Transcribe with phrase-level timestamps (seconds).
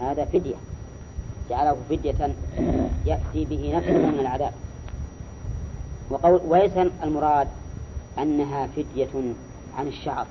[0.00, 0.54] هذا فدية.
[1.50, 2.34] جعله فدية
[3.06, 4.52] يأتي به نفسه من العذاب.
[6.10, 6.72] وقول وليس
[7.02, 7.48] المراد
[8.18, 9.34] أنها فدية
[9.78, 10.26] عن الشعر.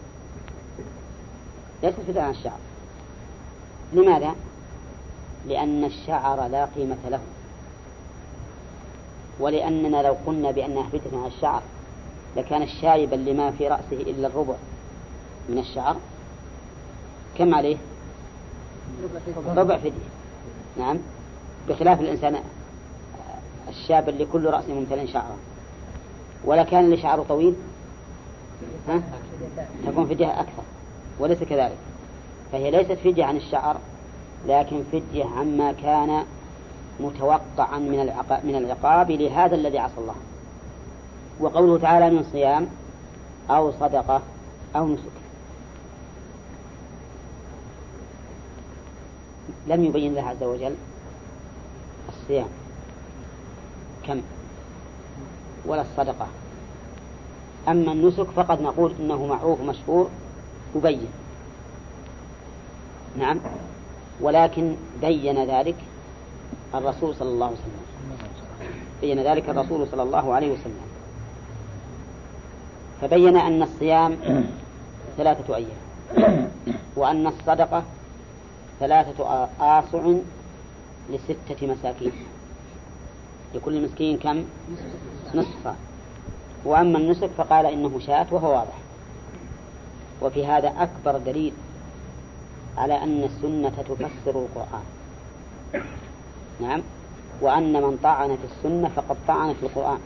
[1.83, 2.57] ليست فدية عن الشعر.
[3.93, 4.35] لماذا؟
[5.47, 7.19] لأن الشعر لا قيمة له.
[9.39, 11.61] ولأننا لو قلنا بأنها فدية عن الشعر
[12.37, 14.55] لكان الشايبا لما في رأسه إلا الربع
[15.49, 15.95] من الشعر.
[17.37, 17.77] كم عليه؟
[19.55, 19.91] ربع فدية
[20.77, 20.97] نعم.
[21.69, 22.35] بخلاف الإنسان
[23.69, 25.35] الشاب اللي كل رأسه ممتلئ شعرا
[26.45, 27.55] ولا كان اللي شعره طويل؟
[28.87, 29.01] ها؟
[29.87, 30.63] تكون فدية أكثر.
[31.19, 31.77] وليس كذلك.
[32.51, 33.77] فهي ليست فدية عن الشعر
[34.47, 36.23] لكن فدية عما كان
[36.99, 40.15] متوقعا من العقاب, من العقاب لهذا الذي عصى الله.
[41.39, 42.67] وقوله تعالى من صيام
[43.49, 44.21] أو صدقة
[44.75, 45.24] أو نسك.
[49.67, 50.75] لم يبين الله عز وجل
[52.09, 52.47] الصيام.
[54.07, 54.21] كم؟
[55.65, 56.27] ولا الصدقة.
[57.67, 60.09] أما النسك فقد نقول إنه معروف مشهور
[60.75, 61.07] مبين.
[63.17, 63.39] نعم.
[64.21, 65.75] ولكن بين ذلك
[66.75, 67.85] الرسول صلى الله عليه وسلم.
[69.01, 70.85] بين ذلك الرسول صلى الله عليه وسلم.
[73.01, 74.17] فبين أن الصيام
[75.17, 75.85] ثلاثة أيام.
[76.95, 77.83] وأن الصدقة
[78.79, 80.13] ثلاثة آصع
[81.09, 82.11] لستة مساكين.
[83.55, 84.43] لكل مسكين كم؟
[85.35, 85.75] نصفا.
[86.65, 88.77] وأما النسك فقال إنه شاة وهو واضح.
[90.21, 91.53] وفي هذا أكبر دليل
[92.77, 94.83] على أن السنة تفسر القرآن.
[96.61, 96.81] نعم.
[97.41, 99.99] وأن من طعن في السنة فقد طعن في القرآن.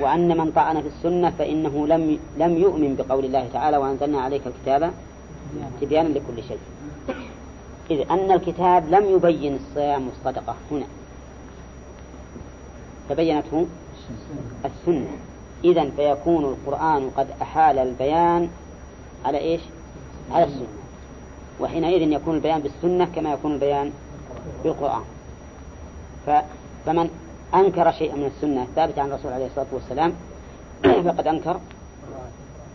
[0.00, 4.92] وأن من طعن في السنة فإنه لم لم يؤمن بقول الله تعالى وأنزلنا عليك الكتاب
[5.80, 6.58] تبيانا لكل شيء.
[7.90, 10.86] إذ أن الكتاب لم يبين الصيام والصدقة هنا.
[13.08, 13.66] فبينته
[14.64, 15.10] السنة.
[15.64, 18.48] إذا فيكون القرآن قد أحال البيان
[19.24, 19.60] على إيش؟
[20.32, 20.68] على السنة.
[21.60, 23.92] وحينئذ يكون البيان بالسنة كما يكون البيان
[24.64, 25.02] بالقرآن.
[26.86, 27.10] فمن
[27.54, 30.12] أنكر شيئا من السنة الثابتة عن الرسول عليه الصلاة والسلام
[31.06, 31.60] فقد أنكر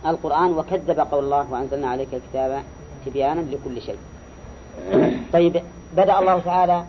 [0.06, 2.62] القرآن وكذب قول الله وأنزلنا عليك الكتاب
[3.06, 3.98] تبيانا لكل شيء
[5.32, 5.62] طيب
[5.96, 6.84] بدأ الله تعالى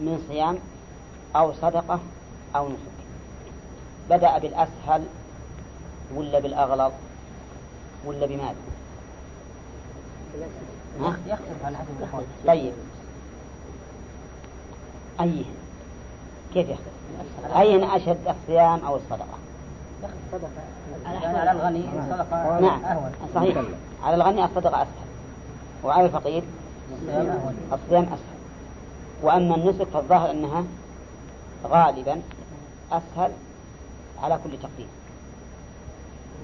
[0.00, 0.58] من صيام
[1.36, 2.00] أو صدقة
[2.56, 2.96] أو نسك
[4.10, 5.04] بدأ بالأسهل
[6.14, 6.92] ولا بالأغلظ
[8.04, 8.54] ولا بماذا؟
[11.00, 12.72] يختلف عن عدد الأحوال طيب
[15.20, 15.44] أيه
[16.54, 19.45] كيف يختلف؟ أين أشد الصيام أو الصدقة؟
[21.06, 22.80] على الغني الصدقة نعم.
[23.34, 23.56] صحيح.
[24.02, 25.06] على الغني الصدقة أسهل.
[25.84, 26.42] وعلى الفقير
[27.72, 28.36] الصيام أسهل.
[29.22, 30.64] وأما النسك فالظاهر أنها
[31.64, 32.22] غالبا
[32.92, 33.32] أسهل
[34.22, 34.86] على كل تقدير.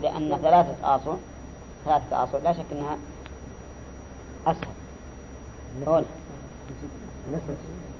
[0.03, 1.15] لأن ثلاثة آصع
[1.85, 2.97] ثلاثة آصع لا شك أنها
[4.47, 4.75] أسهل.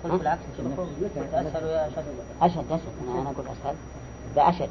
[0.05, 1.91] بالعكس أسهل
[2.43, 2.83] أشد أشد.
[3.09, 3.75] أنا أقول أسهل.
[4.37, 4.69] لا أشد.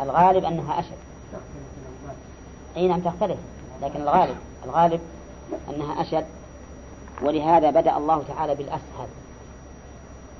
[0.00, 0.98] الغالب أنها أشد.
[2.76, 3.38] أي نعم تختلف
[3.82, 5.00] لكن الغالب الغالب
[5.70, 6.24] أنها أشد.
[7.22, 9.08] ولهذا بدأ الله تعالى بالأسهل.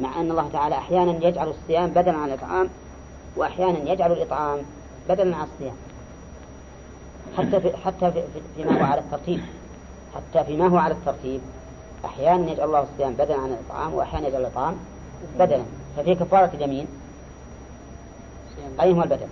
[0.01, 2.69] مع أن الله تعالى أحيانا يجعل الصيام بدلا عن الإطعام
[3.37, 4.59] وأحيانا يجعل الإطعام
[5.09, 5.77] بدلا عن الصيام.
[7.39, 8.23] حتى في حتى في
[8.57, 9.41] فيما هو على الترتيب.
[10.15, 11.41] حتى فيما هو على الترتيب
[12.05, 14.77] أحيانا يجعل الله الصيام بدلا عن الإطعام وأحيانا يجعل الإطعام
[15.39, 15.63] بدلا.
[15.97, 16.87] ففي كفارة اليمين
[18.81, 19.27] أي هو البدل؟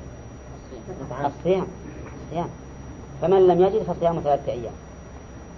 [1.11, 1.67] الصيام.
[2.27, 2.49] الصيام.
[3.23, 4.73] فمن لم يجد فصيام ثلاثة أيام.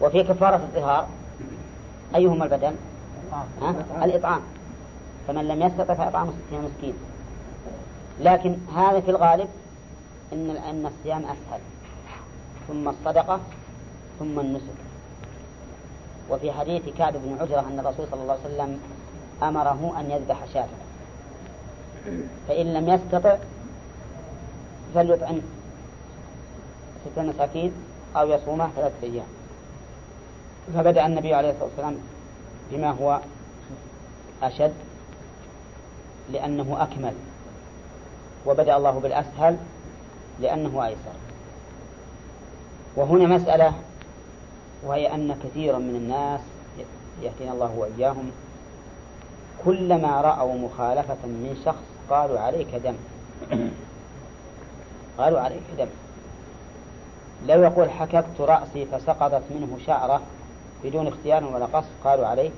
[0.01, 1.07] وفي كفارة الظهار
[2.15, 2.75] أيهما البدل؟
[3.63, 4.41] ها؟ الإطعام.
[5.29, 6.95] فمن لم يستطع فإطعام ستين مسكين.
[8.21, 9.49] لكن هذا في الغالب
[10.33, 11.61] إن أن الصيام أسهل.
[12.69, 13.41] ثم الصدقة
[14.19, 14.81] ثم النسك.
[16.31, 18.81] وفي حديث كعب بن عجرة أن الرسول صلى الله عليه وسلم
[19.43, 20.69] أمره أن يذبح شاة.
[22.49, 23.37] فإن لم يستطع
[24.95, 25.41] فليطعم.
[27.05, 27.73] ستة مساكين
[28.17, 29.27] أو يصومه ثلاثة أيام.
[30.75, 31.97] فبدأ النبي عليه الصلاة والسلام
[32.71, 33.21] بما هو
[34.43, 34.75] أشد
[36.33, 37.15] لأنه أكمل.
[38.47, 39.57] وبدأ الله بالأسهل
[40.41, 41.17] لأنه أيسر.
[42.97, 43.73] وهنا مسألة
[44.83, 46.41] وهي أن كثيرا من الناس
[47.23, 48.31] يهدينا الله وإياهم
[49.65, 52.97] كلما رأوا مخالفة من شخص قالوا عليك دم.
[55.19, 55.89] قالوا عليك دم
[57.47, 60.21] لو يقول حككت رأسي فسقطت منه شعرة
[60.85, 62.51] بدون اختيار ولا قصد قالوا عليه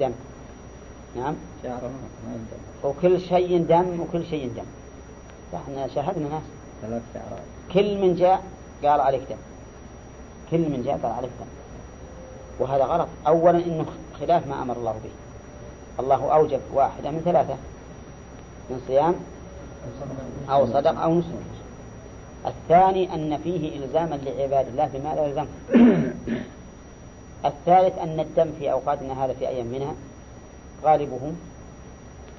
[0.00, 0.12] دم.
[1.16, 1.34] نعم.
[2.84, 4.64] وكل شيء دم وكل شيء دم.
[5.54, 6.42] إحنا شاهدنا ناس.
[6.82, 7.42] ثلاث شعرات.
[7.72, 8.42] كل من جاء
[8.84, 9.36] قال عليك دم.
[10.50, 11.46] كل من جاء قال عليك دم.
[12.58, 13.08] وهذا غلط.
[13.26, 13.86] أولا إنه
[14.20, 15.10] خلاف ما أمر الله به.
[16.00, 17.56] الله أوجب واحدة من ثلاثة.
[18.70, 19.14] من صيام
[20.50, 21.59] أو صدق أو نسك.
[22.46, 25.46] الثاني أن فيه إلزاما لعباد الله بما لا يلزم
[27.44, 29.94] الثالث أن الدم في أوقاتنا هذا في أيام منها
[30.84, 31.32] غالبه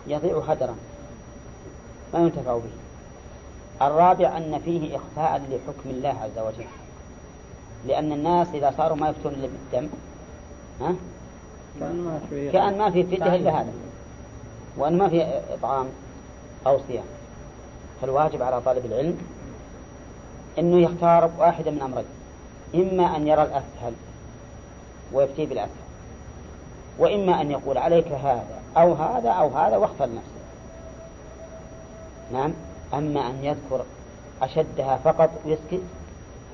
[0.07, 0.75] يضيع هدرا
[2.13, 2.71] ما ينتفع به.
[3.88, 6.65] الرابع أن فيه إخفاء لحكم الله عز وجل
[7.88, 9.89] لأن الناس إذا صاروا ما يفتون إلا بالدم
[10.81, 10.95] ها؟
[12.51, 13.74] كأن ما في فدية إلا هذا
[14.77, 15.86] وأن ما في إطعام
[16.68, 17.03] أو صيام.
[18.01, 19.18] فالواجب على طالب العلم
[20.59, 22.06] أنه يختار واحدا من أمرين.
[22.75, 23.94] إما أن يرى الأسهل
[25.13, 25.81] ويفتي بالأسهل
[27.00, 30.42] وإما أن يقول عليك هذا أو هذا أو هذا واختر نفسه
[32.33, 32.53] نعم.
[32.94, 33.86] أما أن يذكر
[34.42, 35.81] أشدها فقط ويسكت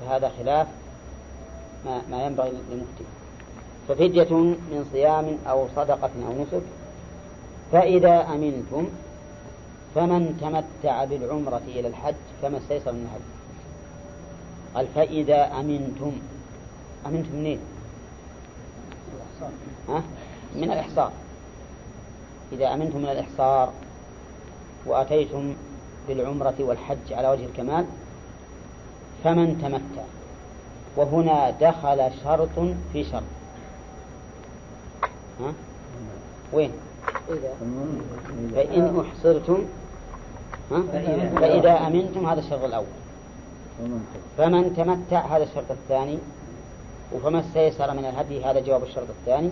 [0.00, 0.66] فهذا خلاف
[1.84, 3.04] ما, ما ينبغي للمفتي.
[3.88, 6.62] ففدية من صيام أو صدقة أو نسك
[7.72, 8.88] فإذا أمنتم
[9.94, 13.37] فمن تمتع بالعمرة إلى الحج فما استيسر من الهدي
[14.74, 16.12] قال فإذا أمنتم
[17.06, 17.58] أمنتم منين؟
[19.88, 20.02] ها؟
[20.54, 21.12] من الإحصار
[22.52, 23.72] إذا أمنتم من الإحصار
[24.86, 25.54] وأتيتم
[26.08, 27.86] بالعمرة والحج على وجه الكمال
[29.24, 30.04] فمن تمتع
[30.96, 33.22] وهنا دخل شرط في شرط
[35.40, 35.52] ها؟
[36.52, 36.72] وين
[38.54, 39.64] فإن أحصرتم
[40.70, 40.82] ها؟
[41.40, 42.86] فإذا أمنتم هذا الشرط الأول
[44.38, 46.18] فمن تمتع هذا الشرط الثاني
[47.12, 49.50] وفما استيسر من الهدي هذا جواب الشرط الثاني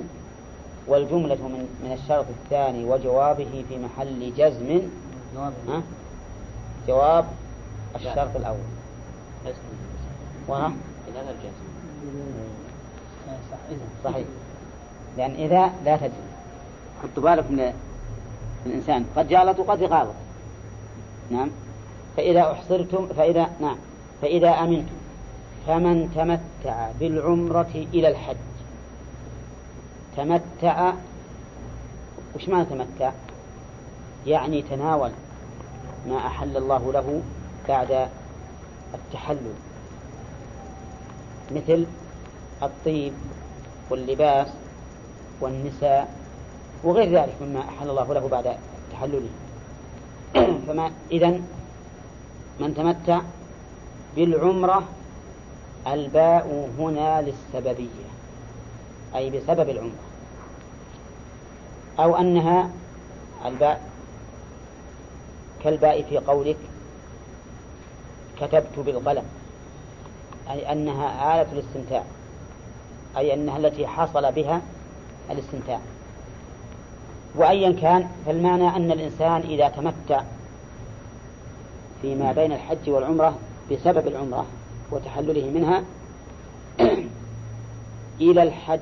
[0.86, 4.80] والجملة من من الشرط الثاني وجوابه في محل جزم
[5.68, 5.82] ها؟
[6.88, 7.24] جواب
[7.96, 8.58] الشرط الأول.
[10.48, 10.72] وها؟
[14.04, 14.26] صحيح.
[15.16, 16.10] لأن إذا لا تدري
[17.02, 17.72] حطوا بالك من
[18.66, 19.04] الإنسان.
[19.16, 20.14] قد جالت وقد غالط
[21.30, 21.50] نعم.
[22.16, 23.76] فإذا أحصرتم فإذا نعم.
[24.22, 24.96] فإذا أمنتم
[25.66, 28.36] فمن تمتع بالعمرة إلى الحج.
[30.16, 30.92] تمتع
[32.36, 33.12] وش معنى تمتع؟
[34.26, 35.10] يعني تناول
[36.08, 37.22] ما أحل الله له
[37.68, 38.08] بعد
[38.94, 39.54] التحلل.
[41.50, 41.86] مثل
[42.62, 43.12] الطيب
[43.90, 44.48] واللباس
[45.40, 46.14] والنساء
[46.84, 48.56] وغير ذلك مما أحل الله له بعد
[48.92, 49.28] تحلله
[50.66, 51.44] فما إذن
[52.60, 53.20] من تمتع
[54.16, 54.82] بالعمرة
[55.86, 58.06] الباء هنا للسببية
[59.16, 60.06] أي بسبب العمرة
[61.98, 62.70] أو أنها
[63.46, 63.80] الباء
[65.64, 66.56] كالباء في قولك
[68.40, 69.24] كتبت بالقلم
[70.50, 72.02] أي أنها آلة الاستمتاع
[73.16, 74.60] أي أنها التي حصل بها
[75.30, 75.80] الاستمتاع.
[77.34, 80.22] وأيا كان فالمعنى أن الإنسان إذا تمتع
[82.02, 83.38] فيما بين الحج والعمرة
[83.70, 84.46] بسبب العمرة
[84.90, 85.84] وتحلله منها
[88.20, 88.80] إلى الحج.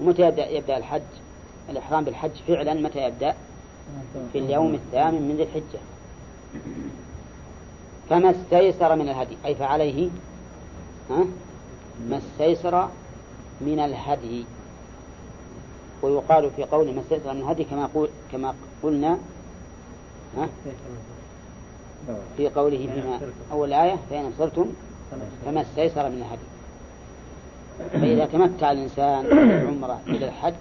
[0.00, 1.02] ومتى يبدأ, يبدأ الحج؟
[1.70, 3.34] الإحرام بالحج فعلا متى يبدأ؟
[4.32, 5.80] في اليوم الثامن من ذي الحجة.
[8.10, 10.08] فما استيسر من الهدي؟ أي فعليه؟
[11.10, 11.24] ها؟
[12.08, 12.88] ما استيسر
[13.60, 14.44] من الهدي.
[16.02, 19.18] ويقال في قول ما استيسر من الهدي كما قول كما قلنا
[20.36, 20.48] ها؟
[22.36, 23.20] في قوله فيما
[23.52, 24.66] أول آية فإن أبصرتم
[25.46, 26.54] فما استيسر من الهدي
[27.92, 30.54] فإذا تمتع الإنسان بالعمرة إلى الحج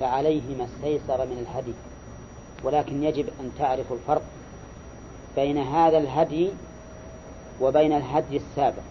[0.00, 1.72] فعليه ما استيسر من الهدي.
[2.64, 4.22] ولكن يجب أن تعرفوا الفرق
[5.36, 6.50] بين هذا الهدي
[7.60, 8.82] وبين الهدي السابق.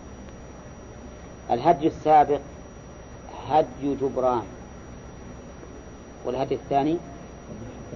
[1.51, 2.39] الهدي السابق
[3.50, 4.44] هدي جبران
[6.25, 6.98] والهدي الثاني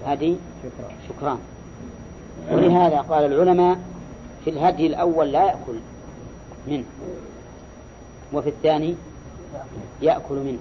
[0.05, 0.35] هدي
[1.09, 1.39] شكران.
[2.51, 3.79] ولهذا قال العلماء
[4.43, 5.75] في الهدي الأول لا يأكل
[6.67, 6.83] منه
[8.33, 8.95] وفي الثاني
[10.01, 10.59] يأكل منه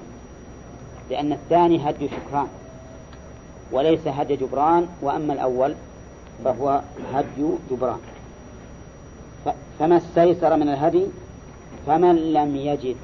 [1.10, 2.46] لأن الثاني هدي شكران
[3.72, 5.74] وليس هدي جبران وأما الأول
[6.44, 6.80] فهو
[7.14, 7.98] هدي جبران.
[9.78, 11.06] فما استيسر من الهدي؟
[11.86, 12.96] فمن لم يجد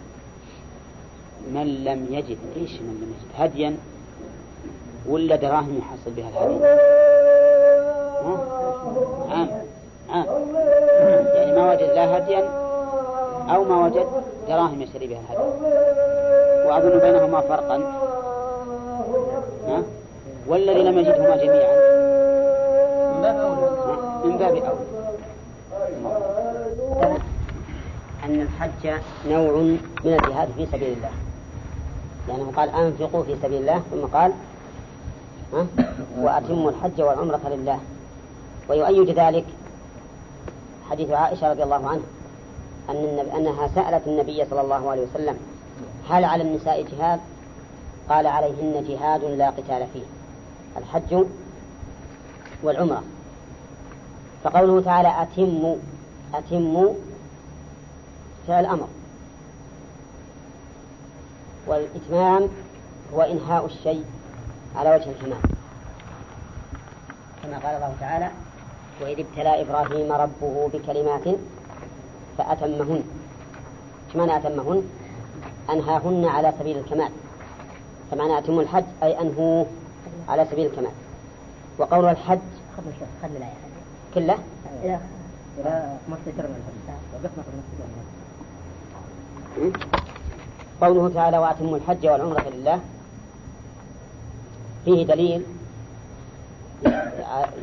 [1.55, 3.77] من لم يجد إيش من لم يجد؟ هديا
[5.07, 6.65] ولا دراهم يحصل بها الهدي؟
[9.31, 9.49] عام
[10.11, 10.27] عام
[11.35, 12.49] يعني ما وجد لا هديا
[13.55, 14.07] أو ما وجد
[14.49, 15.57] دراهم يشتري بها الهدي
[16.69, 17.77] وأظن بينهما فرقا.
[19.69, 19.83] ها؟
[20.47, 21.77] والذي لم يجدهما جميعا.
[23.15, 23.71] من باب أولى.
[24.25, 24.77] من باب أولى.
[28.25, 29.53] أن الحج نوع
[30.05, 31.11] من الجهاد في سبيل الله.
[32.29, 34.33] لأنه قال أنفقوا في سبيل الله ثم قال
[35.53, 35.67] ها؟
[36.19, 37.79] وأتموا الحج والعمرة لله.
[38.69, 39.45] ويؤيد ذلك
[40.91, 42.07] حديث عائشة رضي الله عنها
[42.91, 45.37] أن أنها سألت النبي صلى الله عليه وسلم
[46.11, 47.21] هل على النساء جهاد؟
[48.09, 50.03] قال عليهن جهاد لا قتال فيه
[50.77, 51.27] الحج
[52.63, 53.03] والعمرة
[54.45, 55.77] فقوله تعالى أتموا
[56.35, 56.95] أتموا
[58.49, 58.89] فعل أمر
[61.67, 62.49] والإتمام
[63.15, 64.05] هو إنهاء الشيء
[64.77, 65.39] على وجه الكمال
[67.43, 68.31] كما قال الله تعالى
[69.01, 71.25] وإذ ابتلى إبراهيم ربه بكلمات
[72.39, 73.03] فأتمهن.
[74.15, 74.83] معنى أتمهن؟
[75.71, 77.11] أنهاهن على سبيل الكمال.
[78.11, 79.67] فمعنى أتم الحج أي أنهوه
[80.29, 80.93] على سبيل الكمال.
[81.79, 82.39] وقول الحج
[82.77, 82.83] خذ
[84.15, 84.39] كله؟
[90.81, 92.81] قوله تعالى وأتموا الحج والعمرة لله.
[94.85, 95.43] فيه دليل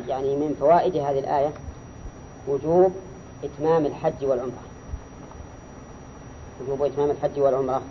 [0.08, 1.52] يعني من فوائد هذه الآية
[2.48, 2.92] وجوب
[3.44, 4.62] إتمام الحج والعمرة.
[6.60, 7.82] وجوب إتمام الحج والعمرة.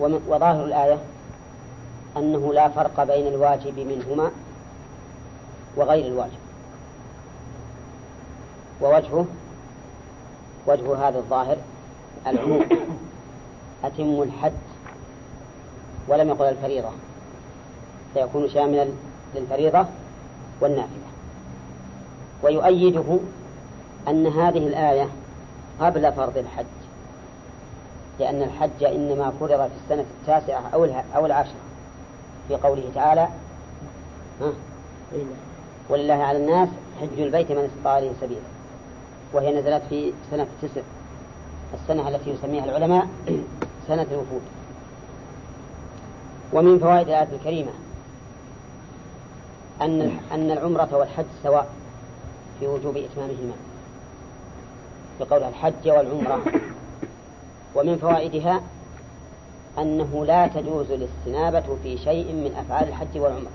[0.00, 0.98] وظاهر الآية
[2.16, 4.30] أنه لا فرق بين الواجب منهما
[5.76, 6.38] وغير الواجب.
[8.82, 9.26] ووجهه
[10.66, 11.56] وجه هذا الظاهر
[12.26, 12.64] العموم.
[13.84, 14.52] أتم الحج
[16.08, 16.90] ولم يقل الفريضة.
[18.14, 18.86] فيكون شاملا
[19.34, 19.86] للفريضة
[20.60, 21.10] والنافلة.
[22.42, 23.18] ويؤيده
[24.08, 25.08] أن هذه الآية
[25.80, 26.64] قبل فرض الحج
[28.20, 30.84] لأن الحج إنما فرض في السنة التاسعة أو
[31.16, 31.60] أو العاشرة
[32.48, 33.28] في قوله تعالى
[34.40, 34.52] ها؟
[35.88, 36.68] ولله على الناس
[37.00, 38.40] حج البيت من استطاع إليه سبيلا.
[39.32, 40.80] وهي نزلت في سنة التسع
[41.74, 43.08] السنة التي يسميها العلماء
[43.88, 44.42] سنة الوفود.
[46.52, 47.70] ومن فوائد الآية الكريمة
[49.82, 51.68] أن أن العمرة والحج سواء
[52.60, 53.54] في وجوب إتمامهما.
[55.20, 56.40] بقول الحج والعمرة.
[57.74, 58.62] ومن فوائدها
[59.78, 63.50] أنه لا تجوز الاستنابة في شيء من أفعال الحج والعمرة.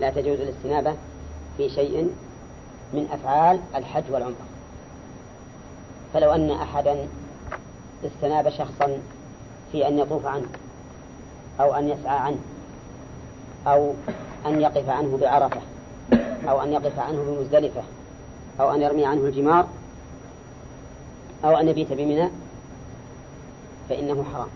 [0.00, 0.94] لا تجوز الاستنابة
[1.56, 2.10] في شيء
[2.92, 4.46] من أفعال الحج والعمرة.
[6.14, 7.08] فلو أن أحدا
[8.04, 8.98] استناب شخصا
[9.72, 10.46] في أن يطوف عنه
[11.60, 12.38] أو أن يسعى عنه
[13.66, 13.94] أو
[14.46, 15.60] أن يقف عنه بعرفة
[16.48, 17.82] أو أن يقف عنه بمزدلفة
[18.60, 19.66] أو أن يرمي عنه الجمار
[21.44, 22.28] أو أن يبيت بمنى
[23.88, 24.48] فإنه حرام.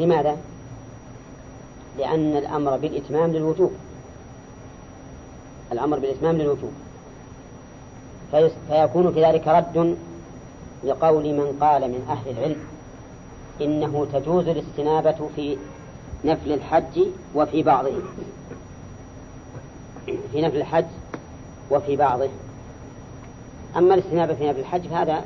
[0.00, 0.36] لماذا؟
[1.98, 3.72] لأن الأمر بالإتمام للوجوب.
[5.72, 6.72] الأمر بالإتمام للوجوب.
[8.68, 9.96] فيكون في ذلك رد
[10.84, 12.56] لقول من قال من أهل العلم
[13.60, 15.56] إنه تجوز الاستنابة في
[16.24, 17.00] نفل الحج
[17.34, 17.92] وفي بعضه.
[20.06, 20.86] في نفل الحج
[21.70, 22.28] وفي بعضه.
[23.76, 25.24] أما الاستنابة في نفل الحج فهذا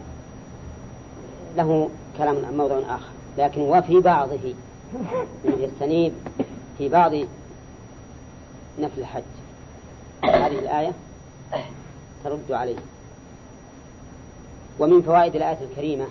[1.57, 3.11] له كلام موضوع آخر.
[3.39, 4.55] لكن وفي بعضه.
[5.45, 6.13] يستنيب
[6.79, 7.13] في بعض
[8.79, 9.23] نفل الحج.
[10.25, 10.93] هذه الآية
[12.25, 12.77] ترد عليه.
[14.79, 16.07] ومن فوائد الآية الكريمة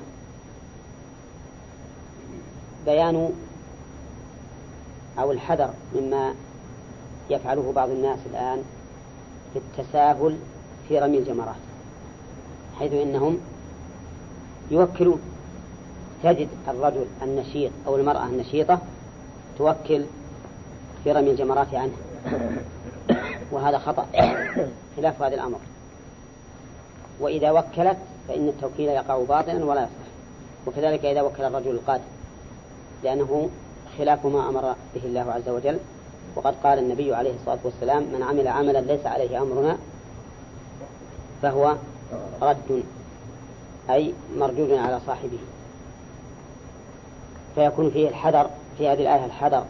[2.86, 3.34] بيان
[5.20, 6.34] أو الحذر مما
[7.30, 8.64] يفعله بعض الناس الآن
[9.54, 10.38] في التساهل
[10.88, 11.56] في رمي الجمرات
[12.80, 13.38] حيث إنهم
[14.72, 15.22] يوكلون.
[16.24, 18.80] تجد الرجل النشيط أو المرأة النشيطة
[19.58, 20.06] توكل
[21.04, 21.94] في رمي الجمرات عنه
[23.52, 24.06] وهذا خطأ
[24.98, 25.60] خلاف هذا الأمر.
[27.20, 30.06] وإذا وكلت فإن التوكيل يقع باطلا ولا يصح
[30.68, 32.04] وكذلك إذا وكل الرجل القادم
[33.04, 33.50] لأنه
[33.98, 35.80] خلاف ما أمر به الله عز وجل.
[36.36, 39.78] وقد قال النبي عليه الصلاة والسلام من عمل عملا ليس عليه أمرنا
[41.42, 41.76] فهو
[42.42, 42.84] رد
[43.90, 45.40] أي مردود على صاحبه.
[47.56, 49.66] فيكون فيه الحذر في هذه الآية الحذر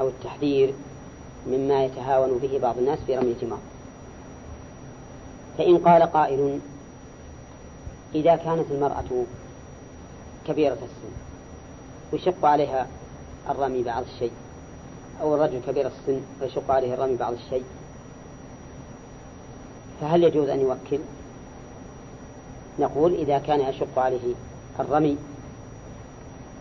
[0.00, 0.74] أو التحذير
[1.46, 3.58] مما يتهاون به بعض الناس في رمي الجمار
[5.58, 6.60] فإن قال قائل
[8.14, 9.24] إذا كانت المرأة
[10.46, 11.14] كبيرة السن
[12.12, 12.86] ويشق عليها
[13.50, 14.32] الرمي بعض الشيء.
[15.20, 17.64] أو الرجل كبير السن ويشق عليه الرمي بعض الشيء.
[20.00, 21.00] فهل يجوز أن يوكل؟
[22.78, 24.34] نقول إذا كان يشق عليه
[24.80, 25.16] الرمي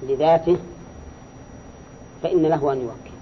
[0.04, 0.58] لذاته
[2.24, 3.18] فإن له أن يوكل.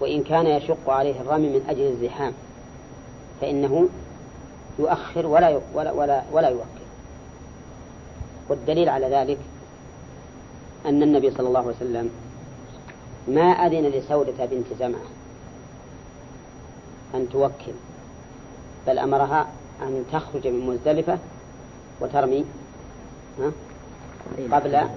[0.00, 2.32] وإن كان يشق عليه الرمي من أجل الزحام
[3.40, 3.88] فإنه
[4.78, 6.84] يؤخر ولا ولا ولا, ولا يوكل.
[8.48, 9.38] والدليل على ذلك
[10.86, 12.10] أن النبي صلى الله عليه وسلم
[13.28, 15.06] ما أذن لسودة بنت زمعة
[17.14, 17.72] أن توكل
[18.86, 19.46] بل أمرها
[19.82, 21.18] أن تخرج من مزدلفة
[22.00, 22.44] وترمي
[24.52, 24.88] قبل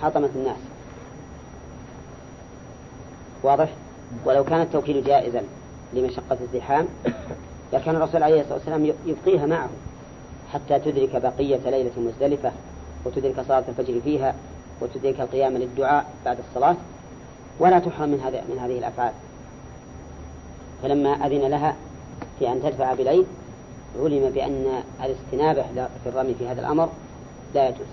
[0.00, 0.56] حطمة الناس.
[3.42, 3.68] واضح؟
[4.24, 5.42] ولو كان التوكيل جائزا
[5.92, 6.86] لمشقة الزحام
[7.72, 9.68] لكان الرسول عليه الصلاة والسلام يبقيها معه
[10.52, 12.52] حتى تدرك بقية ليلة مزدلفة
[13.04, 14.34] وتدرك صلاة الفجر فيها
[14.80, 16.76] وتدرك القيام للدعاء بعد الصلاة.
[17.60, 19.12] ولا تحرم من هذه من هذه الأفعال.
[20.82, 21.76] فلما أذن لها
[22.38, 23.26] في أن تدفع بليل
[24.02, 25.62] علم بأن الاستنابة
[26.04, 26.88] في الرمي في هذا الأمر
[27.54, 27.86] لا يجوز.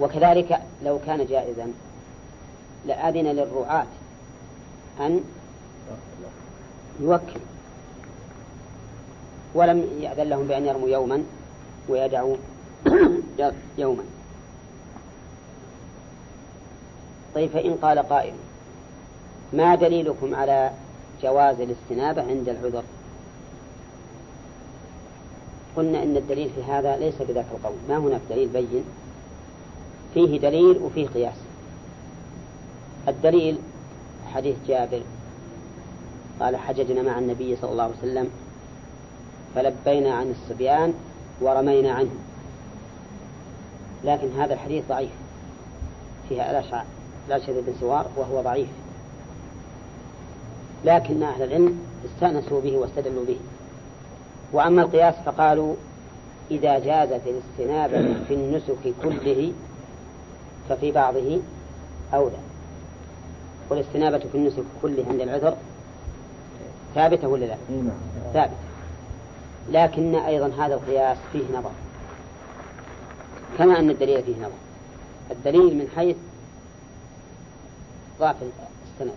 [0.00, 1.72] وكذلك لو كان جائزا
[2.86, 3.86] لأذن للرعاة
[5.00, 5.20] أن
[7.00, 7.40] يوكل.
[9.54, 11.22] ولم يأذن لهم بأن يرموا يوما
[11.88, 12.36] ويدعوا
[13.78, 14.02] يوما.
[17.38, 18.32] طيب فإن قال قائل
[19.52, 20.70] ما دليلكم على
[21.22, 22.82] جواز الاستنابة عند العذر؟
[25.76, 28.84] قلنا إن الدليل في هذا ليس بذاك القول ما هناك دليل بين؟
[30.14, 31.34] فيه دليل وفيه قياس.
[33.08, 33.58] الدليل
[34.34, 35.02] حديث جابر
[36.40, 38.30] قال حججنا مع النبي صلى الله عليه وسلم
[39.54, 40.94] فلبينا عن الصبيان
[41.40, 42.14] ورمينا عنه.
[44.04, 45.10] لكن هذا الحديث ضعيف
[46.28, 46.84] فيها الأشعر
[47.28, 48.68] الأشعر بن سوار وهو ضعيف.
[50.84, 53.36] لكن أهل العلم استأنسوا به واستدلوا به.
[54.52, 55.74] وأما القياس فقالوا
[56.50, 59.52] إذا جازت الاستنابة في النسك كله
[60.68, 61.40] ففي بعضه
[62.14, 62.38] أولى.
[63.70, 65.56] والاستنابة في النسك كله عند العذر
[66.94, 68.32] ثابتة ولا لا؟ نعم.
[68.32, 68.56] ثابتة.
[69.70, 71.70] لكن أيضا هذا القياس فيه نظر.
[73.58, 74.50] كما أن الدليل فيه نظر.
[75.30, 76.16] الدليل من حيث
[78.20, 78.36] ضعف
[78.94, 79.14] السند.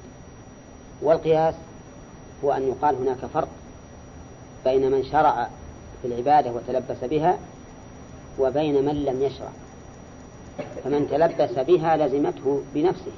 [1.01, 1.55] والقياس
[2.43, 3.47] هو أن يقال هناك فرق
[4.65, 5.49] بين من شرع
[6.01, 7.37] في العبادة وتلبس بها
[8.39, 9.49] وبين من لم يشرع.
[10.83, 13.11] فمن تلبس بها لزمته بنفسه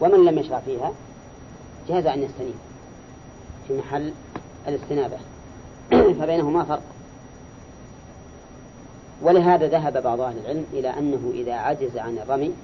[0.00, 0.92] ومن لم يشرع فيها
[1.88, 2.54] جاز أن يستنيب
[3.68, 4.12] في محل
[4.68, 5.16] الاستنابة.
[6.20, 6.82] فبينهما فرق.
[9.22, 12.54] ولهذا ذهب بعض أهل العلم إلى أنه إذا عجز عن الرمي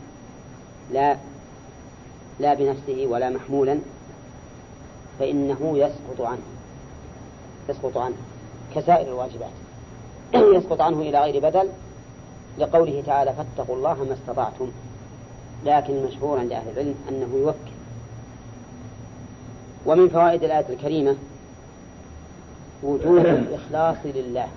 [0.93, 1.17] لا
[2.41, 3.79] لا بنفسه ولا محمولا
[5.19, 6.43] فإنه يسقط عنه
[7.69, 8.17] يسقط عنه
[8.75, 9.51] كسائر الواجبات
[10.57, 11.69] يسقط عنه إلى غير بدل
[12.59, 14.71] لقوله تعالى فاتقوا الله ما استطعتم
[15.65, 17.73] لكن المشهور عند أهل العلم أنه يوكل.
[19.87, 21.17] ومن فوائد الآية الكريمة
[22.83, 24.49] وجوب الإخلاص لله.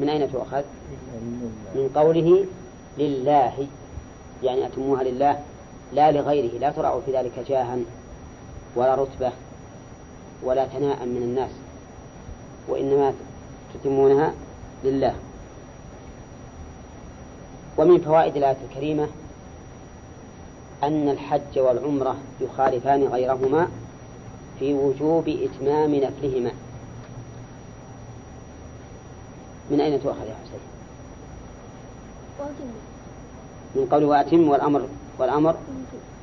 [0.00, 0.62] من أين تؤخذ؟
[1.74, 2.46] من قوله
[2.98, 3.66] لله.
[4.42, 5.40] يعني أتموها لله
[5.92, 7.78] لا لغيره لا ترعوا في ذلك جاها
[8.76, 9.32] ولا رتبة
[10.42, 11.50] ولا ثناء من الناس
[12.68, 13.14] وإنما
[13.74, 14.34] تتمونها
[14.84, 15.14] لله.
[17.78, 19.08] ومن فوائد الآية الكريمة
[20.82, 23.68] أن الحج والعمرة يخالفان غيرهما
[24.58, 26.52] في وجوب إتمام نفلهما.
[29.70, 30.60] من أين تؤخذ يا حسين؟
[33.74, 35.56] من قوله وأتم والأمر والأمر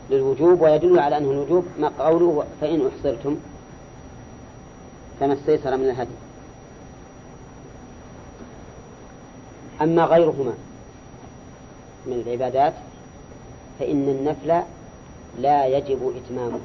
[0.09, 3.37] للوجوب ويدل على أنه الوجوب ما قوله فإن أحصرتم
[5.19, 6.11] فما استيسر من الهدي.
[9.81, 10.53] أما غيرهما
[12.07, 12.73] من العبادات
[13.79, 14.61] فإن النفل
[15.39, 16.59] لا يجب إتمامه.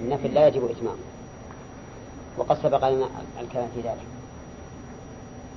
[0.00, 1.06] النفل لا يجب إتمامه.
[2.38, 3.08] وقد سبق لنا
[3.40, 4.06] الكلام في ذلك.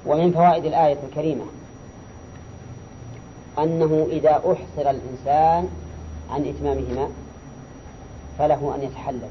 [0.06, 1.46] ومن فوائد الآية الكريمة
[3.58, 5.70] أنه إذا أحصر الإنسان
[6.30, 7.10] عن إتمامهما
[8.38, 9.30] فله أن يتحلل.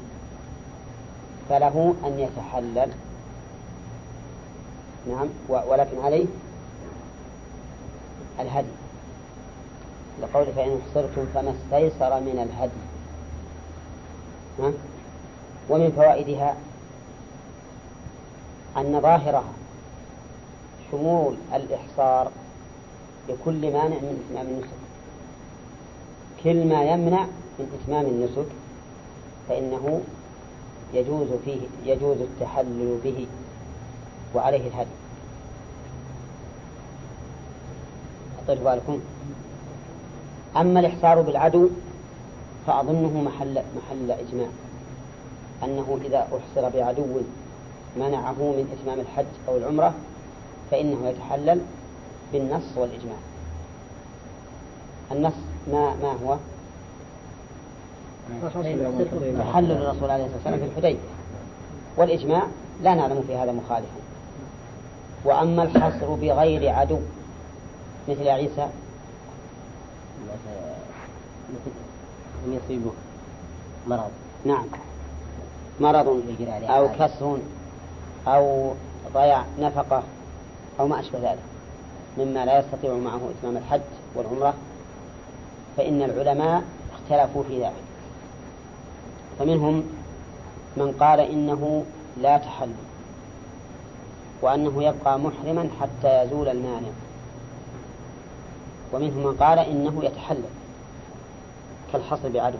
[1.49, 2.91] فله أن يتحلل.
[5.09, 6.25] نعم ولكن عليه
[8.39, 8.67] الهدي.
[10.21, 12.81] لقول فإن أحصرتم فما استيسر من الهدي.
[14.59, 14.73] نعم.
[15.69, 16.55] ومن فوائدها
[18.77, 19.43] أن ظاهرها
[20.91, 22.31] شمول الإحصار
[23.29, 24.79] لكل مانع من إتمام النسك
[26.43, 27.25] كل ما يمنع
[27.59, 28.49] من إتمام النسك
[29.49, 30.01] فإنه
[30.93, 33.27] يجوز فيه يجوز التحلل به
[34.35, 34.89] وعليه الهدي.
[38.39, 38.99] أعطيتوا بالكم.
[40.57, 41.69] أما الإحصار بالعدو
[42.67, 44.47] فأظنه محل محل إجماع.
[45.63, 47.05] أنه إذا أحصر بعدو
[47.97, 49.93] منعه من إتمام الحج أو العمرة
[50.71, 51.61] فإنه يتحلل
[52.33, 53.17] بالنص والإجماع.
[55.11, 55.33] النص
[55.71, 56.37] ما ما هو؟
[59.39, 60.99] تحلل الرسول عليه الصلاة والسلام في الحديبية
[61.97, 62.43] والإجماع
[62.83, 63.99] لا نعلم في هذا مخالفا.
[65.25, 66.99] وأما الحصر بغير عدو
[68.07, 68.69] مثل عيسى.
[72.45, 72.91] أن يصيبه
[73.87, 74.11] مرض.
[74.45, 74.65] نعم.
[75.79, 76.23] مرض
[76.69, 77.37] أو كسر
[78.27, 78.73] أو
[79.13, 80.03] ضياع نفقة
[80.79, 81.58] أو ما أشبه ذلك.
[82.17, 83.81] مما لا يستطيع معه إتمام الحج
[84.15, 84.53] والعمرة
[85.77, 87.83] فإن العلماء اختلفوا في ذلك.
[89.39, 89.83] فمنهم
[90.77, 91.85] من قال إنه
[92.21, 92.73] لا تحلل
[94.41, 96.89] وأنه يبقى محرما حتى يزول المانع.
[98.93, 100.43] ومنهم من قال إنه يتحلل
[101.93, 102.57] كالحصر بعدو.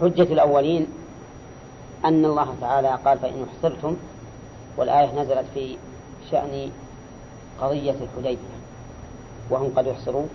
[0.00, 0.86] حجة الأولين
[2.04, 3.96] أن الله تعالى قال فإن احصرتم
[4.76, 5.76] والآية نزلت في
[6.30, 6.70] شأن
[7.64, 8.36] قضية الحديبية.
[9.50, 10.26] وهم قد يحصروا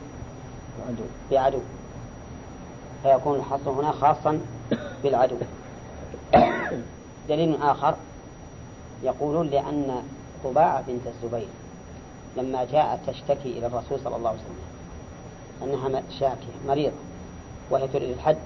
[1.31, 1.59] بعدو.
[3.03, 4.41] فيكون الحصر هنا خاصا
[5.03, 5.35] بالعدو.
[7.29, 7.95] دليل آخر
[9.03, 10.03] يقولون لأن
[10.43, 11.47] طباعة بنت الزبير
[12.37, 14.69] لما جاءت تشتكي إلى الرسول صلى الله عليه وسلم
[15.63, 16.95] أنها شاكية مريضة
[17.69, 18.37] وهي تريد الحج.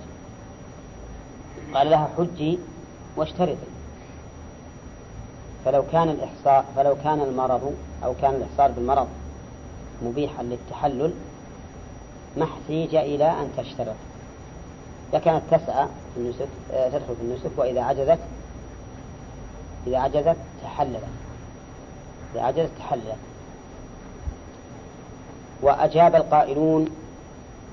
[1.74, 2.60] قال لها حجي
[3.16, 3.56] واشترطي.
[5.66, 9.08] فلو كان الإحصاء فلو كان المرض أو كان الإحصار بالمرض
[10.02, 11.14] مبيحا للتحلل
[12.38, 13.96] ما احتيج إلى أن تشترط.
[15.14, 18.20] لكانت تسعى في النسك آه، تدخل في النسك وإذا عجزت
[19.88, 21.04] إذا عجزت تحللت.
[22.36, 23.18] إذا عجزت تحللت.
[25.62, 26.88] وأجاب القائلون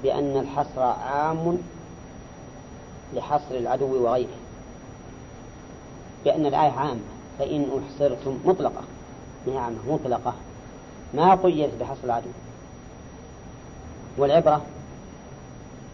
[0.03, 1.59] بأن الحصر عام
[3.15, 4.39] لحصر العدو وغيره.
[6.25, 7.01] بأن الآية عامة
[7.39, 8.83] فإن أحصرتم مطلقة.
[9.49, 10.35] عامة مطلقة.
[11.15, 12.29] ما قيدت بحصر العدو.
[14.19, 14.63] والعبرة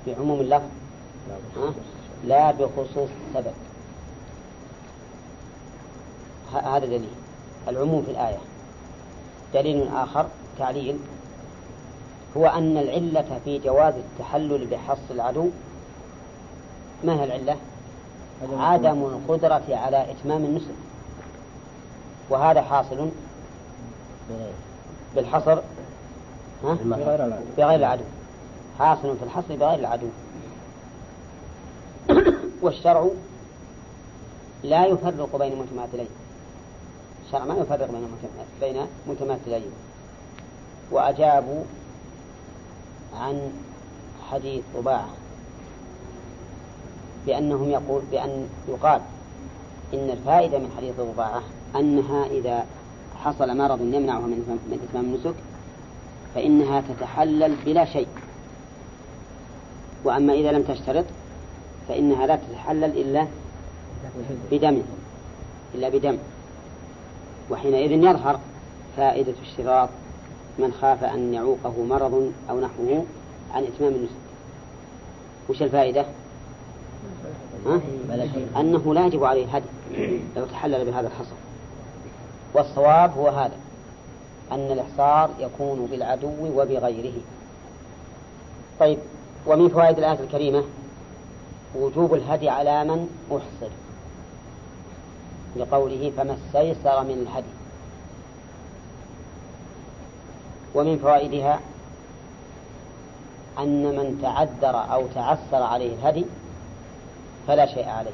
[0.06, 0.68] بعموم اللفظ
[2.24, 3.52] لا بخصوص السبب.
[6.52, 7.08] هذا دليل.
[7.68, 8.38] العموم في الآية.
[9.54, 10.26] دليل آخر
[10.58, 10.98] تعليل.
[12.36, 15.48] هو أن العلة في جواز التحلل بحص العدو.
[17.04, 17.56] ما هي العلة؟
[18.52, 19.64] عدم القدرة.
[19.68, 20.74] على إتمام النسك
[22.30, 23.10] وهذا حاصل
[25.14, 25.58] بالحصر؟
[27.56, 28.04] بغير العدو.
[28.78, 30.06] حاصل في الحصر بغير العدو.
[32.62, 33.08] والشرع
[34.62, 36.08] لا يفرق بين متماثلين.
[37.26, 38.08] الشرع ما يفرق بين
[38.60, 39.70] بين متماثلين.
[40.90, 41.62] وأجابوا
[43.14, 43.52] عن
[44.30, 45.08] حديث طباعة
[47.26, 49.00] بأنهم يقول بأن يقال
[49.94, 51.42] إن الفائدة من حديث طباعة
[51.76, 52.66] أنها إذا
[53.26, 55.34] حصل مرض يمنعها من إتمام النسك
[56.34, 58.08] فإنها تتحلل بلا شيء
[60.04, 61.04] وأما إذا لم تشترط
[61.88, 63.26] فإنها لا تتحلل إلا
[64.50, 64.82] بدم
[65.74, 66.18] إلا بدم
[67.50, 68.40] وحينئذ يظهر
[68.96, 69.88] فائدة اشتراط
[70.58, 73.04] من خاف أن يعوقه مرض أو نحوه
[73.54, 74.26] عن إتمام النسك
[75.48, 76.06] وش الفائدة؟
[77.66, 77.80] ها؟
[78.60, 79.66] أنه لا يجب عليه الهدي
[80.36, 81.45] لو تحلل بهذا الحصر
[82.56, 83.56] والصواب هو هذا
[84.52, 87.20] أن الإحصار يكون بالعدو وبغيره.
[88.80, 88.98] طيب
[89.46, 90.64] ومن فوائد الآية الكريمة
[91.74, 93.72] وجوب الهدي على من أحصر
[95.56, 97.56] لقوله فما استيسر من الهدي.
[100.74, 101.60] ومن فوائدها
[103.58, 106.24] أن من تعذر أو تعسر عليه الهدي
[107.46, 108.10] فلا شيء عليه.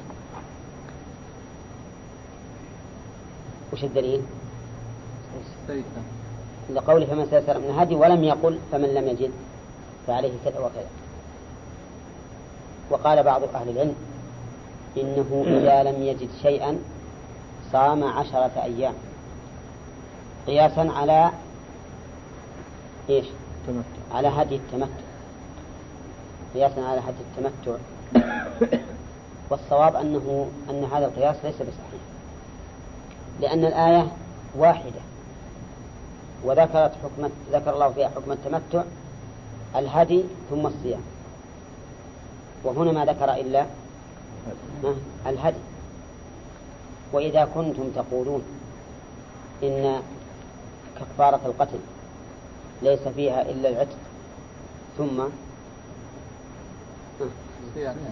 [3.73, 4.21] وش الدليل؟
[6.69, 9.31] لقوله فمن استيسر من الهدي ولم يقل فمن لم يجد
[10.07, 10.87] فعليه كذا وكذا.
[12.89, 13.95] وقال بعض أهل العلم
[14.97, 16.79] إنه إذا لم يجد شيئا
[17.71, 18.93] صام عشرة أيام.
[20.47, 21.31] قياسا على
[23.09, 23.25] إيش؟
[23.67, 24.15] تمتع.
[24.17, 25.03] على هدي التمتع.
[26.53, 27.77] قياسا على هدي التمتع.
[29.49, 32.03] والصواب أنه أن هذا القياس ليس بصحيح.
[33.39, 34.11] لأن الآية
[34.55, 35.01] واحدة.
[36.43, 38.83] وذكرت حكم ذكر الله فيها حكم التمتع
[39.75, 41.01] الهدي ثم الصيام.
[42.63, 43.65] وهنا ما ذكر إلا
[45.25, 45.59] الهدي.
[47.13, 48.43] وإذا كنتم تقولون
[49.63, 50.01] إن
[50.99, 51.79] كفارة القتل
[52.81, 53.97] ليس فيها إلا العتق
[54.97, 55.23] ثم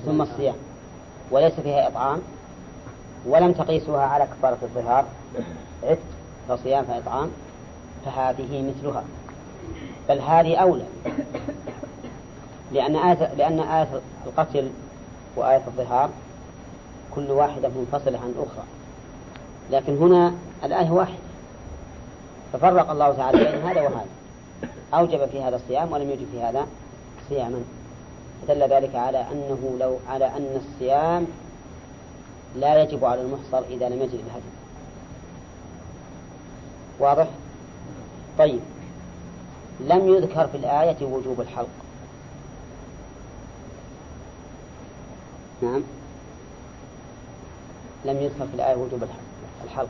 [0.05, 0.55] ثم الصيام.
[1.31, 2.21] وليس فيها إطعام
[3.25, 5.05] ولم تقيسوها على كفارة الظهار.
[5.84, 5.99] عتق
[6.49, 7.31] فصيام فإطعام.
[8.05, 9.03] فهذه مثلها.
[10.10, 10.86] بل هذه أولى.
[12.71, 13.88] لأن آية لأن آية
[14.25, 14.69] القتل
[15.36, 16.10] وآية الظهار
[17.15, 18.63] كل واحدة منفصلة عن الأخرى.
[19.71, 21.17] لكن هنا الآية واحدة.
[22.53, 24.05] ففرق الله تعالى بين هذا وهذا.
[24.93, 26.67] أوجب في هذا الصيام ولم يوجب في هذا
[27.29, 27.63] صياما.
[28.47, 31.27] دل ذلك على أنه لو على أن الصيام
[32.55, 34.51] لا يجب على المحصر إذا لم يجد الهدي
[36.99, 37.27] واضح؟
[38.37, 38.59] طيب.
[39.79, 41.69] لم يذكر في الآية وجوب الحلق.
[45.61, 45.83] نعم.
[48.05, 49.03] لم يذكر في الآية وجوب
[49.63, 49.89] الحلق.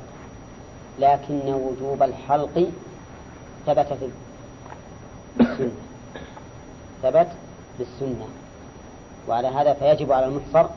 [1.00, 2.69] لكن وجوب الحلق
[3.65, 4.10] ثبت في
[5.39, 5.71] السنة
[7.04, 7.28] ثبت
[7.80, 8.28] بالسنة.
[9.28, 10.69] وعلى هذا فيجب على المحصر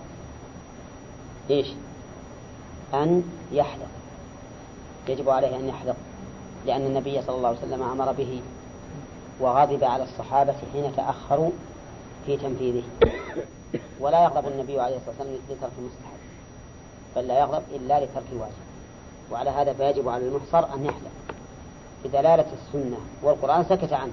[1.51, 1.67] إيش؟
[2.95, 3.89] أن يحلق.
[5.09, 5.97] يجب عليه أن يحلق
[6.67, 8.43] لأن النبي صلى الله عليه وسلم أمر به
[9.41, 11.51] وغضب على الصحابة حين تأخروا
[12.27, 12.83] في تنفيذه.
[14.01, 16.19] ولا يغضب النبي عليه الصلاة والسلام لترك المستحب
[17.17, 18.53] بل لا يغضب إلا لترك الواجب.
[19.33, 21.11] وعلى هذا فيجب على المحصر أن يحلق.
[22.05, 24.13] بدلالة السنة والقرآن سكت عنه.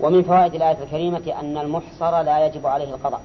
[0.00, 3.20] ومن فوائد الآية الكريمة أن المحصر لا يجب عليه القضاء.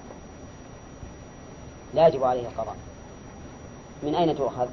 [1.94, 2.76] لا يجب عليه القضاء.
[4.04, 4.68] من أين تؤخذ؟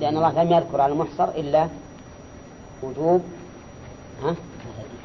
[0.00, 1.68] لأن الله لم يذكر على المحصر إلا
[2.82, 3.24] وجوب
[4.22, 4.34] ها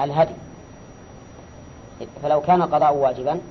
[0.01, 0.33] الهدي.
[2.23, 3.41] فلو كان القضاء واجبا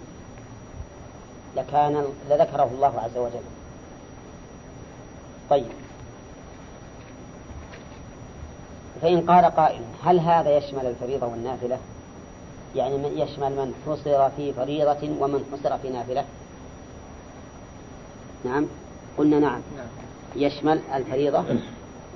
[1.56, 3.44] لكان لذكره الله عز وجل.
[5.50, 5.66] طيب.
[9.02, 11.78] فإن قال قائل هل هذا يشمل الفريضة والنافلة؟
[12.76, 16.24] يعني من يشمل من حصر في فريضة ومن حصر في نافلة.
[18.44, 18.66] نعم.
[19.18, 19.60] قلنا نعم.
[20.36, 21.44] يشمل الفريضة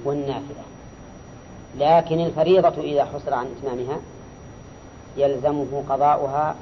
[0.04, 0.62] والنافلة.
[1.78, 3.98] لكن الفريضة إذا حصر عن إتمامها
[5.16, 6.56] يلزمه قضاؤها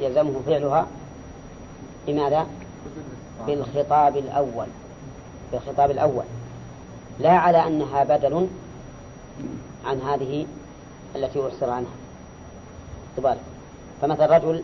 [0.00, 0.86] يلزمه فعلها
[2.06, 2.46] بماذا؟
[3.46, 4.66] بالخطاب الأول.
[5.52, 6.24] بالخطاب الأول.
[7.18, 8.48] لا على أنها بدل
[9.84, 10.46] عن هذه
[11.16, 12.05] التي أحصر عنها.
[13.16, 13.40] تبالغ
[14.02, 14.62] فمثل رجل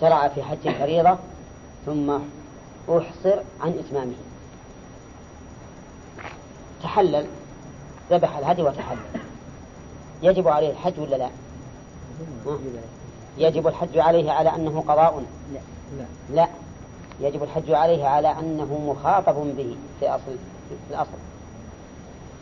[0.00, 1.18] شرع في حج الفريضة
[1.86, 2.10] ثم
[2.88, 4.14] أحصر عن إتمامه.
[6.82, 7.26] تحلل
[8.10, 8.98] ذبح الهدي وتحلل.
[10.22, 11.28] يجب عليه الحج ولا لا؟
[13.38, 15.60] يجب الحج عليه على أنه قضاء؟ لا.
[16.34, 16.48] لا.
[17.20, 20.36] يجب الحج عليه على أنه مخاطب به في أصل
[20.68, 21.18] في الأصل.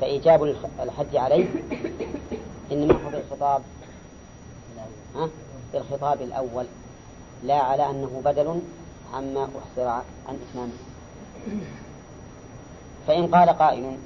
[0.01, 0.45] فإيجاب
[0.83, 1.47] الحج عليه
[2.73, 3.63] إنما هو بالخطاب
[5.17, 5.29] ها؟
[5.73, 6.65] بالخطاب الأول.
[7.45, 8.61] لا على أنه بدل
[9.15, 9.89] عما أحصر
[10.29, 10.73] عن إتمامه
[13.07, 13.97] فإن قال قائل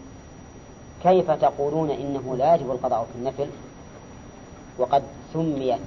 [1.03, 3.47] كيف تقولون إنه لا يجب القضاء في النفل؟
[4.79, 5.81] وقد سميت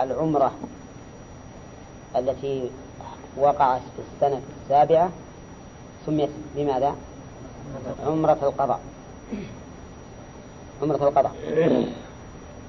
[0.00, 0.52] العمرة
[2.16, 2.70] التي
[3.36, 5.10] وقعت في السنة السابعة
[6.06, 6.94] سميت بماذا؟
[8.06, 8.80] عمرة القضاء.
[10.82, 11.34] عمرة القضاء.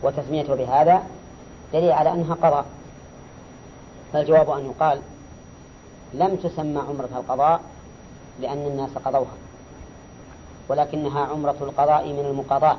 [0.04, 1.04] وتسميته بهذا
[1.74, 2.66] دليل على أنها قضاء.
[4.14, 5.02] فالجواب أن يقال
[6.14, 7.62] لم تسمى عمرة القضاء
[8.40, 9.36] لأن الناس قضوها
[10.70, 12.78] ولكنها عمرة القضاء من المقاضاة.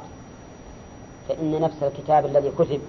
[1.29, 2.81] فإن نفس الكتاب الذي كتب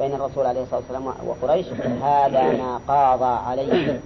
[0.00, 1.66] بين الرسول عليه الصلاة والسلام وقريش
[2.02, 4.00] هذا ما قاضى عليه.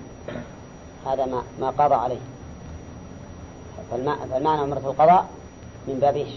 [1.07, 2.21] هذا ما ما قضى عليه.
[3.91, 5.27] فالمعنى عمرة القضاء
[5.89, 6.35] من باب إيش؟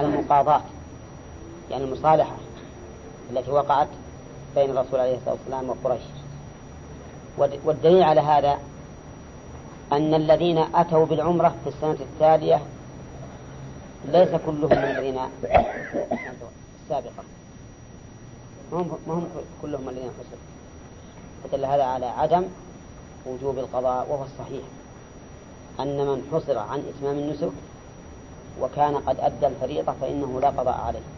[0.00, 0.60] المقاضاة.
[1.70, 2.36] يعني المصالحة.
[3.34, 3.88] التي وقعت
[4.54, 6.02] بين الرسول عليه الصلاة والسلام وقريش.
[7.64, 8.58] والدليل على هذا
[9.92, 12.62] أن الذين أتوا بالعمرة في السنة التالية
[14.04, 15.18] ليس كلهم من الذين
[16.82, 17.24] السابقة.
[18.72, 19.26] ما هم
[19.62, 20.44] كلهم الذين حصلوا
[21.44, 22.44] فدل هذا على عدم
[23.26, 24.62] وجوب القضاء وهو الصحيح.
[25.80, 27.52] أن من حصر عن إتمام النسك
[28.60, 31.13] وكان قد أدى الفريضة فإنه لا قضاء عليه.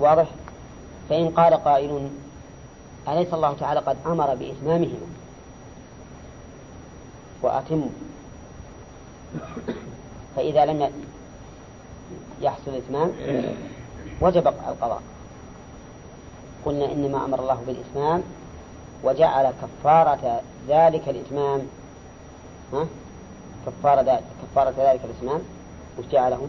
[0.00, 0.26] واضح؟
[1.08, 2.10] فإن قال قائل
[3.08, 5.06] أليس الله تعالى قد أمر بإتمامهما
[7.42, 7.88] وأتموا
[10.36, 10.90] فإذا لم
[12.40, 13.12] يحصل الإتمام
[14.20, 15.02] وجب القضاء.
[16.64, 18.22] قلنا إنما أمر الله بالإتمام
[19.04, 21.62] وجعل كفارة ذلك الإتمام.
[22.72, 22.86] ها؟
[23.66, 25.40] كفارة ذلك كفارة ذلك الإتمام.
[25.98, 26.48] وش جعله؟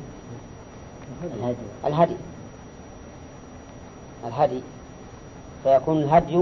[1.24, 1.56] الهدي.
[1.86, 2.16] الهدي.
[4.28, 4.62] الهدي
[5.64, 6.42] فيكون الهدي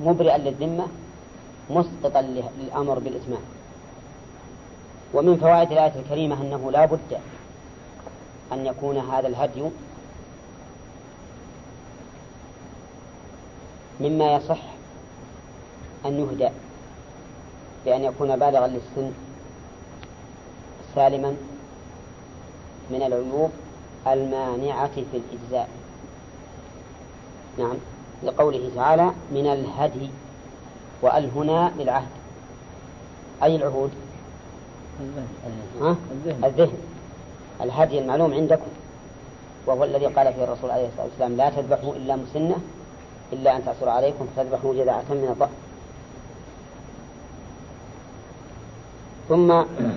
[0.00, 0.86] مبرئا للذمة
[1.70, 2.22] مسقطا
[2.58, 3.42] للأمر بالإتمام.
[5.14, 7.18] ومن فوائد الآية الكريمة أنه لا بد
[8.52, 9.62] أن يكون هذا الهدي
[14.00, 14.60] مما يصح
[16.06, 16.48] أن يهدى
[17.84, 19.12] بأن يكون بالغا للسن
[20.94, 21.36] سالما
[22.90, 23.50] من العيوب
[24.06, 25.68] المانعة في الإجزاء.
[27.58, 27.76] نعم.
[28.22, 30.10] لقوله تعالى من الهدي
[31.02, 32.08] وأل هنا للعهد.
[33.42, 33.90] أي العهود؟
[35.80, 35.96] ها؟
[36.44, 36.78] الذهن.
[37.60, 38.70] الهدي المعلوم عندكم.
[39.66, 42.56] وهو الذي قال فيه الرسول عليه الصلاة والسلام لا تذبحوا إلا مسنة
[43.32, 45.48] إلا أن تعصر عليكم فتذبحوا جذعة من الضأن
[49.28, 49.52] ثم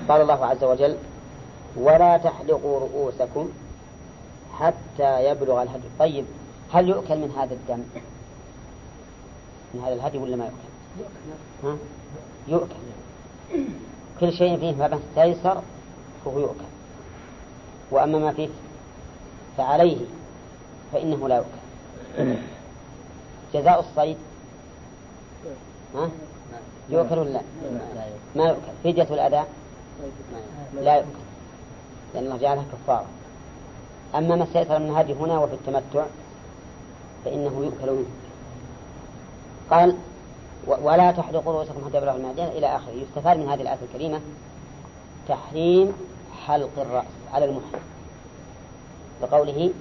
[0.10, 0.98] قال الله عز وجل
[1.76, 3.50] ولا تحلقوا رؤوسكم
[4.60, 5.88] حتى يبلغ الهدي.
[6.00, 6.26] طيب.
[6.71, 7.84] هل يؤكل من هذا الدم؟
[9.73, 10.58] من هذا الهدي ولا ما يؤكل؟
[11.63, 11.77] ها؟
[12.47, 12.75] يؤكل.
[14.19, 15.62] كل شيء فيه ما استيسر
[16.25, 16.65] فهو يؤكل.
[17.91, 18.49] وأما ما فيه
[19.58, 19.97] فعليه
[20.93, 22.38] فإنه لا يؤكل.
[23.53, 24.17] جزاء الصيد.
[25.95, 26.10] ها؟
[26.89, 27.41] يؤكل ولا لا؟
[28.36, 28.62] ما يؤكل.
[28.84, 29.47] فدية الأداء
[30.73, 31.08] لا يؤكل.
[32.13, 33.06] لأن الله جعلها كفارة.
[34.15, 36.06] أما ما استيسر من هذه هنا وفي التمتع
[37.25, 38.06] فإنه يؤكل منه
[39.69, 39.95] قال
[40.67, 42.91] ولا تحلقوا رؤوسكم حتى يبلغ المعدين إلى آخره.
[42.91, 44.21] يستفاد من هذه الآية الكريمة
[45.27, 45.93] تحريم
[46.45, 47.82] حلق الرأس على المحرم.
[49.21, 49.71] لقوله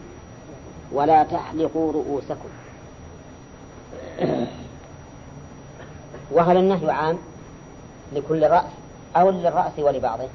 [0.93, 2.49] ولا تحلقوا رؤوسكم.
[6.31, 7.19] وهل النهي عام
[8.13, 8.65] لكل رأس
[9.17, 10.29] أو للرأس ولبعضه؟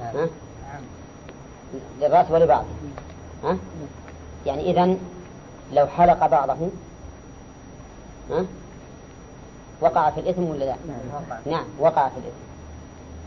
[0.00, 0.28] ها؟
[2.00, 2.66] للرأس ولبعضه.
[3.44, 3.58] ها؟
[4.46, 4.98] يعني إذن
[5.72, 6.70] لو حلق بعضه
[8.30, 8.44] ها؟
[9.80, 10.76] وقع في الإثم ولا لا؟
[11.46, 12.48] نعم وقع في الإثم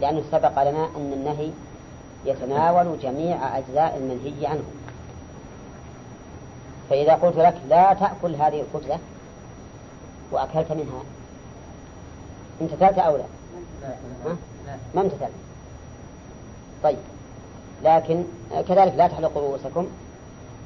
[0.02, 1.52] لأنه سبق لنا أن النهي
[2.26, 4.64] يتناول جميع أجزاء المنهي عنه
[6.90, 8.98] فإذا قلت لك لا تأكل هذه الخبزة
[10.32, 11.04] وأكلت منها
[12.62, 13.24] امتثلت أو لا؟
[14.26, 14.38] ها؟
[14.96, 15.32] ما امتثلت
[16.84, 16.98] طيب
[17.84, 18.24] لكن
[18.68, 19.88] كذلك لا تحلقوا رؤوسكم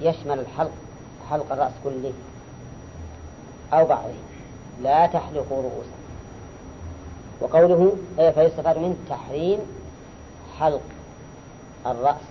[0.02, 0.72] يشمل الحلق
[1.30, 2.14] حلق الرأس كله
[3.74, 4.14] أو بعضه.
[4.82, 6.06] لا تحلقوا رؤوسكم
[7.42, 9.60] وقوله فيستفاد منه تحريم
[10.60, 10.82] حلق
[11.86, 12.22] الرأس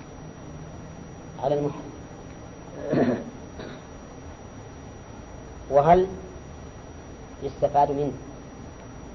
[1.43, 1.95] على المحرم.
[5.71, 6.07] وهل
[7.43, 8.13] يستفاد منه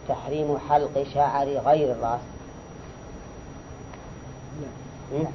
[0.07, 2.19] تحريم حلق شعر غير الرأس؟
[5.13, 5.27] لا,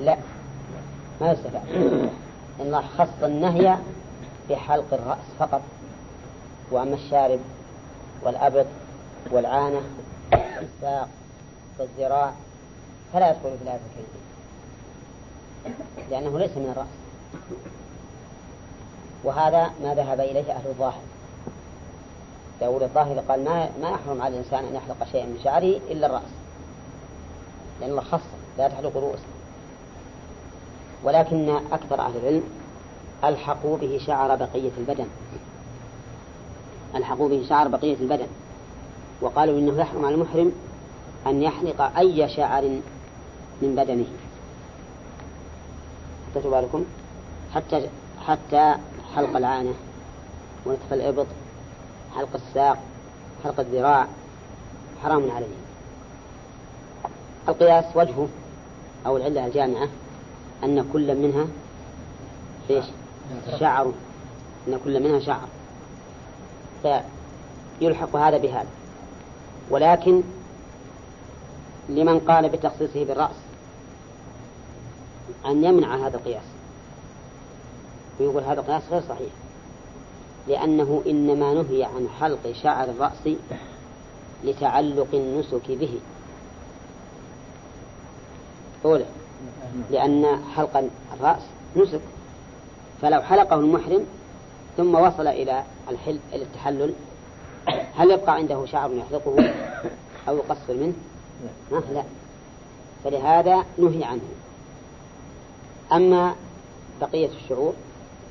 [0.00, 0.16] لا.
[1.20, 1.62] ما يستفاد.
[2.60, 3.76] الله خص النهي
[4.50, 5.62] بحلق الرأس فقط
[6.70, 7.40] وأما الشارب
[8.22, 8.66] والأبط
[9.30, 9.82] والعانة
[10.32, 11.08] والساق
[11.78, 12.32] والذراع
[13.12, 14.22] فلا يدخل في الآية الكريمة
[16.10, 16.86] لأنه ليس من الرأس.
[19.24, 21.02] وهذا ما ذهب إليه أهل الظاهر.
[22.60, 26.32] داود الظاهر قال ما ما يحرم على الإنسان أن يحلق شيئا من شعره إلا الرأس
[27.80, 28.20] لأن الله خص
[28.58, 29.18] لا تحلق رؤوس
[31.04, 32.42] ولكن أكثر أهل العلم
[33.24, 35.06] ألحقوا به شعر بقية البدن.
[36.94, 38.26] ألحقوا به شعر بقية البدن.
[39.20, 40.52] وقالوا إنه يحرم على المحرم
[41.26, 42.62] أن يحلق أي شعر
[43.62, 44.06] من بدنه.
[46.34, 46.84] حتى بالكم؟
[47.54, 47.88] حتى
[48.26, 48.74] حتى
[49.16, 49.74] حلق العانة
[50.66, 51.26] ونتف الإبط
[52.16, 52.78] حلق الساق
[53.44, 54.06] حلق الذراع
[55.02, 55.46] حرام عليه.
[57.48, 58.28] القياس وجهه
[59.06, 59.88] أو العلة الجامعة
[60.64, 61.46] أن كل منها
[62.70, 62.84] إيش؟
[63.60, 63.92] شعر.
[64.68, 65.48] أن كل منها شعر.
[66.82, 68.68] فيلحق هذا بهذا.
[69.70, 70.22] ولكن
[71.88, 73.36] لمن قال بتخصيصه بالرأس
[75.46, 76.44] أن يمنع هذا القياس.
[78.20, 79.32] ويقول هذا القياس غير صحيح.
[80.48, 83.36] لأنه إنما نهي عن حلق شعر الرأس
[84.44, 86.00] لتعلق النسك به.
[88.84, 89.04] أولى
[89.90, 90.84] لأن حلق
[91.14, 91.42] الرأس
[91.76, 92.00] نسك.
[93.02, 94.04] فلو حلقه المحرم
[94.76, 96.94] ثم وصل إلى الحل إلى التحلل
[97.96, 99.54] هل يبقى عنده شعر يحلقه
[100.28, 100.92] أو يقصر منه؟
[101.70, 102.02] لا.
[103.04, 104.20] فلهذا نهي عنه.
[105.92, 106.34] أما
[107.00, 107.72] بقية الشعور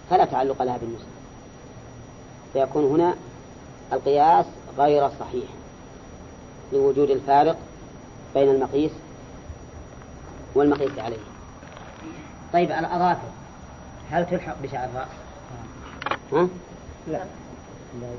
[0.10, 1.06] فلا تعلق لها بالنسك.
[2.54, 3.16] فيكون هنا
[3.94, 4.46] القياس
[4.78, 5.50] غير صحيح
[6.74, 7.58] لوجود الفارق
[8.34, 8.92] بين المقيس
[10.56, 11.18] والمقيس عليه.
[12.54, 13.30] طيب الأظافر
[14.12, 15.08] هل تلحق بشعر الرأس؟
[16.34, 16.48] ها؟
[17.08, 17.26] لا.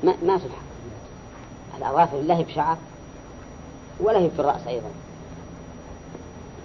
[0.03, 0.63] ما, ما تلحق.
[1.77, 2.77] الأظافر لا هي بشعر
[3.99, 4.89] ولا هي في الرأس أيضا.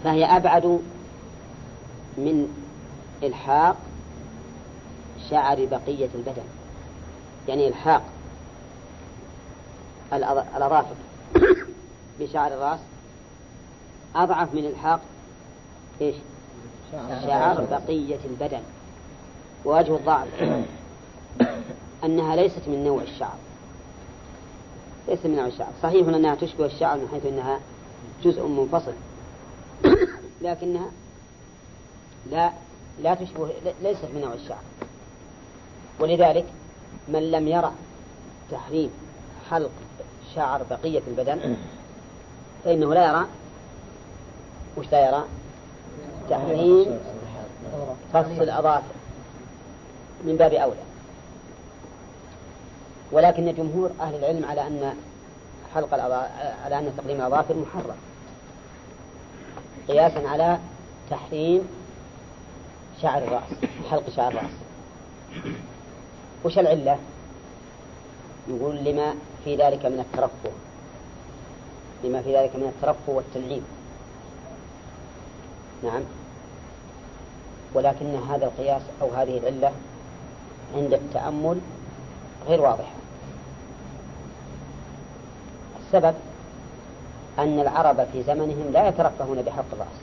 [0.04, 0.80] فهي أبعد
[2.18, 2.48] من
[3.22, 3.76] إلحاق
[5.30, 6.44] شعر بقية البدن.
[7.48, 8.02] يعني إلحاق
[10.12, 10.94] الأظافر
[12.20, 12.80] بشعر الرأس
[14.16, 15.00] أضعف من إلحاق
[16.01, 16.14] إيش؟
[16.92, 18.62] شعر بقية البدن.
[19.64, 20.28] ووجه الضعف.
[22.05, 23.36] أنها ليست من نوع الشعر.
[25.09, 25.72] ليست من نوع الشعر.
[25.82, 27.61] صحيح أنها تشبه الشعر من حيث أنها
[28.24, 28.92] جزء منفصل.
[30.42, 30.90] لكنها
[32.30, 32.53] لا
[33.03, 33.51] لا تشبه
[33.82, 34.62] ليست من نوع الشعر.
[36.01, 36.44] ولذلك
[37.09, 37.72] من لم يرى
[38.51, 38.90] تحريم
[39.51, 39.70] حلق
[40.34, 41.57] شعر بقية البدن
[42.64, 43.26] فإنه لا يرى.
[44.76, 45.24] وش لا يرى؟
[46.31, 47.01] تحريم
[48.14, 48.95] قص الأظافر
[50.24, 50.81] من باب أولى.
[53.12, 54.95] ولكن جمهور أهل العلم على أن
[55.74, 55.95] حلق
[56.64, 57.97] على أن تقديم الأظافر محرم.
[59.89, 60.59] قياسا على
[61.11, 61.68] تحريم
[63.03, 64.51] شعر الرأس حلق شعر الرأس.
[66.45, 66.99] وش العلة؟
[68.49, 69.14] يقول لما
[69.45, 70.51] في ذلك من الترفه.
[72.05, 73.64] لما في ذلك من الترفه والتنعيم.
[75.83, 76.03] نعم.
[77.74, 79.72] ولكن هذا القياس أو هذه العلة
[80.76, 81.61] عند التأمل
[82.49, 82.93] غير واضحة.
[85.87, 86.14] السبب
[87.39, 89.99] أن العرب في زمنهم لا يترفهون بحلق الرأس.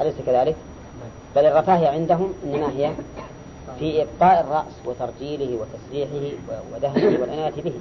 [0.00, 0.56] أليس كذلك؟
[1.36, 2.92] بل الرفاهية عندهم إنما هي
[3.78, 6.36] في إبقاء الرأس وترجيله وتسريحه
[6.74, 7.72] ودهنه والعناية به.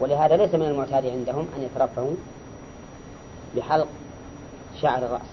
[0.00, 2.14] ولهذا ليس من المعتاد عندهم أن يترفهوا
[3.56, 3.88] بحلق
[4.82, 5.30] شعر الرأس.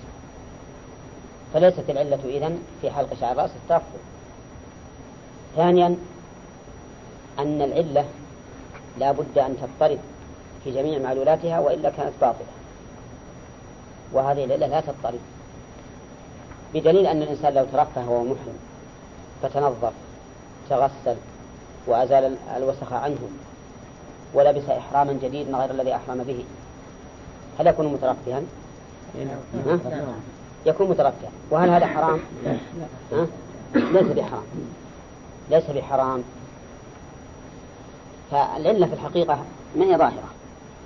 [1.53, 3.99] فليست العلة إذن في حلق شعر الرأس الترفه
[5.55, 5.95] ثانيا
[7.39, 8.05] أن العلة
[8.97, 9.99] لا بد أن تضطرب
[10.63, 12.45] في جميع معلولاتها وإلا كانت باطلة.
[14.13, 15.19] وهذه العلة لا تضطرب.
[16.73, 18.57] بدليل أن الإنسان لو ترفه وهو محرم
[19.41, 19.93] فتنظف
[20.69, 21.15] تغسل
[21.87, 23.17] وأزال الوسخ عنه
[24.33, 26.45] ولبس إحراما جديدا غير الذي أحرم به
[27.59, 28.41] هل يكون مترفها؟
[29.65, 29.79] ها؟
[30.65, 32.19] يكون مترفها وهل هذا حرام؟
[33.11, 33.27] ها؟
[33.75, 34.43] ليس بحرام
[35.49, 36.23] ليس بحرام
[38.31, 39.43] فالعلة في الحقيقة
[39.75, 40.29] ما هي ظاهرة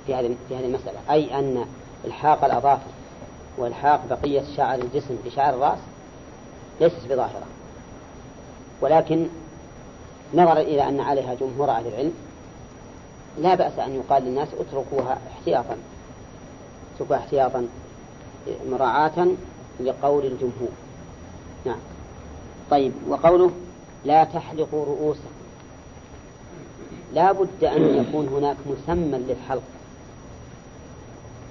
[0.08, 1.66] في هذه في هذه المسألة أي أن
[2.06, 2.92] إلحاق الأظافر
[3.58, 5.80] وإلحاق بقية شعر الجسم بشعر الرأس
[6.82, 7.46] ليست بظاهرة
[8.82, 9.28] ولكن
[10.34, 12.14] نظرا إلى أن عليها جمهور أهل العلم
[13.38, 15.78] لا بأس أن يقال للناس اتركوها احتياطا
[16.98, 17.68] اتركوها احتياطا
[18.70, 19.28] مراعاة
[19.80, 20.72] لقول الجمهور.
[21.66, 21.80] نعم.
[22.72, 23.52] طيب وقوله
[24.06, 25.38] لا تحلقوا رؤوسكم
[27.14, 29.64] لا بد أن يكون هناك مسمى للحلق.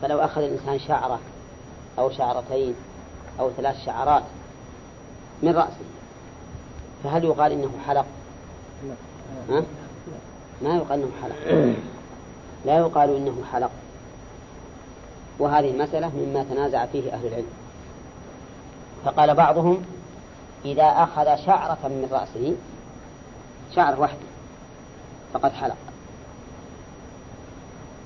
[0.03, 1.19] فلو أخذ الإنسان شعرة
[1.99, 2.75] أو شعرتين
[3.41, 4.23] أو ثلاث شعرات
[5.43, 5.87] من رأسه
[7.05, 8.07] فهل يقال إنه حلق؟
[9.51, 9.65] ها؟
[10.63, 11.75] ما يقال إنه حلق.
[12.67, 13.71] لا يقال إنه حلق.
[15.39, 17.47] وهذه المسألة مما تنازع فيه أهل العلم.
[19.05, 19.83] فقال بعضهم
[20.65, 22.55] إذا أخذ شعرة من رأسه
[23.75, 24.19] شعرة واحدة
[25.35, 25.77] فقد حلق.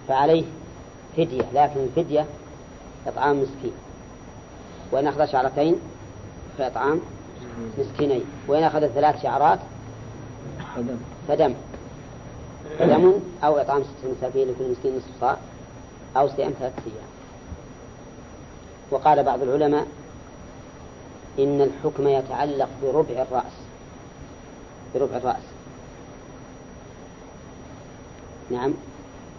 [0.08, 0.44] فعليه
[1.16, 2.26] فدية لكن الفدية
[3.06, 3.72] إطعام مسكين.
[4.92, 5.76] وإن أخذ شعرتين
[6.58, 7.00] فإطعام
[7.78, 8.24] مسكينين.
[8.48, 9.58] وإن أخذ ثلاث شعرات
[11.28, 11.54] فدم.
[12.78, 13.14] فدم
[13.44, 15.36] أو إطعام ستة مساكين لكل مسكين نصف صاع
[16.16, 17.09] أو صيام ثلاثة أيام.
[18.90, 19.86] وقال بعض العلماء
[21.38, 23.52] إن الحكم يتعلق بربع الرأس.
[24.94, 25.42] بربع الرأس.
[28.50, 28.74] نعم.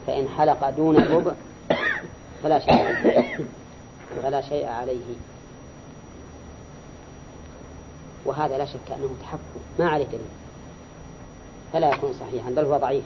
[0.07, 1.31] فإن حلق دون الربع
[2.43, 3.39] فلا شيء عليه.
[4.23, 5.15] فلا شيء عليه.
[8.25, 10.21] وهذا لا شك أنه تحكم ما عليه دليل.
[11.73, 13.03] فلا يكون صحيحا بل هو ضعيف.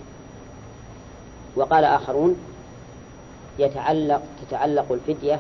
[1.56, 2.36] وقال آخرون
[3.60, 5.40] يتعلق تتعلق الفدية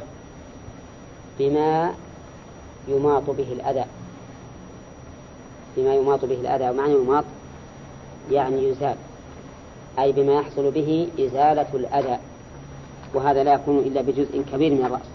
[1.39, 1.93] بما
[2.87, 3.85] يماط به الأذى.
[5.77, 7.23] بما يماط به الأذى ومعنى يماط
[8.31, 8.95] يعني يزال.
[9.99, 12.17] أي بما يحصل به إزالة الأذى.
[13.13, 15.09] وهذا لا يكون إلا بجزء كبير من الرأس.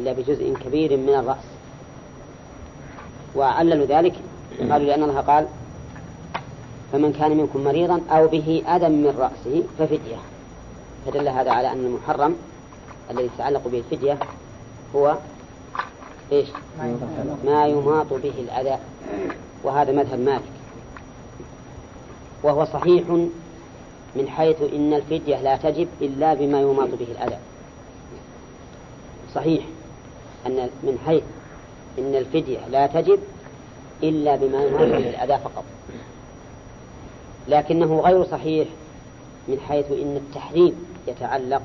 [0.00, 1.44] إلا بجزء كبير من الرأس.
[3.36, 4.14] وعللوا ذلك
[4.58, 5.46] قالوا لأن الله قال
[6.92, 10.16] فمن كان منكم مريضا أو به أذى من رأسه ففدية.
[11.06, 12.36] فدل هذا على أن المحرم
[13.10, 14.18] الذي يتعلق به الفدية
[14.96, 15.16] هو
[16.32, 16.48] إيش؟
[17.44, 18.78] ما يماط به الأذى.
[19.64, 20.52] وهذا مذهب مالك.
[22.42, 23.08] وهو صحيح
[24.16, 27.38] من حيث إن الفدية لا تجب إلا بما يماط به الأذى.
[29.34, 29.64] صحيح
[30.46, 31.22] أن من حيث
[31.98, 33.18] إن الفدية لا تجب
[34.02, 35.64] إلا بما يماط به الأذى فقط.
[37.48, 38.68] لكنه غير صحيح
[39.48, 41.62] من حيث إن التحريم يتعلق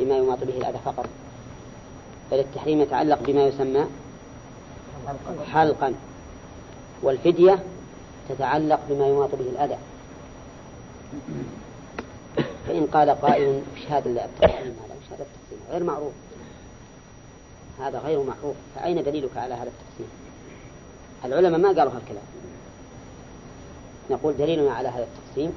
[0.00, 1.06] بما يماط به الأذى فقط.
[2.32, 3.86] بل التحريم يتعلق بما يسمى
[5.52, 5.94] حلقا.
[7.02, 7.62] والفدية
[8.28, 9.78] تتعلق بما يماط به الأذى.
[12.68, 16.12] فإن قال قائل وش هذا التقسيم هذا وش هذا التقسيم؟ غير معروف.
[17.80, 18.56] هذا غير معروف.
[18.74, 20.08] فأين دليلك على هذا التقسيم؟
[21.24, 22.22] العلماء ما قالوا هالكلام.
[24.10, 25.52] نقول دليلنا على هذا التقسيم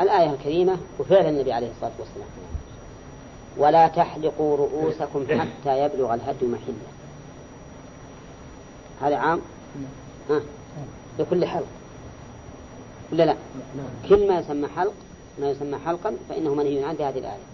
[0.00, 2.28] الآية الكريمة وفعل النبي عليه الصلاة والسلام.
[3.56, 6.86] ولا تحلقوا رؤوسكم حتى يبلغ الهدي محلة.
[9.02, 9.40] هذا عام؟
[10.30, 10.40] ها؟
[11.18, 11.66] لكل حلق.
[13.12, 13.36] ولا لا؟
[14.08, 14.92] كل ما يسمى حلق
[15.38, 17.46] ما يسمى حلقا فإنه منهي عنه هذه الآية.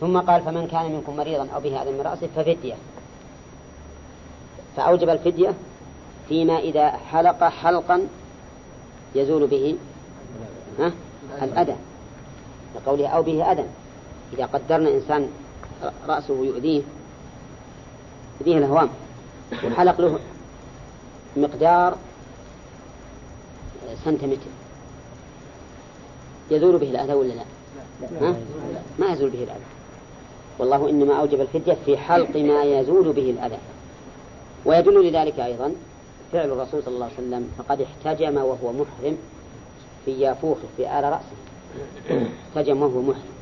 [0.00, 2.74] ثم قال فمن كان منكم مريضا أو به أذى من رأسه ففدية.
[4.76, 5.54] فأوجب الفدية
[6.28, 8.06] فيما إذا حلق حلقا
[9.14, 9.76] يزول به
[10.78, 10.92] ها؟
[11.42, 11.76] الأذى.
[12.76, 13.64] لقوله أو به أذى.
[14.38, 15.28] إذا قدرنا إنسان
[16.08, 16.82] رأسه يؤذيه
[18.40, 18.88] يؤذيه الهوام
[19.64, 20.18] وحلق له
[21.36, 21.96] مقدار
[24.04, 24.40] سنتيمتر
[26.50, 27.44] يزول به الأذى ولا لا؟
[28.98, 29.64] ما يزول به الأذى.
[30.58, 33.58] والله إنما أوجب الفدية في حلق ما يزول به الأذى.
[34.64, 35.74] ويدل لذلك أيضا
[36.32, 39.18] فعل الرسول صلى الله عليه وسلم فقد احتجم وهو محرم
[40.04, 41.36] في يافوخه في آل رأسه.
[42.48, 43.33] احتجم وهو محرم.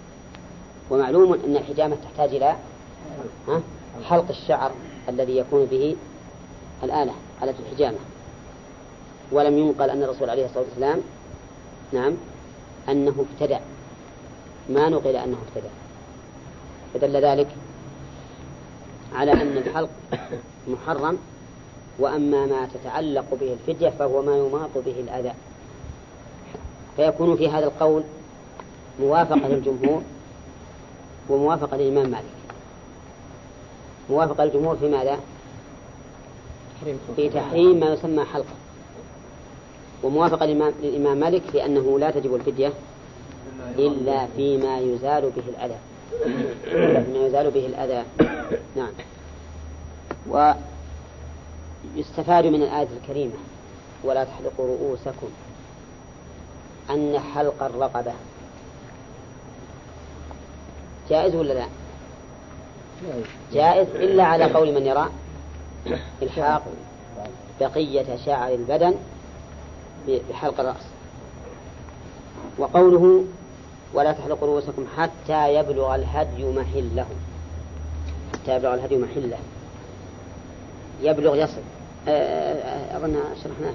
[0.90, 2.56] ومعلوم أن الحجامة تحتاج إلى
[4.04, 4.72] حلق الشعر
[5.08, 5.96] الذي يكون به
[6.82, 7.12] الآلة
[7.42, 7.98] آلة الحجامة.
[9.32, 11.00] ولم ينقل أن الرسول عليه الصلاة والسلام
[11.92, 12.12] نعم
[12.88, 13.60] أنه ابتدع.
[14.68, 15.70] ما نقل أنه ابتدع.
[16.94, 17.48] فدل ذلك
[19.14, 19.90] على أن الحلق
[20.68, 21.18] محرم
[21.98, 25.32] وأما ما تتعلق به الفدية فهو ما يماط به الأذى.
[26.96, 28.02] فيكون في هذا القول
[29.00, 30.02] موافقة للجمهور
[31.28, 32.24] وموافقة للإمام مالك.
[34.10, 35.20] موافقة للجمهور في ماذا؟
[37.16, 38.54] في تحريم ما يسمى حلقة.
[40.02, 42.72] وموافقة للإمام مالك في أنه لا تجب الفدية
[43.78, 45.76] إلا فيما يزال به الأذى.
[46.66, 48.04] إلا فيما يزال به الأذى.
[48.76, 48.92] نعم.
[51.96, 53.34] ويستفاد من الآية الكريمة
[54.04, 55.28] ولا تحلقوا رؤوسكم
[56.90, 58.12] أن حلق الرقبة.
[61.10, 61.66] جائز ولا لا؟
[63.52, 65.08] جائز إلا على قول من يرى
[66.22, 66.62] إلحاق
[67.60, 68.94] بقية شعر البدن
[70.30, 70.86] بحلق الرأس.
[72.58, 73.24] وقوله
[73.94, 77.06] ولا تحلقوا رؤوسكم حتى يبلغ الهدي محله.
[78.32, 79.38] حتى يبلغ الهدي محله.
[81.02, 81.60] يبلغ يصل.
[82.08, 83.74] آه، آه، أظن شرحناه.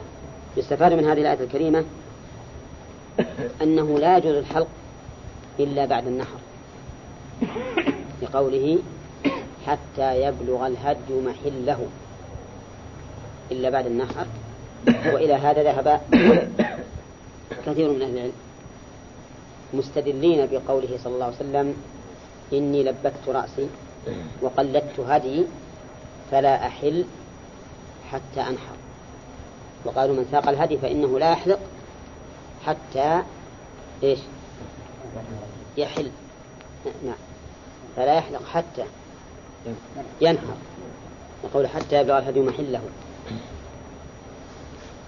[0.57, 1.86] يستفاد من هذه الآية الكريمة
[3.61, 4.67] أنه لا يجوز الحلق
[5.59, 6.38] إلا بعد النحر.
[8.21, 8.79] لقوله
[9.67, 11.88] حتى يبلغ الهدي محله.
[13.51, 14.27] إلا بعد النحر
[14.88, 16.01] وإلى هذا ذهب
[17.65, 18.33] كثير من أهل العلم
[19.73, 21.75] مستدلين بقوله صلى الله عليه وسلم
[22.53, 23.67] إني لبكت رأسي
[24.41, 25.43] وقلدت هدي
[26.31, 27.05] فلا أحل
[28.11, 28.77] حتى أنحر.
[29.85, 31.59] وقالوا من ساق الهدي فإنه لا يحلق
[32.65, 33.21] حتى
[34.03, 34.19] إيش؟
[35.77, 36.11] يحل.
[37.05, 37.26] نعم.
[37.97, 38.83] فلا يحلق حتى
[40.21, 40.55] ينحر
[41.43, 42.81] يقول حتى يبلغ الهدي محله.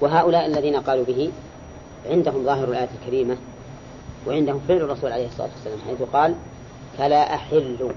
[0.01, 1.31] وهؤلاء الذين قالوا به
[2.05, 3.37] عندهم ظاهر الآية الكريمة
[4.27, 6.35] وعندهم فعل الرسول عليه الصلاة والسلام حيث قال
[6.97, 7.91] فلا أحل.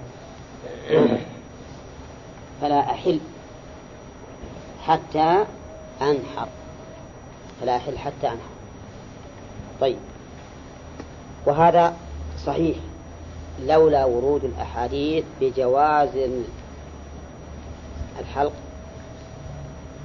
[2.61, 3.21] فلا أحل
[4.87, 5.45] حتى
[6.03, 6.49] أنحر.
[7.61, 8.53] فلا أحل حتى أنحر.
[9.81, 9.99] طيب.
[11.47, 11.97] وهذا
[12.47, 12.77] صحيح.
[13.61, 16.09] لولا ورود الأحاديث بجواز
[18.21, 18.53] الحلق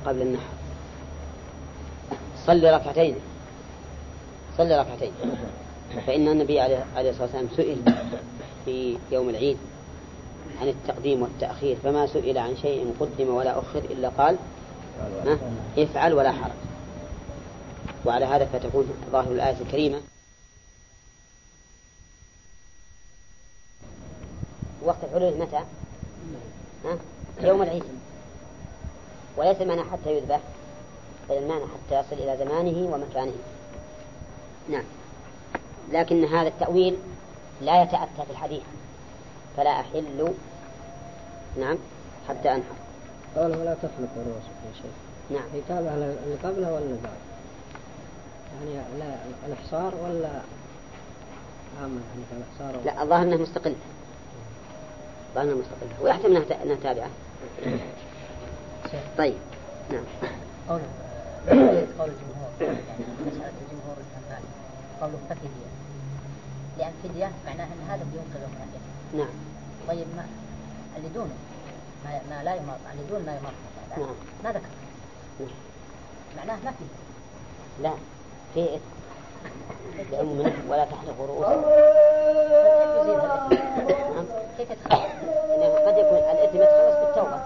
[0.06, 0.54] قبل النحر.
[2.46, 3.16] صل ركعتين.
[4.58, 5.12] صل ركعتين.
[6.08, 7.78] فإن النبي عليه الصلاة والسلام سئل
[8.66, 9.58] في يوم العيد
[10.62, 14.36] عن التقديم والتأخير فما سئل عن شيء قدم ولا أخر إلا قال
[15.78, 16.52] افعل ولا حرج.
[18.06, 20.02] وعلى هذا فتكون ظاهر الآية الكريمة
[24.88, 25.64] وقت الحلول متى؟
[26.86, 26.98] ها؟
[27.42, 27.84] يوم العيد.
[29.38, 30.40] وليس المعنى حتى يذبح
[31.30, 33.34] بل المعنى حتى يصل إلى زمانه ومكانه.
[34.70, 34.84] نعم.
[35.92, 36.98] لكن هذا التأويل
[37.62, 38.64] لا يتأتى في الحديث.
[39.58, 40.34] فلا أحل.
[41.60, 41.78] نعم.
[42.30, 42.76] حتى أنحر.
[43.36, 44.92] قوله ولا تخلق رؤوسكم يا شيخ.
[45.30, 45.48] نعم.
[45.54, 47.18] يتابع اللي قبله ولا بعد
[48.54, 49.16] يعني لا
[49.48, 50.42] الإحصار ولا
[51.82, 53.76] عامة؟ يعني كالإحصار لا الظاهر أنها مستقلة
[55.36, 57.10] أنها مستقلة ويحتمل أنها تابعة
[59.18, 59.38] طيب.
[59.92, 60.04] نعم.
[60.70, 60.82] قول
[62.00, 62.50] قول الجمهور.
[62.62, 62.80] يعني
[63.26, 64.48] مسألة الجمهور الحنبلي
[65.02, 65.68] قوله ففدية
[66.78, 69.30] لأن فدية معناها أن هذا بينقذه من الإثم نعم.
[69.88, 70.26] طيب ما
[70.98, 71.36] اللي دونه.
[72.06, 73.54] ما, ما لا يماط اللي دون ما يماط
[73.98, 74.16] نعم.
[74.44, 74.70] ما ذكر.
[75.40, 75.50] نعم.
[76.38, 76.86] معناه ما في.
[77.84, 77.92] لا.
[78.54, 81.64] في إثم ولا تحلقوا رؤوسكم
[84.58, 85.02] كيف يتخلص؟
[85.56, 87.42] إنه قد يكون الإثم يتخلص بالتوبة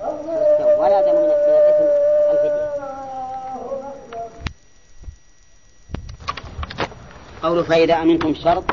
[0.00, 1.84] بالتوبة ولا دم من الإثم
[2.30, 2.70] الفدية
[7.42, 8.64] قول فإذا أمنتم شرط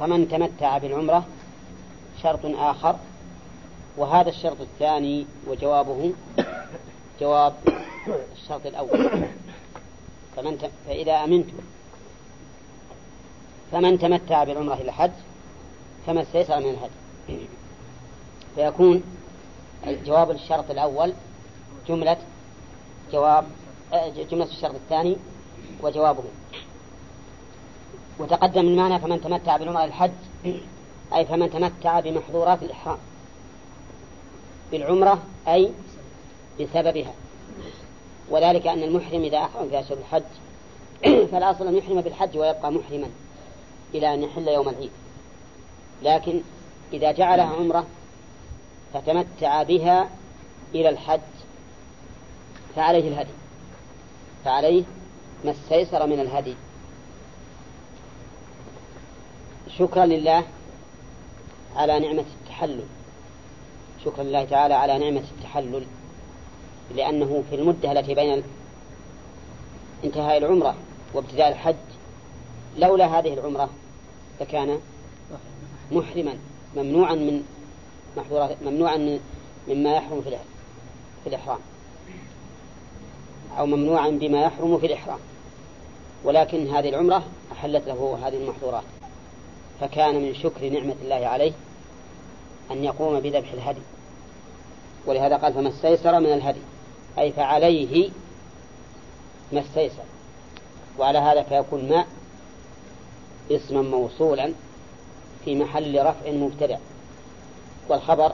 [0.00, 1.24] فمن تمتع بالعمرة
[2.22, 2.96] شرط آخر
[3.96, 6.12] وهذا الشرط الثاني وجوابه
[7.20, 7.54] جواب
[8.32, 9.10] الشرط الأول
[10.36, 10.70] فمن.
[10.86, 11.58] فإذا أمنتم
[13.72, 15.10] فمن تمتع بالعمرة إلى الحج
[16.06, 17.46] فما استيسر من الهدي
[18.54, 19.02] فيكون
[19.86, 21.12] جواب الشرط الأول
[21.88, 22.16] جملة
[23.12, 23.44] جواب
[24.30, 25.16] جملة الشرط الثاني
[25.82, 26.22] وجوابه.
[28.18, 30.10] وتقدم المعنى فمن تمتع بالعمرة إلى الحج
[31.14, 32.98] أي فمن تمتع بمحظورات الإحرام
[34.72, 35.72] بالعمرة أي
[36.60, 37.12] بسببها.
[38.30, 40.22] وذلك أن المحرم إذا أحرم في أشهر الحج
[41.32, 43.08] فالأصل أن يحرم بالحج ويبقى محرما.
[43.94, 44.90] إلى أن يحل يوم العيد.
[46.02, 46.40] لكن
[46.92, 47.86] إذا جعلها عمرة
[48.94, 50.08] فتمتع بها
[50.74, 51.20] إلى الحج
[52.76, 53.32] فعليه الهدي.
[54.44, 54.84] فعليه
[55.44, 56.54] ما استيسر من الهدي.
[59.78, 60.44] شكرا لله
[61.76, 62.84] على نعمة التحلل.
[64.04, 65.86] شكرا لله تعالى على نعمة التحلل.
[66.94, 68.42] لأنه في المدة التي بين
[70.04, 70.74] انتهاء العمرة
[71.14, 71.74] وابتداء الحج
[72.78, 73.70] لولا هذه العمرة
[74.40, 74.80] لكان
[75.92, 76.38] محرما
[76.76, 77.42] ممنوعا من
[78.16, 79.20] محظورات ممنوعا من
[79.68, 80.30] مما يحرم في
[81.24, 81.58] في الإحرام.
[83.58, 85.18] أو ممنوعا بما يحرم في الإحرام.
[86.24, 88.84] ولكن هذه العمرة أحلت له هذه المحظورات.
[89.80, 91.52] فكان من شكر نعمة الله عليه
[92.70, 93.82] أن يقوم بذبح الهدي.
[95.06, 96.60] ولهذا قال فما استيسر من الهدي.
[97.18, 98.10] أي فعليه
[99.52, 100.04] ما استيسر.
[100.98, 102.06] وعلى هذا فيكون ماء
[103.50, 104.52] اسما موصولا
[105.44, 106.78] في محل رفع مبتدع.
[107.88, 108.32] والخبر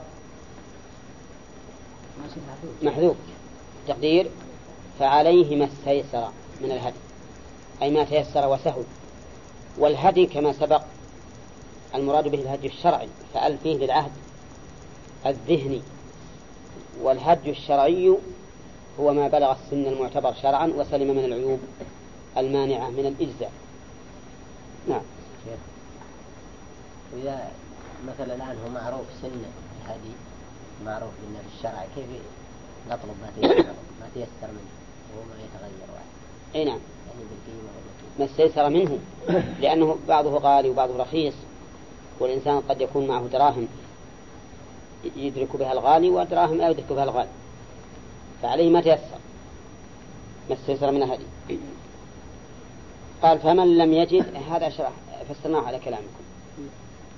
[2.83, 3.17] محذوف.
[3.89, 4.31] تقدير
[4.99, 6.29] فعليه ما استيسر
[6.61, 6.97] من الهدي
[7.83, 8.85] أي ما تيسر وسهل
[9.79, 10.83] والهدي كما سبق
[11.95, 14.11] المراد به الهدي الشرعي فأل فيه للعهد
[15.27, 15.83] الذهني.
[17.03, 18.17] والهدي الشرعي
[19.01, 21.59] هو ما بلغ السن المعتبر شرعا وسلم من العيوب
[22.37, 23.53] المانعة من الإجزاء.
[24.89, 25.01] نعم.
[27.13, 27.51] وإذا
[28.07, 30.15] مثلا الآن هو معروف سن الهدي
[30.85, 32.07] معروف لنا في الشرع كيف
[32.91, 33.67] نطلب ما تيسر
[34.01, 34.73] ما تيسر منه؟
[35.13, 36.05] وهو ما يتغير واحد.
[36.55, 36.79] أي نعم.
[37.09, 37.83] يعني بالقيمة
[38.19, 38.99] ما استيسر منه
[39.61, 41.35] لأنه بعضه غالي وبعضه رخيص
[42.21, 43.69] والإنسان قد يكون معه دراهم
[45.17, 47.29] يدرك بها الغالي ودراهم لا يدرك بها الغالي.
[48.43, 49.19] فعليه ما تيسر.
[50.51, 51.27] ما استيسر من هذه.
[53.23, 54.93] قال فمن لم يجد هذا شرح
[55.29, 56.23] فسرناه على كلامكم.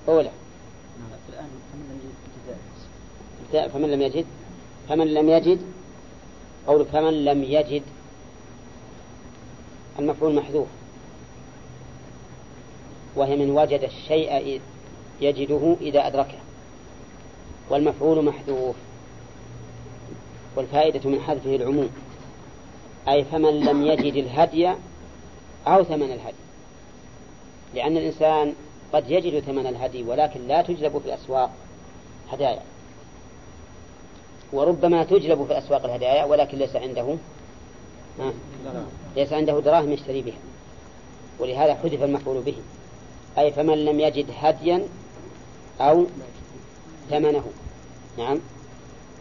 [0.07, 0.31] أولى.
[3.51, 4.25] فمن لم يجد
[4.89, 5.61] فمن لم يجد
[6.67, 7.83] قول فمن لم يجد
[9.99, 10.67] المفعول محذوف.
[13.15, 14.61] وهي من وجد الشيء
[15.21, 16.37] يجده إذا أدركه.
[17.69, 18.75] والمفعول محذوف.
[20.55, 21.89] والفائدة من حذفه العموم.
[23.07, 24.73] أي فمن لم يجد الهدي
[25.67, 26.35] أو ثمن الهدي.
[27.73, 28.53] لأن الإنسان
[28.93, 31.51] قد يجد ثمن الهدي ولكن لا تجلب في الأسواق
[32.31, 32.61] هدايا
[34.53, 37.17] وربما تجلب في أسواق الهدايا ولكن ليس عنده
[39.15, 40.37] ليس عنده دراهم يشتري بها.
[41.39, 42.55] ولهذا حذف المفعول به.
[43.37, 44.83] أي فمن لم يجد هديا
[45.81, 46.05] أو
[47.09, 47.43] ثمنه.
[48.17, 48.39] نعم.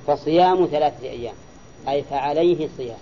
[0.06, 1.34] فصيام ثلاثة أيام.
[1.88, 2.98] أي فعليه صيام.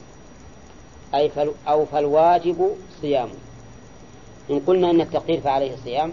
[1.15, 3.29] أي فال أو فالواجب صيام.
[4.51, 6.13] إن قلنا أن التقدير فعليه الصيام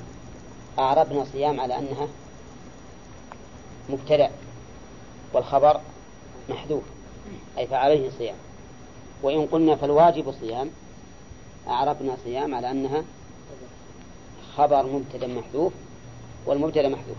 [0.79, 2.07] أعربنا صيام على أنها
[3.89, 4.31] مبتدأ
[5.33, 5.81] والخبر
[6.49, 6.83] محذوف
[7.57, 8.35] أي فعليه صيام.
[9.23, 10.69] وإن قلنا فالواجب صيام
[11.67, 13.03] أعربنا صيام على أنها
[14.55, 15.73] خبر مبتدأ محذوف
[16.45, 17.17] والمبتدأ محذوف.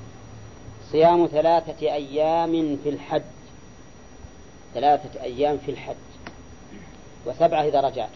[0.92, 3.22] صيام ثلاثة أيام في الحج.
[4.74, 6.09] ثلاثة أيام في الحج.
[7.26, 8.10] وسبعة إذا رجعت.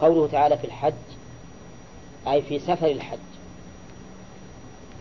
[0.00, 0.94] قوله تعالى في الحج
[2.28, 3.18] أي في سفر الحج.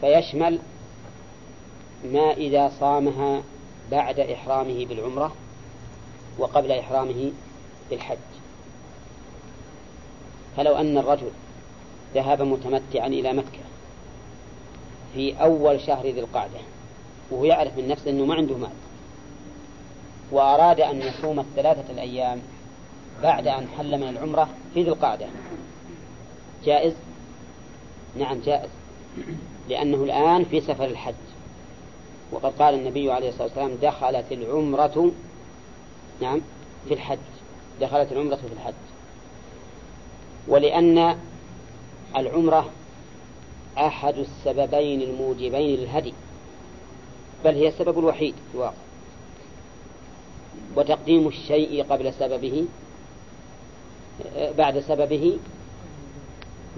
[0.01, 0.59] فيشمل
[2.05, 3.43] ما إذا صامها
[3.91, 5.33] بعد إحرامه بالعمرة
[6.37, 7.31] وقبل إحرامه
[7.89, 8.17] بالحج.
[10.57, 11.31] فلو أن الرجل
[12.13, 13.63] ذهب متمتعا إلى مكة
[15.13, 16.59] في أول شهر ذي القعدة
[17.31, 18.69] وهو يعرف من نفسه أنه ما عنده مال
[20.33, 22.41] وأراد أن يصوم الثلاثة الأيام
[23.23, 25.25] بعد أن حل من العمرة في ذي القعدة.
[26.65, 26.93] جائز؟
[28.19, 28.69] نعم جائز.
[29.69, 31.13] لأنه الآن في سفر الحج.
[32.31, 35.11] وقد قال النبي عليه الصلاة والسلام دخلت العمرة
[36.21, 36.41] نعم
[36.87, 37.17] في الحج.
[37.81, 38.73] دخلت العمرة في الحج.
[40.47, 41.17] ولأن
[42.15, 42.69] العمرة
[43.77, 46.13] أحد السببين الموجبين للهدي
[47.45, 48.82] بل هي السبب الوحيد في الواقع.
[50.75, 52.65] وتقديم الشيء قبل سببه
[54.57, 55.37] بعد سببه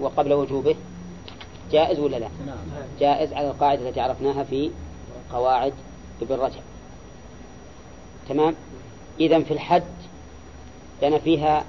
[0.00, 0.76] وقبل وجوبه
[1.72, 2.28] جائز ولا لا؟
[3.00, 4.70] جائز على القاعدة التي عرفناها في
[5.32, 5.72] قواعد
[6.22, 6.62] ابن رجب.
[8.28, 8.54] تمام؟
[9.20, 9.82] إذا في الحج
[11.02, 11.64] لنا فيها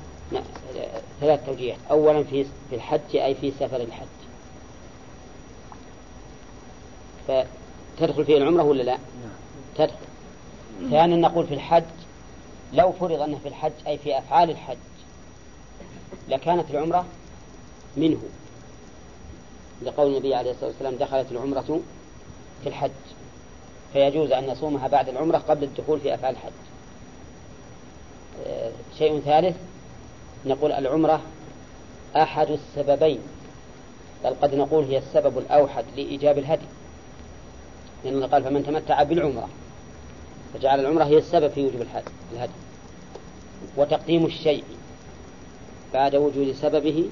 [1.22, 1.78] ثلاث توجيهات.
[1.91, 4.08] أولا في في الحج أي في سفر الحج.
[7.28, 8.97] فتدخل فيه العمرة ولا لا؟
[9.76, 10.07] تدخل.
[10.80, 11.84] ثانيا نقول في الحج
[12.73, 14.78] لو فرض أنه في الحج أي في أفعال الحج
[16.30, 17.05] لكانت العمرة
[17.97, 18.19] منه.
[19.84, 21.80] لقول النبي عليه الصلاة والسلام دخلت العمرة
[22.63, 22.91] في الحج.
[23.93, 26.51] فيجوز أن يصومها بعد العمرة قبل الدخول في أفعال الحج.
[28.47, 29.55] آه، شيء ثالث
[30.45, 31.21] نقول العمرة
[32.15, 33.19] أحد السببين
[34.23, 36.65] بل قد نقول هي السبب الأوحد لإيجاب الهدي.
[38.05, 39.49] لأنه قال فمن تمتع بالعمرة
[40.54, 41.82] فجعل العمرة هي السبب في وجوب
[42.34, 42.52] الهدي.
[43.78, 44.64] وتقديم الشيء
[45.93, 47.10] بعد وجود سببه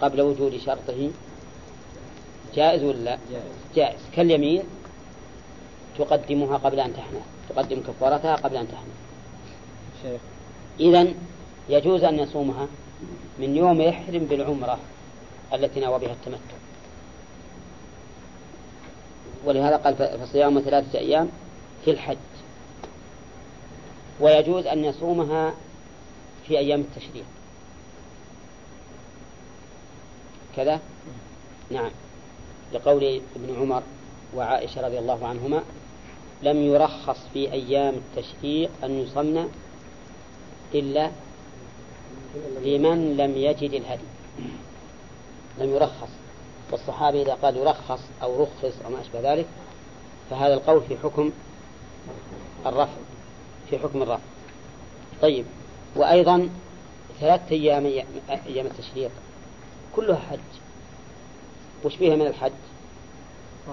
[0.00, 1.10] قبل وجود شرطه.
[2.54, 3.18] جائز ولا لا؟
[3.76, 4.00] جائز.
[4.16, 4.62] كاليمين
[5.98, 7.22] تقدمها قبل أن تحنث.
[7.48, 10.20] تقدم كفارتها قبل أن تحنث.
[10.80, 11.06] إذا
[11.68, 12.66] يجوز أن يصومها
[13.38, 14.78] من يوم يحرم بالعمرة
[15.54, 16.56] التي نوى بها التمتع.
[19.44, 21.28] ولهذا قال فصيام ثلاثة أيام
[21.84, 22.16] في الحج.
[24.20, 25.54] ويجوز أن يصومها
[26.46, 27.24] في أيام التشريق.
[30.56, 30.80] كذا؟
[31.70, 31.90] نعم.
[32.72, 33.82] لقول ابن عمر
[34.34, 35.62] وعائشة رضي الله عنهما
[36.42, 39.50] لم يرخص في أيام التشريق أن يصمن
[40.74, 41.10] إلا
[42.62, 44.04] لمن لم يجد الهدي.
[45.58, 46.08] لم يرخص.
[46.72, 49.46] والصحابي إذا قال يرخص أو رخص أو ما أشبه ذلك
[50.30, 51.30] فهذا القول في حكم
[52.66, 52.92] الرفع
[53.70, 54.22] في حكم الرفع.
[55.22, 55.44] طيب
[55.96, 56.48] وأيضا
[57.20, 57.86] ثلاثة أيام
[58.46, 59.10] أيام التشريق
[59.96, 60.38] كلها حج.
[61.84, 62.52] وش فيها من الحج؟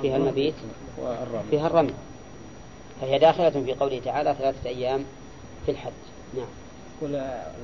[0.01, 0.53] فيها المبيت
[1.49, 1.93] فيها الرمي
[3.01, 5.05] فهي داخلة في قوله تعالى ثلاثة أيام
[5.65, 5.91] في الحج.
[6.37, 6.47] نعم.
[6.97, 7.11] يقول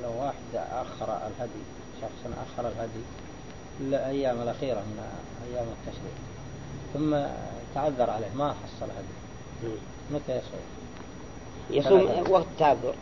[0.02, 1.62] لو واحد أخر الهدي
[2.00, 3.04] شخص أخر الهدي
[3.80, 5.02] الأيام الأخيرة من
[5.48, 6.14] أيام التشريق
[6.94, 7.16] ثم
[7.74, 9.68] تعذر عليه ما حصل هدي.
[10.10, 10.60] متى يصوم؟
[11.70, 12.94] يصوم وقت التعذر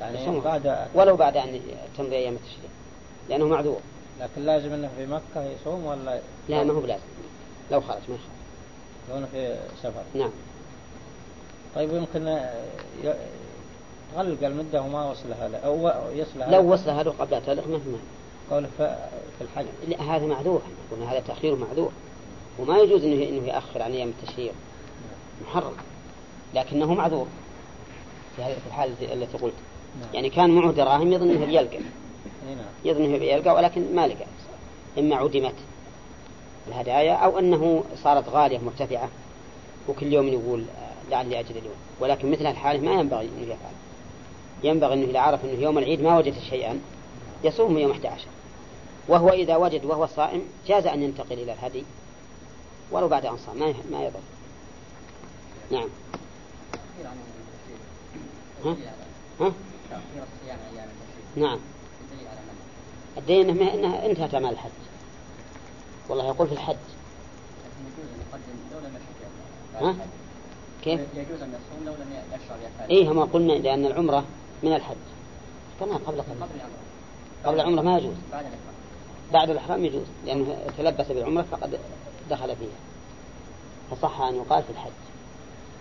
[0.00, 1.60] يعني يصوم بعد ولو بعد أن
[1.98, 2.70] تمضي أيام التشريق
[3.28, 3.80] لأنه معذور.
[4.20, 7.02] لكن لازم أنه في مكة يصوم ولا؟ لا ما هو بلازم.
[7.70, 8.18] لو خرج ما يخرج
[9.10, 10.02] لو أنه في سفر.
[10.14, 10.30] نعم.
[11.74, 12.40] طيب يمكن
[14.14, 17.96] تغلق المدة وما وصلها له؟ أو يصلها لو وصلها له قبل تغلق ما في
[18.50, 19.66] قوله في الحج.
[19.88, 20.62] لا هذا معذور.
[20.90, 21.92] قلنا هذا تأخير معذور.
[22.58, 24.52] وما يجوز انه إنه يأخر عن أيام التشريق.
[25.46, 25.72] محرم.
[26.56, 27.26] لكنه معذور.
[28.36, 29.54] في هذه الحالة التي قلت.
[30.00, 30.14] نعم.
[30.14, 31.78] يعني كان معه دراهم يظن انه بيلقى.
[31.78, 32.56] نعم.
[32.84, 34.26] يظن انه بيلقى ولكن ما لقى.
[34.98, 35.54] إما عدمت
[36.68, 39.08] الهدايا أو أنه صارت غالية مرتفعة.
[39.88, 40.64] وكل يوم يقول
[41.10, 41.76] لعلي أجد اليوم.
[42.00, 43.72] ولكن مثل الحالة ما ينبغي أنه يفعل.
[44.62, 46.80] ينبغي أنه إذا عرف أنه يوم العيد ما وجد شيئا
[47.44, 48.24] يصوم يوم 11
[49.08, 51.84] وهو إذا وجد وهو صائم جاز أن ينتقل إلى الهدي
[52.90, 53.58] ولو بعد أن صام
[53.90, 54.20] ما يضر.
[55.70, 55.88] نعم.
[58.64, 58.76] ها؟
[59.40, 59.52] ها؟
[60.72, 61.58] أيام التشريق نعم.
[63.18, 64.70] الدين إنها, إنها انتهت أعمال الحج.
[66.08, 66.76] والله يقول في الحج.
[69.76, 70.06] يشرك ها؟
[70.82, 74.24] كيف؟ يجوز أن يصوم لو لم بأفعاله إيه ما قلنا لأن العمرة
[74.62, 74.96] من الحج.
[75.80, 76.44] كما قبل قبل
[77.44, 78.14] قبل العمرة ما يجوز.
[78.32, 78.74] بعد الإحرام
[79.32, 80.06] بعد الإحرام يجوز.
[80.26, 81.78] لأنه تلبس بالعمرة فقد
[82.30, 82.78] دخل فيها.
[83.90, 85.05] فصح أن يقال في الحج.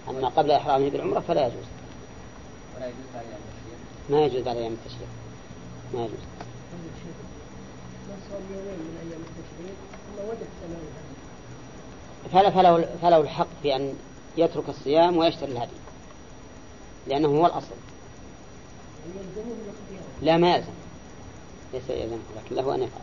[0.09, 1.65] أما قبل إحرامه بالعمرة فلا يجوز.
[2.77, 3.79] ولا يجوز بعد أيام التشريق.
[4.09, 5.07] ما يجوز بعد أيام التشريق.
[5.93, 6.19] ما يجوز.
[12.31, 13.93] فلا فله, فله الحق في أن
[14.37, 15.71] يترك الصيام ويشتري الهدي.
[17.07, 17.75] لأنه هو الأصل.
[20.21, 20.71] لا ما يلزم.
[21.73, 23.01] ليس يلزم لكن له أن يفعل.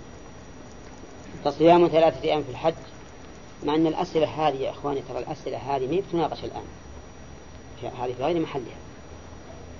[1.44, 2.74] فصيام ثلاثة أيام في الحج
[3.64, 6.64] مع أن الأسئلة هذه يا إخواني ترى الأسئلة هذه ما تناقش الآن.
[7.88, 8.76] هذه في غير محلها.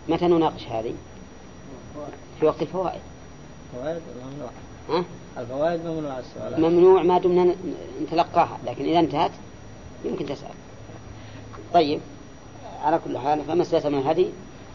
[0.09, 0.95] متى نناقش هذه؟
[2.41, 3.01] في وقت الفوائد.
[3.73, 4.51] فوائد ممنوع؟
[4.89, 5.05] ها؟
[5.39, 6.61] الفوائد ممنوع السؤال.
[6.61, 7.55] ممنوع ما دمنا
[8.03, 9.31] نتلقاها لكن إذا انتهت
[10.05, 10.55] يمكن تسأل.
[11.75, 12.01] طيب
[12.83, 14.27] على كل حال فمسألة من الهدي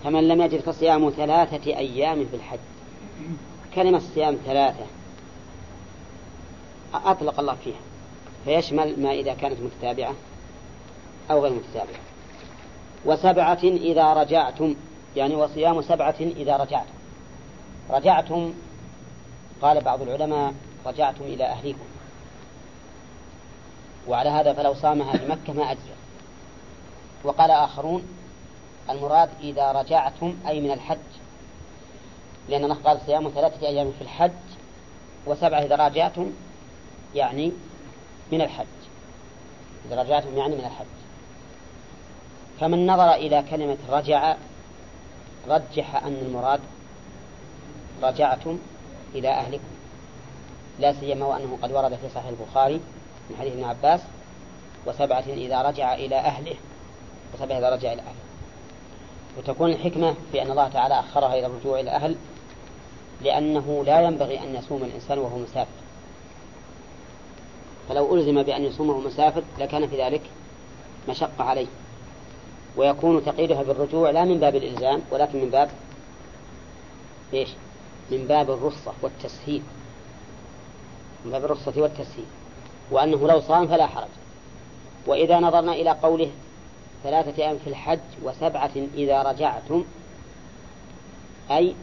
[0.03, 2.59] فمن لم يجد فصيام ثلاثة أيام في الحج.
[3.75, 4.85] كلمة صيام ثلاثة
[6.93, 7.79] أطلق الله فيها
[8.45, 10.13] فيشمل ما إذا كانت متتابعة
[11.31, 11.99] أو غير متتابعة.
[13.05, 14.75] وسبعة إذا رجعتم
[15.15, 16.93] يعني وصيام سبعة إذا رجعتم.
[17.89, 18.53] رجعتم
[19.61, 20.53] قال بعض العلماء
[20.85, 21.85] رجعتم إلى أهليكم.
[24.07, 25.97] وعلى هذا فلو صامها مكة ما أجزى.
[27.23, 28.03] وقال آخرون
[28.89, 30.97] المراد إذا رجعتم أي من الحج.
[32.49, 34.31] لأن الله قال صيام ثلاثة أيام في الحج
[35.25, 36.31] وسبعة إذا رجعتم
[37.15, 37.51] يعني
[38.31, 38.65] من الحج.
[39.85, 40.96] إذا رجعتم يعني من الحج.
[42.59, 44.35] فمن نظر إلى كلمة رجع
[45.49, 46.59] رجح أن المراد
[48.03, 48.59] رجعتم
[49.15, 49.67] إلى أهلكم.
[50.79, 52.79] لا سيما وأنه قد ورد في صحيح البخاري
[53.29, 54.01] من حديث ابن عباس
[54.85, 56.55] وسبعة إذا رجع إلى أهله
[57.33, 58.27] وسبعة إذا رجع إلى أهله.
[59.37, 62.15] وتكون الحكمة في أن الله تعالى أخرها إلى الرجوع إلى الأهل
[63.21, 65.71] لأنه لا ينبغي أن يصوم الإنسان وهو مسافر.
[67.89, 70.21] فلو ألزم بأن يصوم وهو مسافر لكان في ذلك
[71.09, 71.67] مشقة عليه.
[72.77, 75.69] ويكون تقييدها بالرجوع لا من باب الإلزام ولكن من باب
[77.33, 77.49] إيش؟
[78.11, 79.61] من باب الرخصة والتسهيل.
[81.25, 82.25] من باب الرخصة والتسهيل.
[82.91, 84.07] وأنه لو صام فلا حرج.
[85.07, 86.31] وإذا نظرنا إلى قوله
[87.03, 89.83] ثلاثة أيام في الحج وسبعة إذا رجعتم
[91.51, 91.75] أي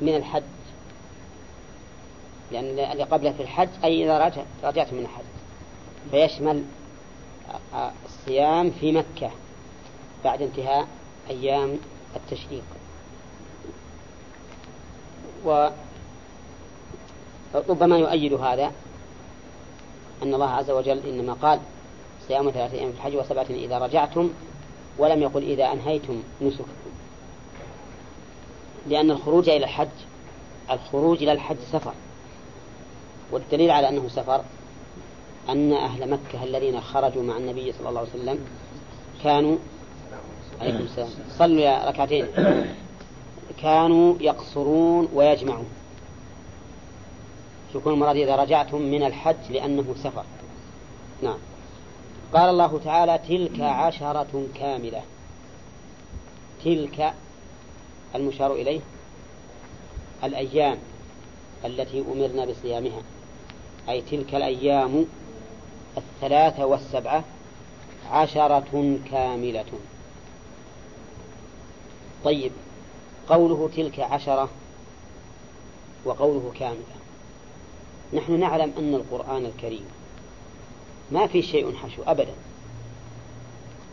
[0.00, 0.42] من الحج.
[2.52, 5.24] لأن اللي قبله في الحج أي إذا رجع رجعت من الحج.
[6.10, 6.64] فيشمل
[8.06, 9.30] الصيام في مكة.
[10.24, 10.88] بعد انتهاء
[11.30, 11.78] أيام
[12.16, 12.64] التشريق.
[17.54, 18.72] وربما يؤيد هذا
[20.22, 21.60] أن الله عز وجل إنما قال
[22.28, 24.30] صيام ثلاثة أيام في الحج وسبعة إذا رجعتم
[24.98, 26.68] ولم يقل إذا أنهيتم نسككم.
[28.86, 29.88] لأن الخروج إلى الحج
[30.70, 31.94] الخروج إلى الحج سفر.
[33.32, 34.44] والدليل على أنه سفر
[35.48, 38.46] أن أهل مكة الذين خرجوا مع النبي صلى الله عليه وسلم
[39.24, 39.56] كانوا
[40.60, 41.08] عليكم السلام.
[41.38, 42.26] صلوا يا ركعتين.
[43.62, 45.66] كانوا يقصرون ويجمعون.
[47.74, 50.24] يكون المراد إذا رجعتم من الحج لأنه سفر.
[51.22, 51.38] نعم.
[52.34, 55.02] قال الله تعالى تلك عشرة كاملة.
[56.64, 57.14] تلك
[58.14, 58.80] المشار إليه
[60.24, 60.78] الأيام
[61.64, 63.02] التي أمرنا بصيامها.
[63.88, 65.06] أي تلك الأيام
[65.96, 67.24] الثلاثة والسبعة
[68.10, 69.64] عشرة كاملة.
[72.24, 72.52] طيب.
[73.28, 74.48] قوله تلك عشرة
[76.04, 76.98] وقوله كاملة.
[78.12, 79.84] نحن نعلم أن القرآن الكريم
[81.10, 82.34] ما في شيء حشو أبدا.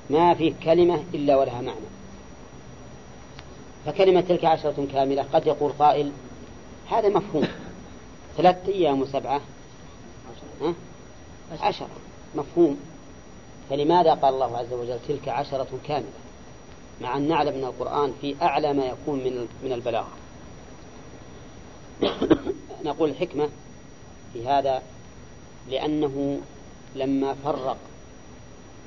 [0.10, 1.86] ما في كلمة إلا ولها معنى.
[3.86, 6.12] فكلمة تلك عشرة كاملة قد يقول قائل
[6.90, 7.48] هذا مفهوم.
[8.38, 9.42] ثلاثة أيام وسبعة؟
[11.62, 11.90] عشرة.
[12.36, 12.80] مفهوم.
[13.70, 16.25] فلماذا قال الله عز وجل تلك عشرة كاملة؟
[17.02, 20.12] مع أن نعلم أن القرآن في أعلى ما يكون من من البلاغة
[22.86, 23.50] نقول الحكمة
[24.34, 24.82] في هذا
[25.70, 26.40] لأنه
[26.96, 27.78] لما فرق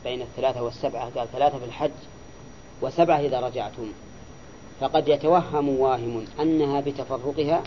[0.04, 1.90] بين الثلاثة والسبعة قال ثلاثة في الحج
[2.82, 3.92] وسبعة إذا رجعتم
[4.80, 7.62] فقد يتوهم واهم أنها بتفرقها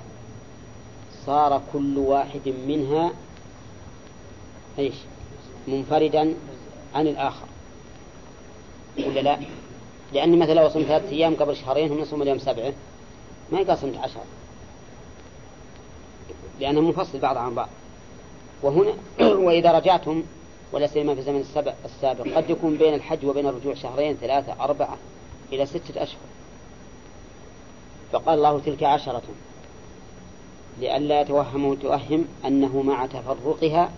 [1.25, 3.11] صار كل واحد منها
[4.79, 4.93] إيش؟
[5.67, 6.35] منفردا
[6.95, 7.45] عن الآخر.
[8.97, 9.39] ولا لا؟
[10.13, 12.73] لأن مثلا لو صمت ثلاثة أيام قبل شهرين هم يصوم اليوم سبعة.
[13.51, 14.19] ما يقال سنة عشر.
[16.59, 17.69] لأنه منفصل بعض عن بعض.
[18.63, 18.93] وهنا
[19.45, 20.23] وإذا رجعتم
[20.71, 24.97] ولا سيما في الزمن السابق, السابق قد يكون بين الحج وبين الرجوع شهرين ثلاثة أربعة
[25.53, 26.21] إلى ستة أشهر.
[28.11, 29.23] فقال الله تلك عشرة.
[30.79, 33.91] لئلا يتوهم تؤهم أنه مع تفرقها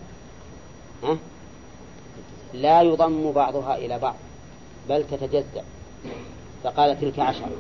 [2.54, 4.16] لا يضم بعضها إلى بعض
[4.90, 5.64] بل تتجزأ.
[6.64, 7.52] فقال تلك عشرة.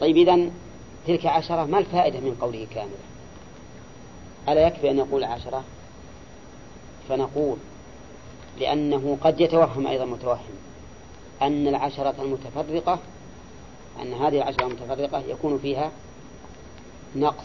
[0.00, 0.50] طيب إذن
[1.06, 2.96] تلك عشرة ما الفائدة من قوله كاملة؟
[4.48, 5.64] ألا يكفي أن يقول عشرة؟
[7.08, 7.56] فنقول
[8.60, 10.54] لأنه قد يتوهم أيضا متوهم
[11.42, 12.98] أن العشرة المتفرقة
[14.02, 15.90] أن هذه العشرة المتفرقة يكون فيها
[17.16, 17.44] نقص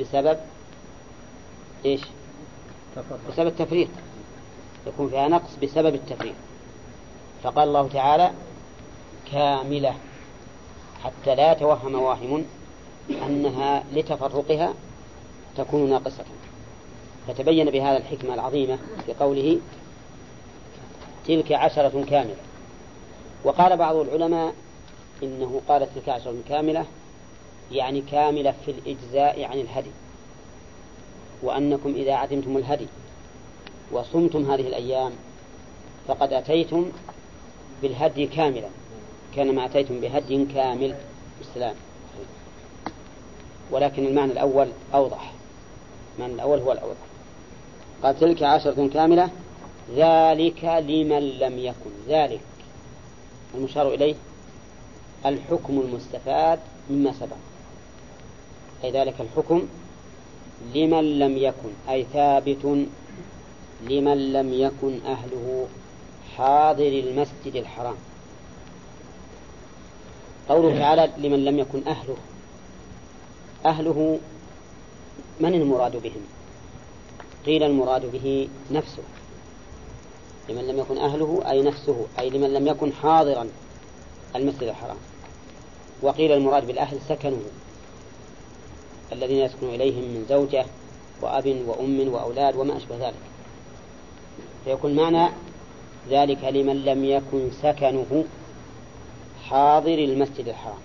[0.00, 0.38] بسبب
[1.84, 2.00] إيش؟
[3.30, 3.88] بسبب التفريق.
[4.86, 6.34] يكون فيها نقص بسبب التفريق.
[7.42, 8.30] فقال الله تعالى
[9.32, 9.94] كاملة.
[11.04, 12.44] حتى لا يتوهم واهم
[13.10, 14.74] أنها لتفرقها
[15.56, 16.24] تكون ناقصة.
[17.28, 19.58] فتبين بهذا الحكمة العظيمة في قوله
[21.26, 22.36] تلك عشرة كاملة.
[23.44, 24.54] وقال بعض العلماء
[25.22, 26.84] إنه قال تلك عشرة كاملة
[27.72, 29.90] يعني كاملة في الإجزاء عن الهدي.
[31.42, 32.86] وأنكم إذا عدمتم الهدي
[33.92, 35.12] وصمتم هذه الأيام
[36.08, 36.92] فقد أتيتم
[37.82, 38.68] بالهدي كاملا.
[39.36, 40.94] كانما أتيتم بهدي كامل
[41.38, 41.74] بالسلام.
[43.70, 45.32] ولكن المعنى الأول أوضح.
[46.16, 46.96] المعنى الأول هو الأوضح.
[48.02, 49.30] قال تلك عشرة كاملة
[49.96, 51.90] ذلك لمن لم يكن.
[52.08, 52.40] ذلك
[53.54, 54.14] المشار إليه
[55.26, 56.58] الحكم المستفاد
[56.90, 57.36] مما سبق.
[58.84, 59.62] أي ذلك الحكم
[60.74, 61.70] لمن لم يكن.
[61.88, 62.86] أي ثابت
[63.90, 65.66] لمن لم يكن أهله
[66.36, 67.96] حاضر المسجد الحرام.
[70.48, 72.16] قوله تعالى لمن لم يكن أهله.
[73.66, 74.18] أهله
[75.40, 76.22] من المراد بهم؟
[77.46, 79.02] قيل المراد به نفسه.
[80.48, 83.48] لمن لم يكن أهله أي نفسه أي لمن لم يكن حاضرا
[84.36, 84.96] المسجد الحرام.
[86.02, 87.42] وقيل المراد بالأهل سكنه
[89.12, 90.66] الذين يسكن إليهم من زوجة
[91.22, 93.14] وأب وأم وأولاد وما أشبه ذلك.
[94.64, 95.28] فيكون معنى
[96.10, 98.24] ذلك لمن لم يكن سكنه
[99.50, 100.78] حاضر المسجد الحرام.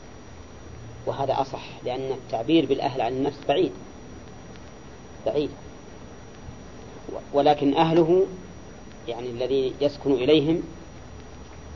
[1.05, 3.72] وهذا أصح لأن التعبير بالأهل عن النفس بعيد.
[5.26, 5.49] بعيد.
[7.34, 8.26] ولكن أهله
[9.07, 10.64] يعني الذي يسكن إليهم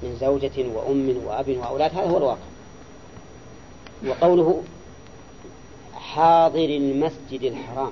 [0.03, 2.47] من زوجة وأم وأب وأولاد هذا هو الواقع.
[4.07, 4.63] وقوله
[5.93, 7.91] حاضر المسجد الحرام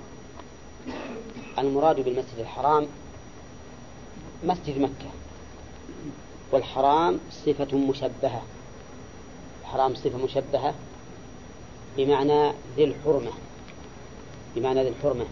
[1.59, 2.87] المراد بالمسجد الحرام
[4.43, 5.09] مسجد مكة.
[6.51, 8.41] والحرام صفة مشبهة.
[9.73, 10.73] الحرام صفة مشبهة
[11.97, 13.31] بمعنى ذي الحرمة
[14.55, 15.25] بمعنى ذي الحرمة.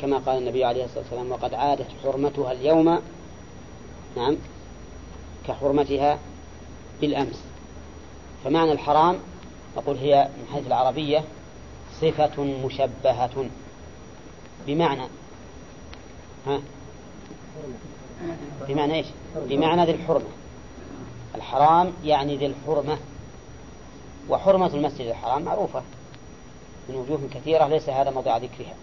[0.00, 3.00] كما قال النبي عليه الصلاة والسلام وقد عادت حرمتها اليوم
[4.16, 4.36] نعم
[5.46, 6.18] كحرمتها
[7.00, 7.44] بالأمس
[8.44, 9.18] فمعنى الحرام
[9.76, 11.24] أقول هي من حيث العربية
[12.00, 13.46] صفة مشبهة.
[14.66, 15.02] بمعنى
[16.46, 16.60] ها؟
[18.68, 20.28] بمعنى إيش؟ بمعنى ذي الحرمة.
[21.38, 22.98] الحرام يعني ذي الحرمة
[24.28, 25.82] وحرمة المسجد الحرام معروفة
[26.88, 28.74] من وجوه كثيرة ليس هذا موضع ذكرها.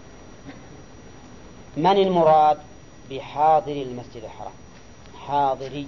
[1.76, 2.58] من المراد
[3.10, 4.52] بحاضر المسجد الحرام؟
[5.26, 5.86] حاضري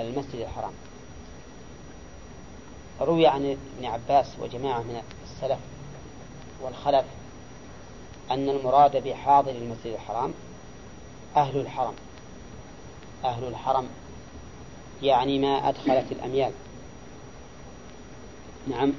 [0.00, 0.72] المسجد الحرام.
[3.00, 5.58] روي عن ابن عباس وجماعة من السلف
[6.62, 7.04] والخلف
[8.30, 10.34] أن المراد بحاضر المسجد الحرام
[11.36, 11.94] أهل الحرم.
[13.24, 13.88] أهل الحرم
[15.02, 16.52] يعني ما أدخلت الأميال.
[18.68, 18.92] نعم.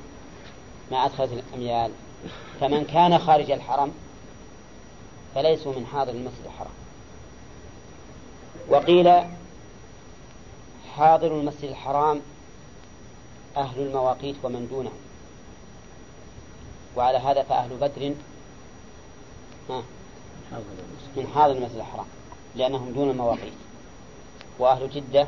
[0.91, 1.91] ما أدخلت الأميال.
[2.59, 3.91] فمن كان خارج الحرم
[5.35, 6.71] فليسوا من حاضر المسجد الحرام.
[8.69, 9.27] وقيل
[10.95, 12.21] حاضر المسجد الحرام
[13.57, 14.91] أهل المواقيت ومن دونه.
[16.95, 18.13] وعلى هذا فأهل بدر
[21.15, 22.05] من حاضر المسجد الحرام
[22.55, 23.53] لأنهم دون المواقيت.
[24.59, 25.27] وأهل جدة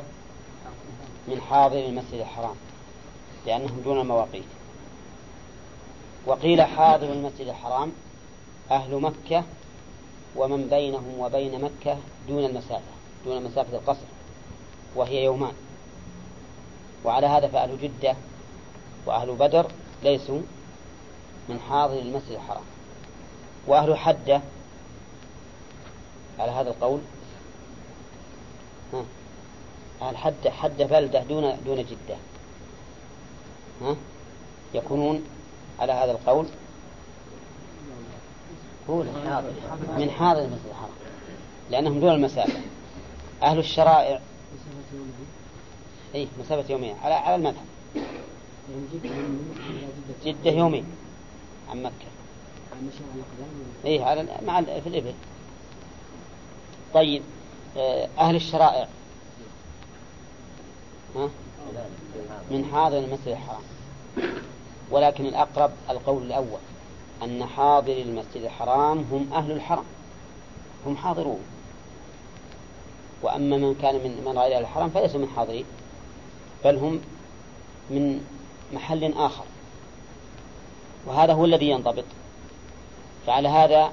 [1.29, 2.55] من حاضر المسجد الحرام
[3.45, 4.43] لأنهم دون المواقيت
[6.25, 7.91] وقيل حاضر المسجد الحرام
[8.71, 9.43] أهل مكة
[10.35, 12.91] ومن بينهم وبين مكة دون المسافة
[13.25, 14.05] دون مسافة القصر
[14.95, 15.53] وهي يومان.
[17.05, 18.15] وعلى هذا فأهل جدة
[19.05, 19.71] وأهل بدر
[20.03, 20.41] ليسوا
[21.49, 22.63] من حاضر المسجد الحرام.
[23.67, 24.41] وأهل حدة
[26.39, 26.99] على هذا القول
[30.01, 32.17] أهل حدة حدة بلدة دون دون جدة.
[33.81, 33.95] ها؟
[34.73, 35.23] يكونون
[35.79, 36.45] على هذا القول
[38.89, 39.51] هو الحاضر
[39.97, 40.91] من حاضر المسجد الحرام
[41.71, 42.59] لأنهم دون المسافة
[43.43, 44.19] أهل الشرائع.
[46.15, 47.65] أي مسافة يومين على على المذهب.
[50.25, 50.85] جدة يومين
[51.69, 51.93] عن مكة.
[53.85, 55.13] إيه على مع في الإبل.
[56.93, 57.23] طيب
[57.77, 58.87] آه، أهل الشرائع؟
[62.51, 63.61] من حاضر المسجد الحرام.
[64.91, 66.59] ولكن الأقرب القول الأول
[67.23, 69.85] أن حاضر المسجد الحرام هم أهل الحرم
[70.85, 71.39] هم حاضرون.
[73.21, 75.65] وأما من كان من من غير الحرم فليسوا من حاضرين
[76.65, 77.01] بل هم
[77.89, 78.21] من
[78.73, 79.43] محل آخر.
[81.05, 82.05] وهذا هو الذي ينضبط.
[83.27, 83.91] فعلى هذا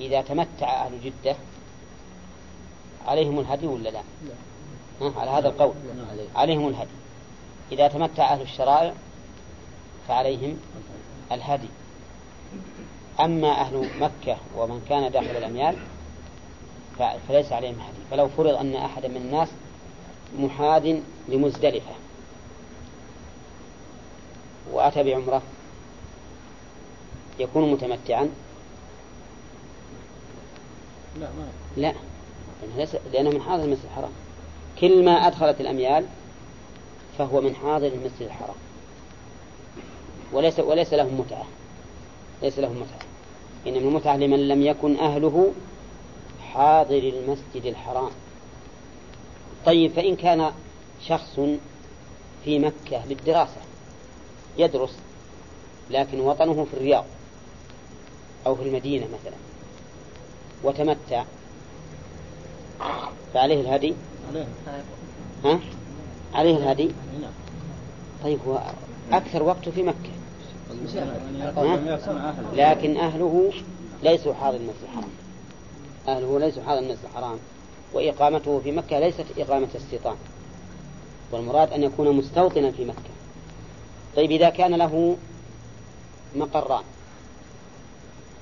[0.00, 1.36] إذا تمتع أهل جدة
[3.06, 4.04] عليهم الهدي ولا لا؟ ها؟
[5.02, 5.74] على هذا القول.
[6.36, 6.90] عليهم الهدي.
[7.72, 8.94] إذا تمتع أهل الشرائع
[10.08, 10.58] فعليهم
[11.32, 11.68] الهدي.
[13.20, 15.76] أما أهل مكة ومن كان داخل الأميال
[17.28, 17.98] فليس عليهم هدي.
[18.10, 19.48] فلو فرض أن أحدا من الناس
[20.38, 21.92] محاد لمزدلفة
[24.72, 25.42] وأتى بعمرة
[27.38, 28.30] يكون متمتعا؟
[31.20, 31.92] لا ما لا.
[32.62, 34.10] لأنه, ليس لأنه من حاضر المسجد الحرام.
[34.80, 36.06] كل ما أدخلت الأميال
[37.18, 38.56] فهو من حاضر المسجد الحرام.
[40.32, 41.44] وليس وليس له متعة.
[42.42, 43.08] ليس له متعة.
[43.66, 45.52] إنما المتعة لمن لم يكن أهله
[46.52, 48.10] حاضر المسجد الحرام.
[49.66, 50.52] طيب فإن كان
[51.06, 51.40] شخص
[52.44, 53.60] في مكة للدراسة
[54.58, 54.96] يدرس
[55.90, 57.04] لكن وطنه في الرياض
[58.46, 59.36] أو في المدينة مثلا
[60.64, 61.24] وتمتع
[63.34, 63.94] فعليه الهدي؟
[65.44, 65.60] ها؟
[66.34, 66.90] عليه الهدي.
[67.20, 67.30] نعم.
[68.24, 68.60] طيب هو
[69.12, 70.10] أكثر وقته في مكة.
[72.54, 73.52] لكن أهله
[74.02, 75.10] ليسوا حاضر المسجد الحرام.
[76.08, 77.38] أهله ليسوا حاضر المسجد الحرام.
[77.92, 80.16] وإقامته في مكة ليست إقامة استيطان.
[81.32, 83.10] والمراد أن يكون مستوطنا في مكة.
[84.16, 85.16] طيب إذا كان له
[86.36, 86.84] مقران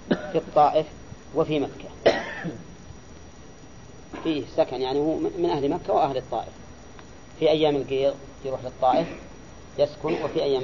[0.08, 0.86] في الطائف
[1.34, 2.14] وفي مكة.
[4.24, 6.52] فيه سكن يعني هو من أهل مكة وأهل الطائف.
[7.38, 9.06] في أيام القيض يروح للطائف
[9.78, 10.62] يسكن وفي أيام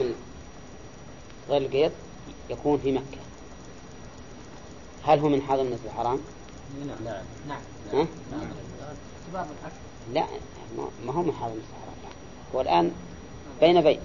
[1.48, 1.92] غير القيض
[2.51, 3.18] يكون في مكة.
[5.05, 6.18] هل هو من حاضر المسجد الحرام؟
[6.86, 6.96] نعم.
[7.92, 8.07] نعم.
[8.32, 8.46] نعم.
[9.62, 9.74] الأكل
[10.14, 10.24] لا
[10.76, 12.14] ما- ما هو من حاضر المسجد الحرام
[12.55, 12.90] هو الآن
[13.61, 14.01] بين بين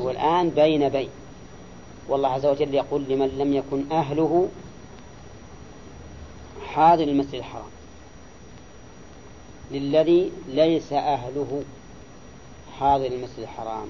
[0.00, 1.08] هو الآن بين بين
[2.08, 4.48] والله عز وجل يقول لمن لم يكن أهله
[6.66, 7.64] حاضر المسجد الحرام.
[9.70, 11.62] للذي ليس أهله
[12.78, 13.88] حاضر المسجد الحرام.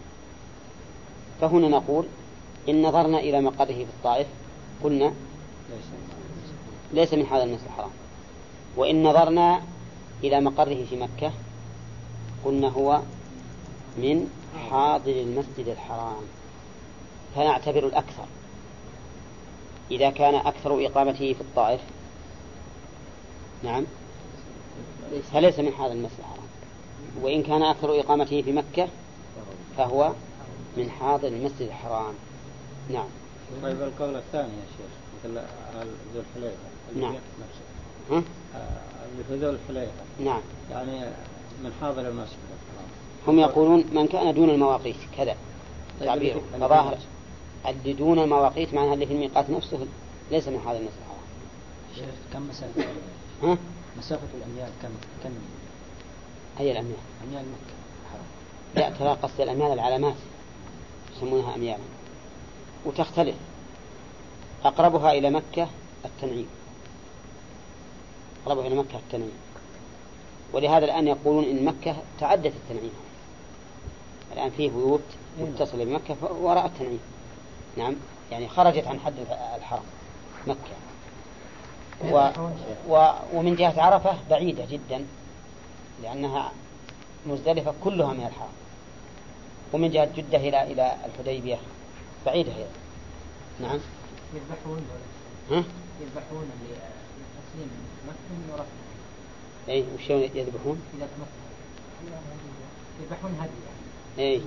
[1.40, 2.06] فهنا نقول
[2.68, 4.26] إن نظرنا إلى مقره في الطائف
[4.84, 5.14] قلنا
[6.92, 7.90] ليس من حاضر المسجد الحرام.
[8.76, 9.62] وإن نظرنا
[10.24, 11.32] إلى مقره في مكة
[12.44, 13.00] قلنا هو
[13.96, 14.30] من
[14.70, 16.22] حاضر المسجد الحرام.
[17.34, 18.26] فنعتبر الأكثر.
[19.90, 21.80] إذا كان أكثر إقامته في الطائف
[23.62, 23.84] نعم
[25.32, 26.44] فليس من حاضر المسجد الحرام.
[27.22, 28.88] وإن كان أكثر إقامته في مكة
[29.76, 30.12] فهو
[30.76, 32.14] من حاضر المسجد الحرام.
[32.90, 33.06] نعم.
[33.62, 34.86] طيب القول الثاني يا شيخ
[35.24, 35.40] مثل
[36.14, 36.56] ذو الحليفة.
[36.96, 37.14] نعم.
[37.14, 37.64] نفسه.
[38.10, 38.22] ها؟
[38.56, 40.02] آه، اللي في ذو الحليفة.
[40.24, 40.40] نعم.
[40.70, 41.00] يعني
[41.64, 42.88] من حاضر المسجد الحرام.
[43.28, 45.36] هم يقولون من كان دون المواقيت كذا
[46.00, 46.98] طيب تعبيره اللي في- فظاهر.
[47.68, 49.86] اللي دون المواقيت معناها اللي في الميقات نفسه
[50.30, 51.24] ليس من هذا المسجد الحرام.
[51.96, 52.84] شيخ كم مسافة
[53.42, 53.56] ها؟
[53.98, 54.88] مسافة الأميال كم
[55.22, 55.30] كم؟
[56.58, 56.96] هي الأميال.
[57.28, 57.74] أميال مكة.
[58.12, 58.24] حرام.
[58.74, 60.14] لا ترى قصد الأميال العلامات.
[61.16, 61.82] يسمونها أميالا
[62.84, 63.36] وتختلف.
[64.64, 65.68] أقربها إلى مكة
[66.04, 66.48] التنعيم.
[68.46, 69.38] أقربها إلى مكة التنعيم.
[70.52, 72.92] ولهذا الآن يقولون إن مكة تعدت التنعيم.
[74.32, 75.02] الآن فيه بيوت
[75.40, 77.00] متصلة بمكة وراء التنعيم.
[77.76, 77.94] نعم.
[78.30, 79.14] يعني خرجت عن حد
[79.56, 79.84] الحرم.
[80.46, 80.83] مكة.
[82.02, 82.30] و
[82.88, 85.06] و ومن جهة عرفة بعيدة جدا
[86.02, 86.52] لأنها
[87.26, 88.52] مزدلفة كلها من الحرم
[89.72, 91.58] ومن جهة جدة إلى إلى الحديبية
[92.26, 92.66] بعيدة هي.
[93.60, 93.80] نعم.
[94.34, 94.86] يذبحون
[95.50, 95.64] ها؟
[96.00, 97.70] يذبحون لتسليم
[98.08, 98.64] مكة ورفع
[99.68, 101.08] أي وشون يذبحون؟ إذا
[103.00, 103.50] يذبحون هدي
[104.18, 104.42] يعني أي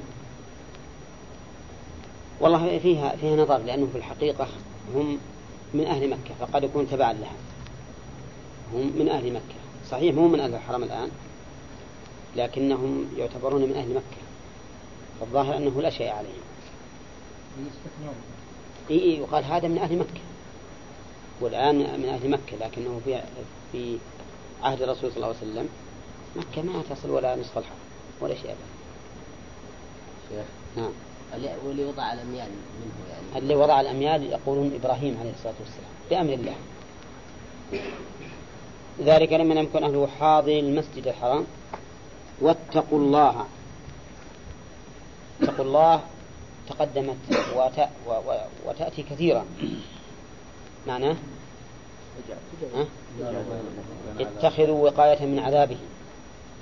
[2.39, 4.47] والله فيها فيها نظر لأنه في الحقيقة
[4.95, 5.19] هم
[5.73, 7.35] من أهل مكة فقد يكون تبعا لها.
[8.73, 9.55] هم من أهل مكة.
[9.89, 11.09] صحيح مو من أهل الحرم الآن
[12.35, 14.21] لكنهم يعتبرون من أهل مكة.
[15.19, 16.43] فالظاهر أنه لا شيء عليهم.
[18.89, 20.21] إي إي يقال هذا من أهل مكة.
[21.41, 23.21] والآن من أهل مكة لكنه في
[23.71, 23.97] في
[24.63, 25.69] عهد الرسول صلى الله عليه وسلم.
[26.35, 27.77] مكة ما تصل ولا نصف الحرم
[28.21, 28.77] ولا شيء أبدا.
[30.29, 30.45] شيخ
[30.77, 30.91] نعم.
[31.65, 33.37] واللي وضع الأميال منه يعني.
[33.37, 36.55] اللي وضع الأميال يقولون إبراهيم عليه الصلاة والسلام بأمر الله.
[39.01, 41.45] ذلك لما لم يكن أهله حاضر المسجد الحرام.
[42.41, 43.45] واتقوا الله.
[45.41, 46.01] اتقوا الله.
[46.69, 47.17] تقدمت.
[48.65, 49.45] وتأتي كثيرا.
[50.87, 51.15] معناه؟
[54.19, 55.77] اتخذوا وقاية من عذابه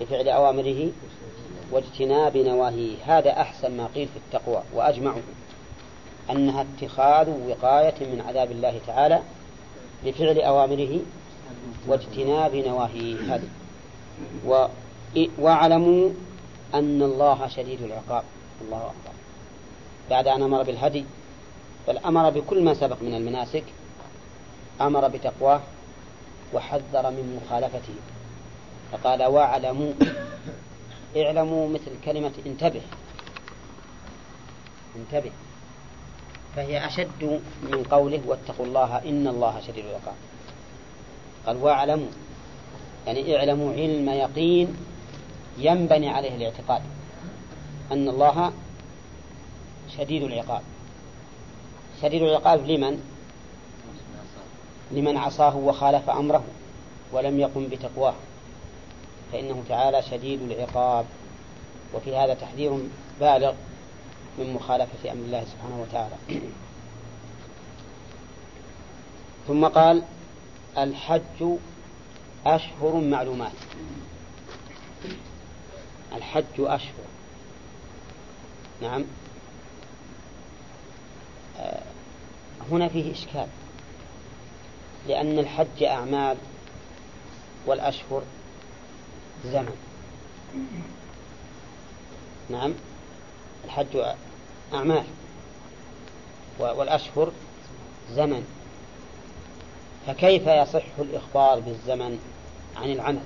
[0.01, 0.91] بفعل أوامره.
[1.71, 2.95] واجتناب نواهيه.
[3.05, 5.21] هذا أحسن ما قيل في التقوى وأجمعه
[6.29, 9.21] أنها اتخاذ وقاية من عذاب الله تعالى
[10.05, 10.99] بفعل أوامره
[11.87, 13.35] واجتناب نواهيه.
[13.35, 13.47] هذه.
[14.47, 14.65] و...
[15.39, 16.09] واعلموا
[16.73, 18.23] أن الله شديد العقاب.
[18.61, 19.15] الله أكبر.
[20.09, 21.05] بعد أن أمر بالهدي
[21.87, 23.63] بل أمر بكل ما سبق من المناسك
[24.81, 25.61] أمر بتقواه
[26.53, 27.93] وحذر من مخالفته.
[28.91, 29.93] فقال واعلموا
[31.15, 32.81] اعلموا مثل كلمة انتبه.
[34.95, 35.31] انتبه.
[36.55, 40.15] فهي أشد من قوله واتقوا الله إن الله شديد العقاب.
[41.45, 42.07] قال واعلموا.
[43.07, 44.75] يعني اعلموا علم يقين
[45.57, 46.81] ينبني عليه الاعتقاد
[47.91, 48.53] أن الله
[49.97, 50.61] شديد العقاب.
[52.01, 53.03] شديد العقاب لمن؟
[54.91, 56.43] لمن عصاه وخالف أمره
[57.11, 58.13] ولم يقم بتقواه.
[59.31, 61.05] فإنه تعالى شديد العقاب.
[61.93, 62.79] وفي هذا تحذير
[63.19, 63.53] بالغ
[64.37, 66.15] من مخالفة أمر الله سبحانه وتعالى.
[69.47, 70.03] ثم قال
[70.77, 71.57] الحج
[72.45, 73.51] أشهر معلومات.
[76.15, 77.05] الحج أشهر.
[78.81, 79.03] نعم.
[81.59, 81.81] آه،
[82.71, 83.47] هنا فيه إشكال.
[85.07, 86.37] لأن الحج أعمال
[87.65, 88.23] والأشهر
[89.51, 89.75] زمن.
[92.49, 92.73] نعم.
[93.65, 93.97] الحج
[94.73, 95.03] أعمال.
[96.59, 97.31] والأشهر
[98.11, 98.47] زمن.
[100.07, 102.19] فكيف يصح الإخبار بالزمن
[102.75, 103.23] عن العمل؟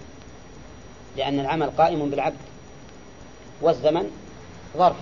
[1.18, 2.38] لأن العمل قائم بالعبد.
[3.62, 4.12] والزمن
[4.78, 4.98] ظرف.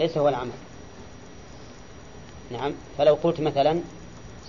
[0.00, 0.50] ليس هو العمل.
[2.50, 2.72] نعم.
[2.98, 3.80] فلو قلت مثلا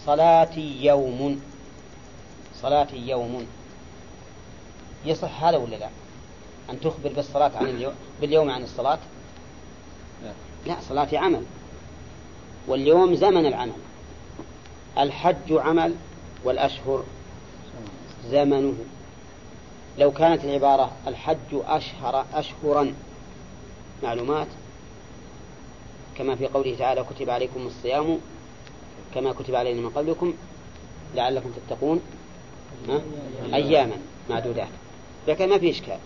[0.05, 1.41] صلاتي يوم.
[2.61, 3.47] صلاتي يوم.
[5.05, 5.89] يصح هذا ولا لا؟
[6.69, 8.99] أن تخبر بالصلاة عن اليوم باليوم عن الصلاة؟
[10.23, 10.31] لا.
[10.65, 11.43] لا صلاتي عمل.
[12.67, 13.73] واليوم زمن العمل.
[14.97, 15.95] الحج عمل
[16.43, 17.03] والأشهر
[18.25, 18.73] زمنه.
[19.97, 22.93] لو كانت العبارة الحج أشهر أشهرا
[24.03, 24.47] معلومات؟
[26.17, 28.17] كما في قوله تعالى كتب عليكم الصيام
[29.15, 30.33] كما كتب علينا من قبلكم
[31.15, 32.01] لعلكم تتقون؟
[33.53, 33.95] أياما
[34.29, 34.67] معدودات.
[35.29, 35.97] لكن ما في إشكال.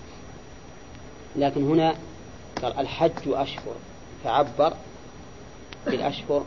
[1.36, 1.96] لكن هنا
[2.62, 3.76] قال الحج أشهر
[4.24, 4.74] فعبر
[5.86, 6.46] بالأشهر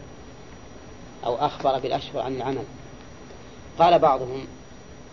[1.24, 2.64] أو أخبر بالأشهر عن العمل.
[3.78, 4.46] قال بعضهم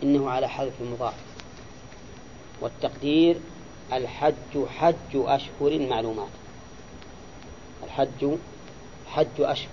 [0.04, 1.14] إنه على حذف المضاف.
[2.62, 3.38] والتقدير
[3.94, 6.32] الحج حج أشهر معلومات.
[7.84, 8.38] الحج
[9.08, 9.70] حج أشهر.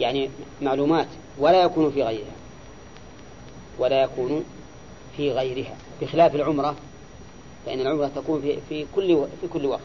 [0.00, 0.30] يعني
[0.62, 1.08] معلومات
[1.38, 2.34] ولا يكون في غيرها.
[3.78, 4.44] ولا يكون
[5.16, 5.76] في غيرها.
[6.00, 6.76] بخلاف العمرة
[7.66, 9.80] فإن العمرة تكون في, في كل في كل وقت.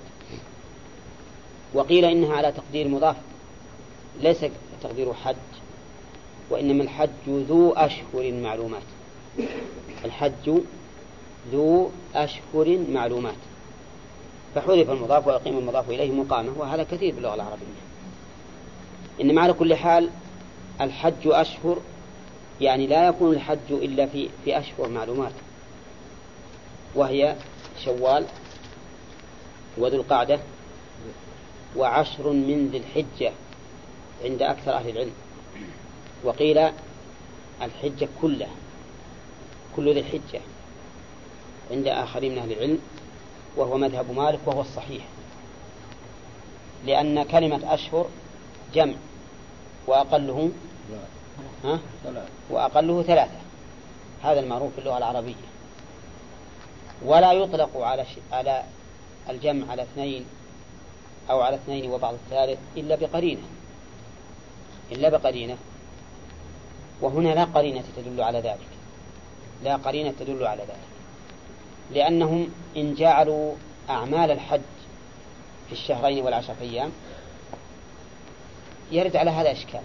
[1.74, 3.16] وقيل إنها على تقدير مضاف
[4.22, 4.46] ليس
[4.84, 5.36] تقدير حج
[6.50, 8.82] وإنما الحج ذو أشهر معلومات.
[10.06, 10.60] الحج
[11.52, 13.36] ذو أشهر معلومات.
[14.56, 17.80] فحذف المضاف ويقيم المضاف إليه مقامه وهذا كثير باللغة العربية.
[19.22, 20.10] إنما على كل حال
[20.82, 21.78] الحج أشهر
[22.62, 25.32] يعني لا يكون الحج إلا في في أشهر معلومات.
[26.96, 27.36] وهي
[27.86, 28.26] شوال
[29.78, 30.40] وذو القعدة
[31.76, 33.32] وعشر من ذي الحجة
[34.24, 35.14] عند أكثر أهل العلم.
[36.24, 36.70] وقيل
[37.62, 38.56] الحجة كلها
[39.76, 40.42] كل ذي الحجة
[41.72, 42.80] عند آخرين من أهل العلم
[43.58, 45.04] وهو مذهب مالك وهو الصحيح.
[46.86, 48.10] لأن كلمة أشهر
[48.74, 48.96] جمع
[49.88, 50.52] وأقله
[51.64, 51.80] ها؟
[52.50, 53.40] وأقله ثلاثة.
[54.24, 55.34] هذا المعروف في اللغة العربية.
[57.06, 58.06] ولا يطلق على.
[58.32, 58.64] على
[59.30, 60.26] الجمع على اثنين
[61.30, 63.42] أو على اثنين وبعض الثالث إلا بقرينة
[64.92, 65.58] إلا بقرينة.
[67.02, 68.68] وهنا لا قرينة تدل على ذلك
[69.64, 70.90] لا قرينة تدل على ذلك
[71.92, 73.56] لأنهم إن جعلوا
[73.90, 74.62] أعمال الحج
[75.68, 76.92] في الشهرين والعشرة أيام
[78.92, 79.82] يرد على هذا إشكال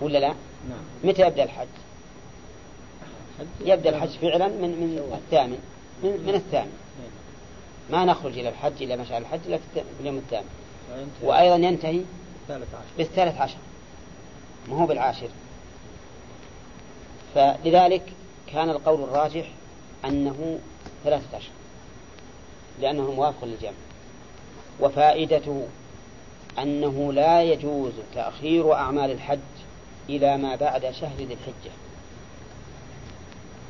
[0.00, 0.34] ولا لا؟
[0.68, 0.84] نعم.
[1.04, 1.89] متى يبدأ الحج؟ حج
[3.64, 5.58] يبدأ الحج فعلا من من الثامن.
[6.02, 6.72] من, من الثامن.
[7.90, 10.48] ما نخرج إلى الحج إلى مشعر الحج إلا في اليوم الثامن.
[11.22, 12.00] وأيضا ينتهي
[12.98, 13.58] بالثالث عشر.
[14.68, 15.28] ما هو بالعاشر.
[17.34, 18.02] فلذلك
[18.52, 19.44] كان القول الراجح
[20.04, 20.58] أنه
[21.04, 21.52] ثلاثة أشهر
[22.80, 23.72] لأنه موافق للجمع.
[24.80, 25.66] وفائدته
[26.58, 29.38] أنه لا يجوز تأخير أعمال الحج
[30.08, 31.72] إلى ما بعد شهر ذي الحجة.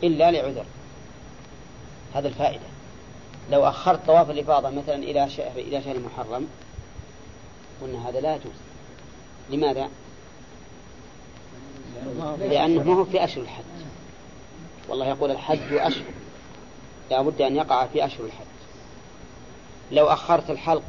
[0.03, 0.65] إلا لعذر.
[2.15, 2.67] هذا الفائدة.
[3.51, 6.49] لو أخرت طواف الإفاضة مثلا إلى شهر إلى شهر محرم
[7.83, 8.53] قلنا هذا لا يجوز.
[9.51, 9.89] لماذا؟
[12.39, 13.65] لأنه ما هو في أشهر الحج.
[14.89, 16.05] والله يقول الحج أشهر.
[17.11, 18.45] لا بد أن يقع في أشهر الحج.
[19.93, 20.83] لو أخرت الحلق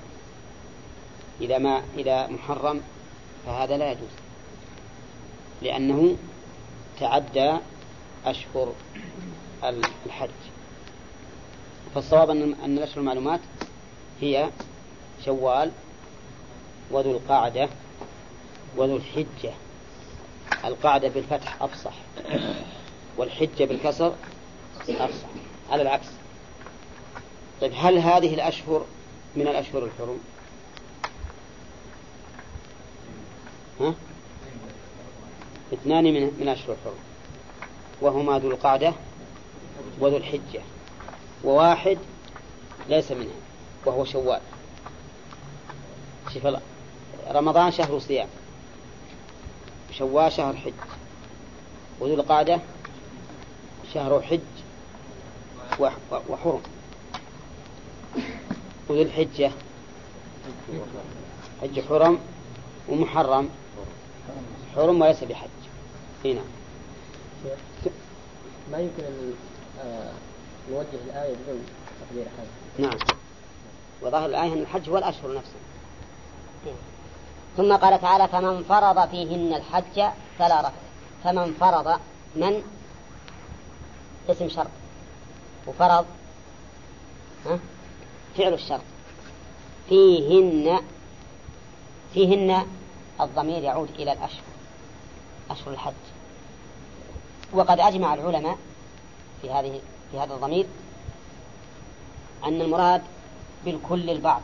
[1.42, 2.82] إلى ما إلى محرم
[3.46, 4.10] فهذا لا يجوز.
[5.62, 6.16] لأنه
[7.00, 7.58] تعدى
[8.26, 8.74] أشهر
[10.06, 10.30] الحج.
[11.96, 13.40] فالصواب أن الأشهر المعلومات
[14.22, 14.50] هي
[15.26, 15.72] شوال
[16.92, 17.70] وذو القعدة
[18.78, 19.54] وذو الحجة.
[20.66, 21.94] القعدة بالفتح أفصح
[23.18, 24.16] والحجة بالكسر
[24.90, 25.28] أفصح.
[25.70, 26.08] على العكس.
[27.62, 28.86] طيب هل هذه الأشهر
[29.36, 30.20] من الأشهر الحرم؟
[33.80, 33.94] ها؟
[35.74, 37.11] اثنان من من أشهر الحرم.
[38.02, 38.94] وهما ذو القعدة
[40.00, 40.62] وذو الحجة.
[41.44, 41.98] وواحد
[42.90, 43.36] ليس منها
[43.86, 44.42] وهو شوال.
[46.34, 46.48] شوف
[47.32, 48.28] رمضان شهر صيام
[49.92, 50.74] شوال شهر حج
[52.00, 52.60] وذو القعدة
[53.94, 54.40] شهر حج
[55.80, 55.98] وح-
[56.30, 56.62] وحرم.
[58.90, 59.52] وذو الحجة
[61.62, 62.20] حج حرم
[62.90, 63.50] ومحرم
[64.76, 65.50] حرم وليس بحج.
[66.26, 66.42] هنا
[68.72, 69.34] ما يمكن أن
[69.84, 70.12] آه،
[70.72, 71.66] نوجه الآية بدون
[72.02, 73.00] تقدير حاجة نعم.
[74.02, 75.62] وظاهر الآية أن الحج هو الأشهر نفسها
[77.58, 80.74] ثم قال تعالى فمن فرض فيهن الحج فلا رفث.
[81.24, 82.00] فمن فرض
[82.36, 82.64] من؟
[84.30, 84.68] اسم شرط.
[85.68, 86.06] وفرض
[87.46, 87.60] ها؟
[88.38, 88.82] فعل الشرط.
[89.90, 90.82] فيهن
[92.14, 92.66] فيهن
[93.22, 94.44] الضمير يعود إلى الأشهر
[95.50, 95.94] أشهر الحج.
[97.54, 98.58] وقد أجمع العلماء
[99.42, 100.66] في هذه في هذا الضمير
[102.44, 103.02] أن المراد
[103.66, 104.42] بالكل البعض.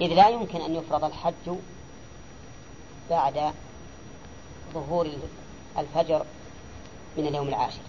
[0.00, 1.56] إذ لا يمكن أن يفرض الحج
[3.10, 3.52] بعد
[4.74, 5.08] ظهور
[5.78, 6.24] الفجر
[7.16, 7.80] من اليوم العاشر.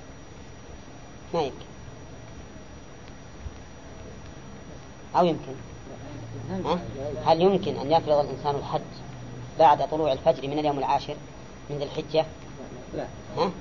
[1.34, 1.65] ما يمكن.
[5.15, 5.53] أو يمكن؟
[7.26, 8.81] هل يمكن أن يفرض الإنسان الحج
[9.60, 11.15] بعد طلوع الفجر من اليوم العاشر
[11.69, 12.26] من ذي الحجة؟
[12.93, 13.05] لا.
[13.38, 13.51] ها؟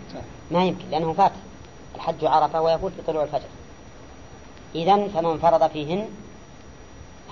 [0.50, 1.32] ما يمكن لأنه فات
[1.94, 3.48] الحج عرفة ويفوت بطلوع الفجر.
[4.74, 6.08] إذا فمن فرض فيهن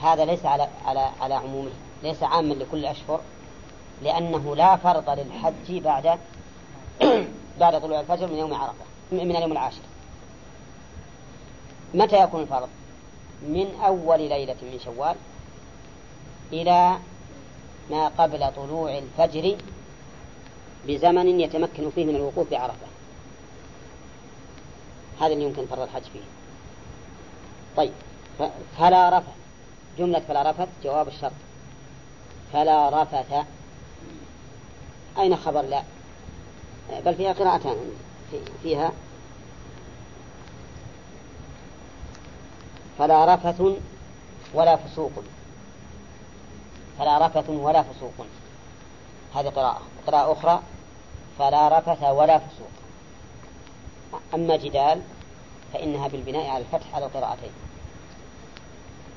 [0.02, 1.70] هذا ليس على على على عمومه.
[2.02, 3.20] ليس عاما لكل الأشهر
[4.02, 6.18] لأنه لا فرض للحج بعد
[7.60, 9.82] بعد طلوع الفجر من يوم عرفة من اليوم العاشر.
[11.94, 12.68] متى يكون الفرض؟
[13.42, 15.16] من أول ليلة من شوال
[16.52, 16.98] إلى
[17.90, 19.56] ما قبل طلوع الفجر
[20.88, 22.86] بزمن يتمكن فيه من الوقوف بعرفة.
[25.20, 26.20] هذا اللي يمكن فرض الحج فيه.
[27.76, 27.92] طيب
[28.78, 29.32] فلا رفث.
[29.98, 31.32] جملة فلا رفث جواب الشرط.
[32.52, 33.34] فلا رفث.
[35.18, 35.82] أين خبر؟ لا.
[37.04, 37.76] بل فيها قراءتان
[38.30, 38.92] في- فيها.
[42.98, 43.62] فلا رفث
[44.54, 45.12] ولا فسوق.
[46.98, 48.26] فلا رفث ولا فسوق.
[49.34, 49.82] هذه قراءة.
[50.06, 50.62] قراءة أخرى.
[51.38, 52.68] فلا رفث ولا فسوق.
[54.34, 55.02] أما جدال
[55.72, 57.50] فإنها بالبناء على الفتح على القراءتين.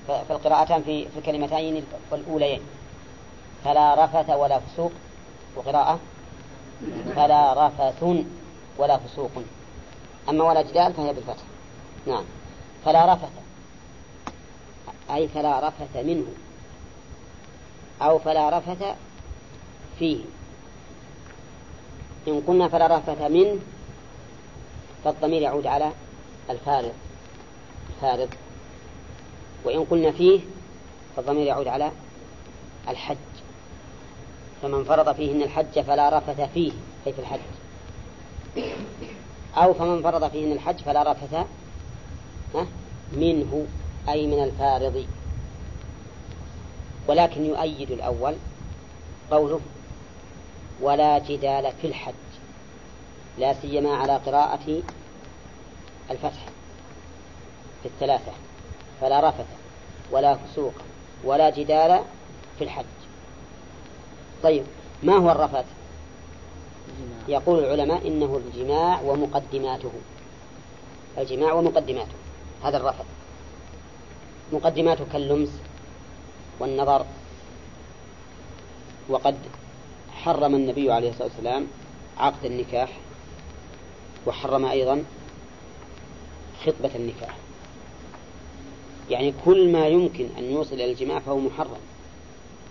[0.08, 2.62] فالقراءتان في في الكلمتين الأوليين.
[3.64, 4.92] فلا رفث ولا فسوق.
[5.56, 6.00] وقراءة
[7.16, 8.04] فلا رفث
[8.78, 9.32] ولا فسوق.
[10.30, 11.44] أما ولا جدال فهي بالفتح.
[12.08, 12.24] نعم.
[12.86, 13.32] فلا رفث.
[15.12, 16.26] أي فلا رفث منه.
[18.02, 18.96] أو فلا رفث
[20.00, 20.24] فيه.
[22.28, 23.60] إن قلنا فلا رفث منه
[25.04, 25.92] فالضمير يعود على
[26.50, 26.94] الفارض
[27.90, 28.30] الفارض.
[29.66, 30.40] وإن قلنا فيه
[31.16, 31.92] فالضمير يعود على
[32.90, 33.18] الحج.
[34.62, 36.72] فمن فرض فيهن الحج فلا رفث فيه
[37.08, 37.40] أي في الحج.
[39.58, 41.46] أو فمن فرض فيهن الحج فلا رفث
[43.12, 43.66] منه
[44.10, 45.06] أي من الفارض.
[47.08, 48.36] ولكن يؤيد الأول
[49.32, 49.60] قوله
[50.82, 52.14] ولا جدال في الحج.
[53.38, 54.82] لا سيما على قراءة
[56.12, 56.46] الفتح
[57.84, 58.32] في الثلاثة
[59.02, 59.46] فلا رفث
[60.12, 60.74] ولا فسوق
[61.24, 62.02] ولا جدال
[62.58, 62.86] في الحج.
[64.44, 64.64] طيب
[65.04, 65.66] ما هو الرفث؟
[67.28, 69.92] يقول العلماء إنه الجماع ومقدماته.
[71.18, 72.16] الجماع ومقدماته
[72.64, 73.06] هذا الرفث.
[74.54, 75.50] مقدماته كاللمس
[76.60, 77.06] والنظر
[79.10, 79.38] وقد
[80.24, 81.68] حرم النبي عليه الصلاة والسلام
[82.18, 82.90] عقد النكاح
[84.28, 85.04] وحرم أيضا
[86.66, 87.36] خطبة النكاح.
[89.10, 91.80] يعني كل ما يمكن أن يوصل إلى الجماع فهو محرم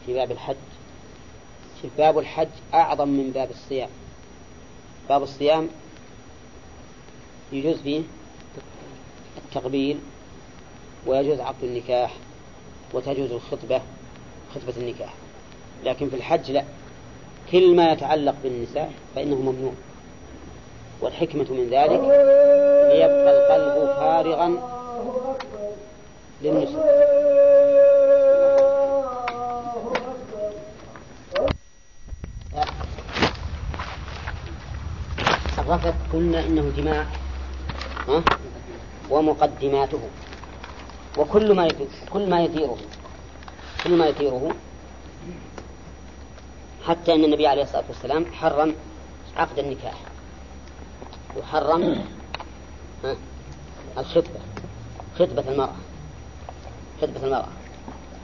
[0.07, 0.57] في باب الحج.
[1.83, 3.89] شوف باب الحج أعظم من باب الصيام.
[5.09, 5.69] باب الصيام
[7.53, 8.03] يجوز فيه
[9.37, 9.99] التقبيل
[11.07, 12.15] ويجوز عقد النكاح
[12.93, 13.83] وتجوز الخطبة
[14.55, 15.15] خطبة النكاح.
[15.85, 16.65] لكن في الحج لا.
[17.53, 19.73] كل ما يتعلق بالنساء فإنه ممنوع.
[21.01, 22.01] والحكمة من ذلك
[22.91, 24.49] ليبقى القلب فارغا
[26.43, 27.07] للنساء.
[35.59, 37.07] الرفث قلنا إنه جماع
[38.09, 38.23] ها؟
[39.11, 40.01] ومقدماته.
[41.19, 41.69] وكل ما
[42.13, 42.77] كل ما يثيره
[43.85, 44.51] كل ما يثيره
[46.87, 48.75] حتى أن النبي عليه الصلاة والسلام حرم
[49.37, 49.95] عقد النكاح.
[51.37, 52.05] وحرم
[53.99, 54.41] الخطبة.
[55.19, 55.77] خطبة المرأة.
[57.03, 57.49] خطبة المرأة.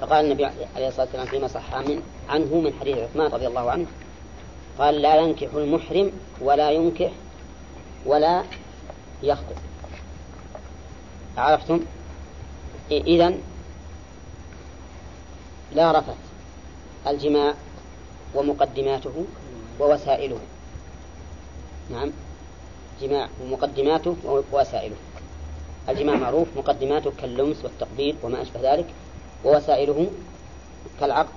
[0.01, 3.86] فقال النبي عليه الصلاة والسلام فيما صح من عنه من حديث عثمان رضي الله عنه.
[4.78, 7.10] قال لا ينكح المحرم ولا ينكح
[8.06, 8.43] ولا
[9.22, 9.56] يخطب.
[11.36, 11.80] عرفتم؟
[12.90, 13.34] إذا
[15.74, 16.16] لا رفث
[17.06, 17.55] الجماع
[18.34, 19.24] ومقدماته
[19.80, 20.38] ووسائله.
[21.90, 22.10] نعم.
[23.00, 24.16] جماع ومقدماته
[24.52, 24.96] ووسائله.
[25.88, 28.86] الجماع معروف مقدماته كاللمس والتقبيل وما أشبه ذلك
[29.44, 30.10] ووسائله
[31.00, 31.34] كالعقد.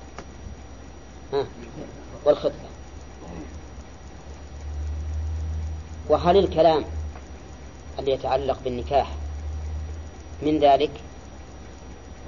[2.26, 2.70] والخطبة.
[6.10, 6.86] وهل الكلام
[8.00, 9.12] الذي يتعلق بالنكاح
[10.42, 10.92] من ذلك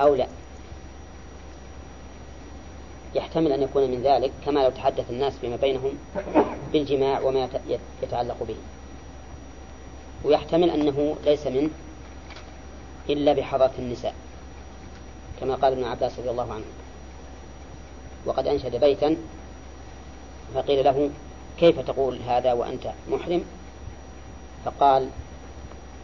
[0.01, 0.27] أو لا؟
[3.15, 5.91] يحتمل أن يكون من ذلك كما لو تحدث الناس فيما بينهم
[6.73, 7.49] بالجماع وما
[8.03, 8.55] يتعلق به.
[10.23, 11.69] ويحتمل أنه ليس منه
[13.09, 14.13] إلا بحضرة النساء
[15.39, 16.65] كما قال ابن عباس رضي الله عنه.
[18.25, 19.17] وقد أنشد بيتا
[20.55, 21.09] فقيل له
[21.59, 23.43] كيف تقول هذا وأنت محرم؟
[24.65, 25.09] فقال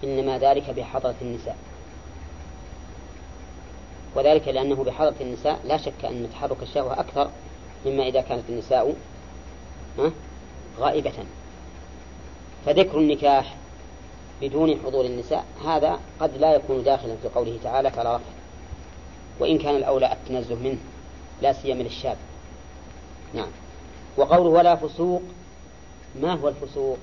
[0.04, 1.58] إنما ذلك بحضرة النساء.
[4.16, 7.30] وذلك لأنه بحضرة النساء لا شك أن تحرك الشهوة أكثر
[7.86, 8.96] مما إذا كانت النساء
[10.80, 11.14] غائبة.
[12.66, 13.56] فذكر النكاح
[14.42, 18.32] بدون حضور النساء هذا قد لا يكون داخلا في قوله تعالى فلا رفع
[19.40, 20.78] وإن كان الأولى التنزه منه
[21.42, 22.18] لا سيما للشاب.
[23.34, 23.50] نعم.
[24.18, 25.22] وقوله ولا فسوق
[26.22, 26.98] ما هو الفسوق؟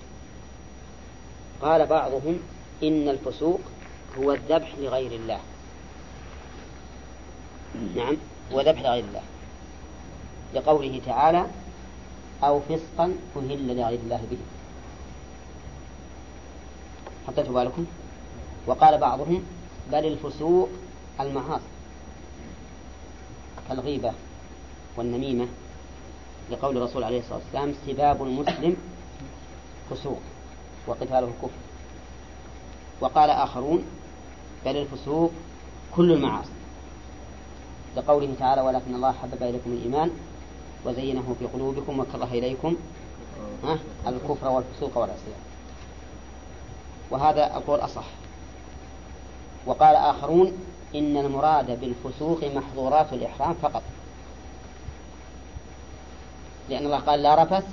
[1.62, 2.38] قال بعضهم
[2.82, 3.60] إن الفسوق
[4.18, 5.40] هو الذبح لغير الله.
[7.96, 8.16] نعم
[8.52, 9.22] هو ذبح لغير الله.
[10.54, 11.46] لقوله تعالى
[12.44, 14.38] أو فسقا أهل لغير الله به.
[17.26, 17.86] حطيتوا بالكم؟
[18.66, 19.42] وقال بعضهم
[19.92, 20.68] بل الفسوق
[21.20, 21.64] المعاصي
[23.68, 24.12] كالغيبة
[24.96, 25.46] والنميمة.
[26.50, 28.76] لقول الرسول عليه الصلاة والسلام سباب المسلم
[29.90, 30.20] فسوق
[30.86, 31.50] وقتاله كفر
[33.00, 33.84] وقال آخرون
[34.64, 35.32] بل الفسوق
[35.96, 36.59] كل المعاصي.
[37.96, 40.10] لقوله تعالى ولكن الله حبب إليكم الإيمان
[40.84, 42.76] وزينه في قلوبكم وكره إليكم
[44.06, 45.40] الكفر والفسوق والعصيان.
[47.10, 48.04] وهذا القول أصح.
[49.66, 50.52] وقال آخرون
[50.94, 53.82] إن المراد بالفسوق محظورات الإحرام فقط.
[56.68, 57.64] لأن الله قال لا رفث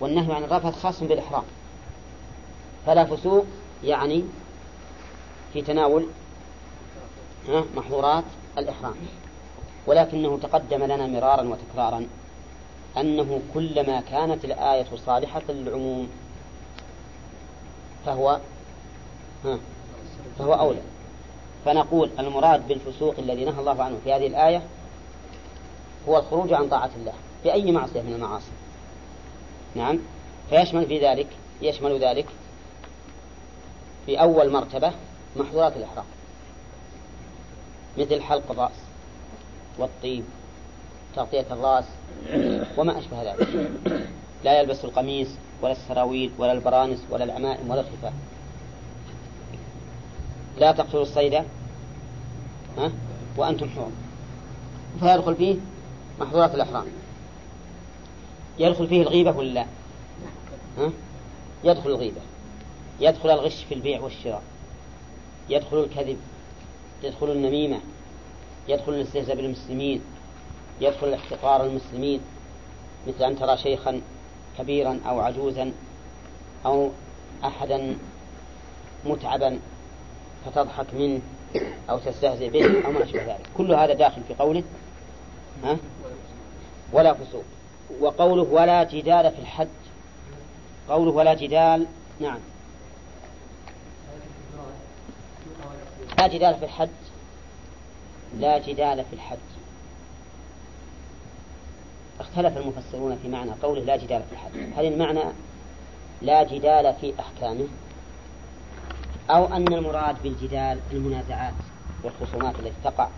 [0.00, 1.44] والنهي عن الرفث خاص بالإحرام.
[2.86, 3.44] فلا فسوق
[3.84, 4.24] يعني
[5.52, 6.06] في تناول
[7.76, 8.24] محظورات
[8.58, 8.94] الإحرام.
[9.86, 12.06] ولكنه تقدم لنا مرارا وتكرارا
[12.96, 16.08] أنه كلما كانت الآية صالحة للعموم
[18.06, 18.40] فهو
[20.38, 20.80] فهو أولى.
[21.64, 24.62] فنقول المراد بالفسوق الذي نهى الله عنه في هذه الآية
[26.08, 27.12] هو الخروج عن طاعة الله
[27.42, 28.50] في أي معصية من المعاصي.
[29.74, 29.98] نعم.
[30.50, 31.26] فيشمل في ذلك
[31.62, 32.26] يشمل ذلك
[34.06, 34.92] في أول مرتبة
[35.36, 36.04] محظورات الإحرام
[37.98, 38.83] مثل حلق الرأس.
[39.78, 40.24] والطيب
[41.16, 41.84] تغطية الرأس
[42.78, 43.70] وما أشبه ذلك.
[44.44, 45.28] لا يلبس القميص
[45.62, 48.12] ولا السراويل ولا البرانس ولا العمائم ولا الخفاف
[50.58, 52.92] لا تقتلوا الصيد ها؟
[53.36, 53.92] وأنتم حرم
[55.00, 55.56] فيدخل فيه
[56.20, 56.86] محظورات الإحرام.
[58.58, 59.66] يدخل فيه الغيبة ولا لا؟
[60.78, 60.90] ها؟
[61.64, 62.20] يدخل الغيبة.
[63.00, 64.42] يدخل الغش في البيع والشراء.
[65.48, 66.16] يدخل الكذب.
[67.02, 67.80] يدخل النميمة.
[68.68, 70.00] يدخل الاستهزاء بالمسلمين
[70.80, 72.20] يدخل الاحتقار المسلمين
[73.06, 74.00] مثل أن ترى شيخا
[74.58, 75.72] كبيرا أو عجوزا
[76.66, 76.90] أو
[77.44, 77.96] أحدا
[79.04, 79.58] متعبا
[80.46, 81.20] فتضحك منه
[81.90, 83.46] أو تستهزئ به أو ما أشبه ذلك.
[83.56, 84.62] كل هذا داخل في قوله
[85.64, 85.76] ها؟
[86.92, 87.44] ولا فسوق.
[88.00, 89.68] وقوله ولا جدال في الحج.
[90.88, 91.86] قوله ولا جدال
[92.20, 92.38] نعم.
[96.18, 96.88] لا جدال في الحج.
[98.38, 99.38] لا جدال في الحج.
[102.20, 104.78] اختلف المفسرون في معنى قوله لا جدال في الحج.
[104.78, 105.24] هل المعنى
[106.22, 107.66] لا جدال في أحكامه؟
[109.30, 111.54] أو أن المراد بالجدال المنازعات
[112.02, 113.08] والخصومات التي تقع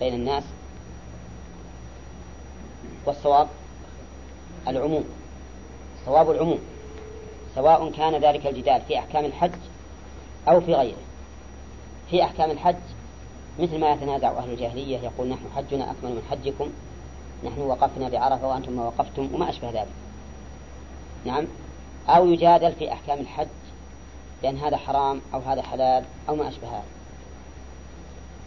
[0.00, 0.44] بين الناس؟
[3.06, 3.48] والصواب
[4.68, 5.04] العموم.
[6.06, 6.58] صواب العموم.
[7.54, 9.52] سواء كان ذلك الجدال في أحكام الحج
[10.48, 11.02] أو في غيره.
[12.10, 12.76] في أحكام الحج
[13.58, 16.70] مثل ما يتنازع أهل الجاهلية يقول نحن حجنا أكمل من حجكم
[17.44, 19.92] نحن وقفنا بعرفة وأنتم ما وقفتم وما أشبه ذلك.
[21.24, 21.46] نعم؟
[22.08, 23.48] أو يجادل في أحكام الحج
[24.42, 26.84] لأن هذا حرام أو هذا حلال أو ما أشبه هذا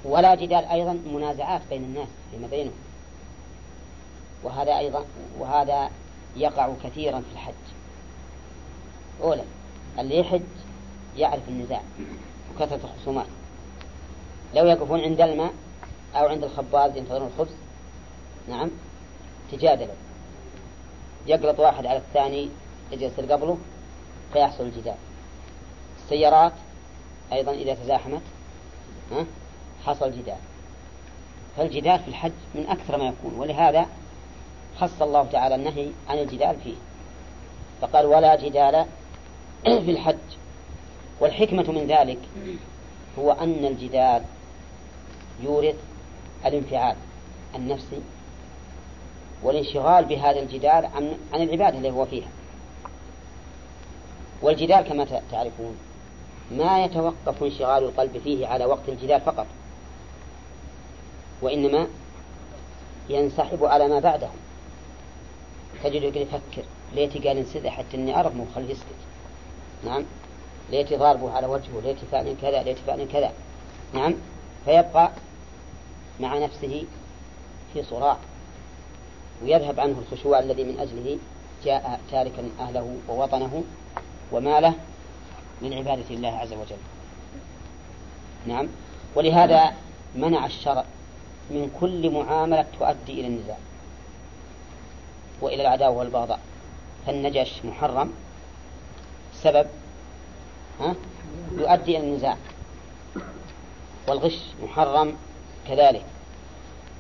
[0.06, 2.74] ولا جدال أيضا منازعات بين الناس فيما بينهم
[4.44, 5.06] وهذا أيضا
[5.40, 5.90] وهذا
[6.36, 7.54] يقع كثيرا في الحج.
[9.22, 9.44] أولا
[10.00, 10.42] اللي يحج
[11.18, 11.82] يعرف النزاع
[12.56, 13.28] وكثرة الخصومات.
[14.54, 15.54] لو يقفون عند الماء
[16.16, 17.56] أو عند الخباز ينتظرون الخبز
[18.50, 18.70] نعم
[19.52, 19.96] تجادلوا.
[21.28, 22.50] يقلط واحد على الثاني
[22.92, 23.58] يصير قبله
[24.34, 24.96] فيحصل الجدال.
[26.04, 26.54] السيارات
[27.34, 28.22] أيضا إذا تزاحمت
[29.86, 30.38] حصل جدال.
[31.58, 33.86] فالجدال في الحج من أكثر ما يكون ولهذا
[34.78, 36.76] خص الله تعالى النهي عن الجدال فيه.
[37.82, 38.86] فقال ولا جدال
[39.86, 40.18] في الحج.
[41.20, 42.20] والحكمة من ذلك
[43.20, 44.24] هو أن الجدال
[45.44, 45.76] يورث
[46.46, 46.96] الانفعال
[47.56, 48.02] النفسي
[49.44, 52.28] والانشغال بهذا الجدال عن عن العبادة اللي هو فيها.
[54.42, 55.78] والجدال كما تعرفون
[56.52, 59.46] ما يتوقف انشغال القلب فيه على وقت الجدال فقط
[61.42, 61.88] وإنما
[63.10, 64.30] ينسحب على ما بعده.
[65.84, 68.86] تجد يقول يفكر؟ ليتي قال انسدح حتى إني ارغمه وخليه يسكت
[69.86, 70.06] نعم.
[70.70, 73.32] ليتي ضاربه على وجهه ليتي فعل كذا ليتي فعل كذا.
[73.94, 74.16] نعم.
[74.66, 75.12] فيبقى
[76.20, 76.84] مع نفسه
[77.74, 78.18] في صراع
[79.44, 81.18] ويذهب عنه الخشوع الذي من أجله
[81.66, 83.64] جاء تاركا أهله ووطنه
[84.32, 84.74] وماله
[85.62, 86.78] من عبادة الله عز وجل.
[88.48, 88.68] نعم.
[89.16, 89.74] ولهذا
[90.16, 90.86] منع الشرع
[91.50, 93.58] من كل معاملة تؤدي إلى النزاع
[95.42, 96.40] وإلى العداوة والبغضاء.
[97.06, 98.14] فالنجش محرم.
[99.34, 99.68] سبب
[100.80, 100.96] ها؟
[101.58, 102.38] يؤدي إلى النزاع.
[104.08, 105.16] والغش محرم.
[105.68, 106.06] كذلك.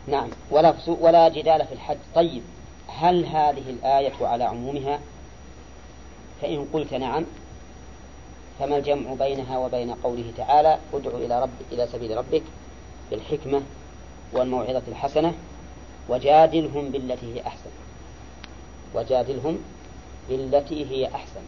[0.07, 0.29] نعم.
[0.51, 1.97] ولا ولا جدال في الحج.
[2.15, 2.43] طيب
[2.87, 4.99] هل هذه الآية على عمومها؟
[6.41, 7.25] فإن قلت نعم
[8.59, 12.43] فما الجمع بينها وبين قوله تعالى ادع إلى رب إلى سبيل ربك
[13.11, 13.61] بالحكمة
[14.33, 15.33] والموعظة الحسنة
[16.09, 17.69] وجادلهم بالتي هي أحسن.
[18.95, 19.57] وجادلهم
[20.29, 21.41] بالتي هي أحسن.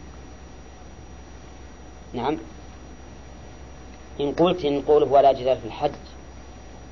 [2.14, 2.38] نعم.
[4.20, 5.92] إن قلت إن قوله ولا جدال في الحج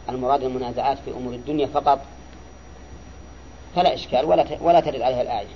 [0.09, 2.01] المراد المنازعات في أمور الدنيا فقط
[3.76, 5.55] فلا إشكال ولا ولا ترد عليها الآية.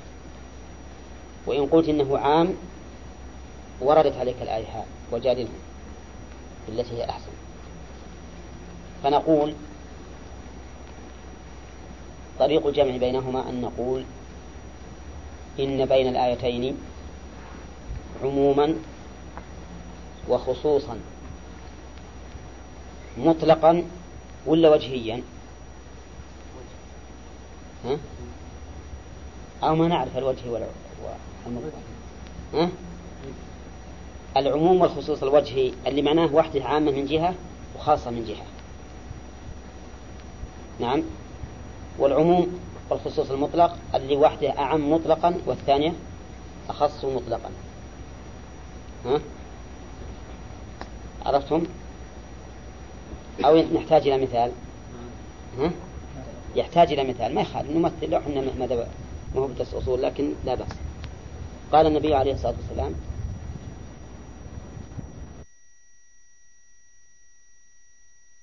[1.46, 2.54] وإن قلت إنه عام
[3.80, 5.58] وردت عليك الآية وجادلهم
[6.68, 7.32] بالتي هي أحسن.
[9.02, 9.54] فنقول
[12.38, 14.04] طريق الجمع بينهما أن نقول
[15.60, 16.76] إن بين الآيتين
[18.22, 18.74] عموما
[20.28, 20.98] وخصوصا
[23.18, 23.84] مطلقا
[24.46, 25.22] ولا وجهيا
[27.84, 27.98] ها؟
[29.62, 30.66] أو ما نعرف الوجه
[32.54, 32.68] ها؟
[34.36, 37.34] العموم والخصوص الوجهي اللي معناه وحدة عامة من جهة
[37.76, 38.44] وخاصة من جهة
[40.80, 41.02] نعم
[41.98, 42.60] والعموم
[42.90, 45.92] والخصوص المطلق اللي واحدة أعم مطلقا والثانية
[46.68, 47.50] أخص مطلقا
[49.04, 49.20] ها؟
[51.26, 51.62] عرفتم؟
[53.44, 54.52] أو نحتاج إلى مثال.
[55.58, 55.70] ها؟
[56.56, 57.34] يحتاج إلى مثال.
[57.34, 57.70] ما يخالف.
[57.70, 58.10] نمثل.
[58.10, 58.40] لو إحنا
[59.34, 60.68] ما هو بدرس أصول لكن لا بأس.
[61.72, 62.94] قال النبي عليه الصلاة والسلام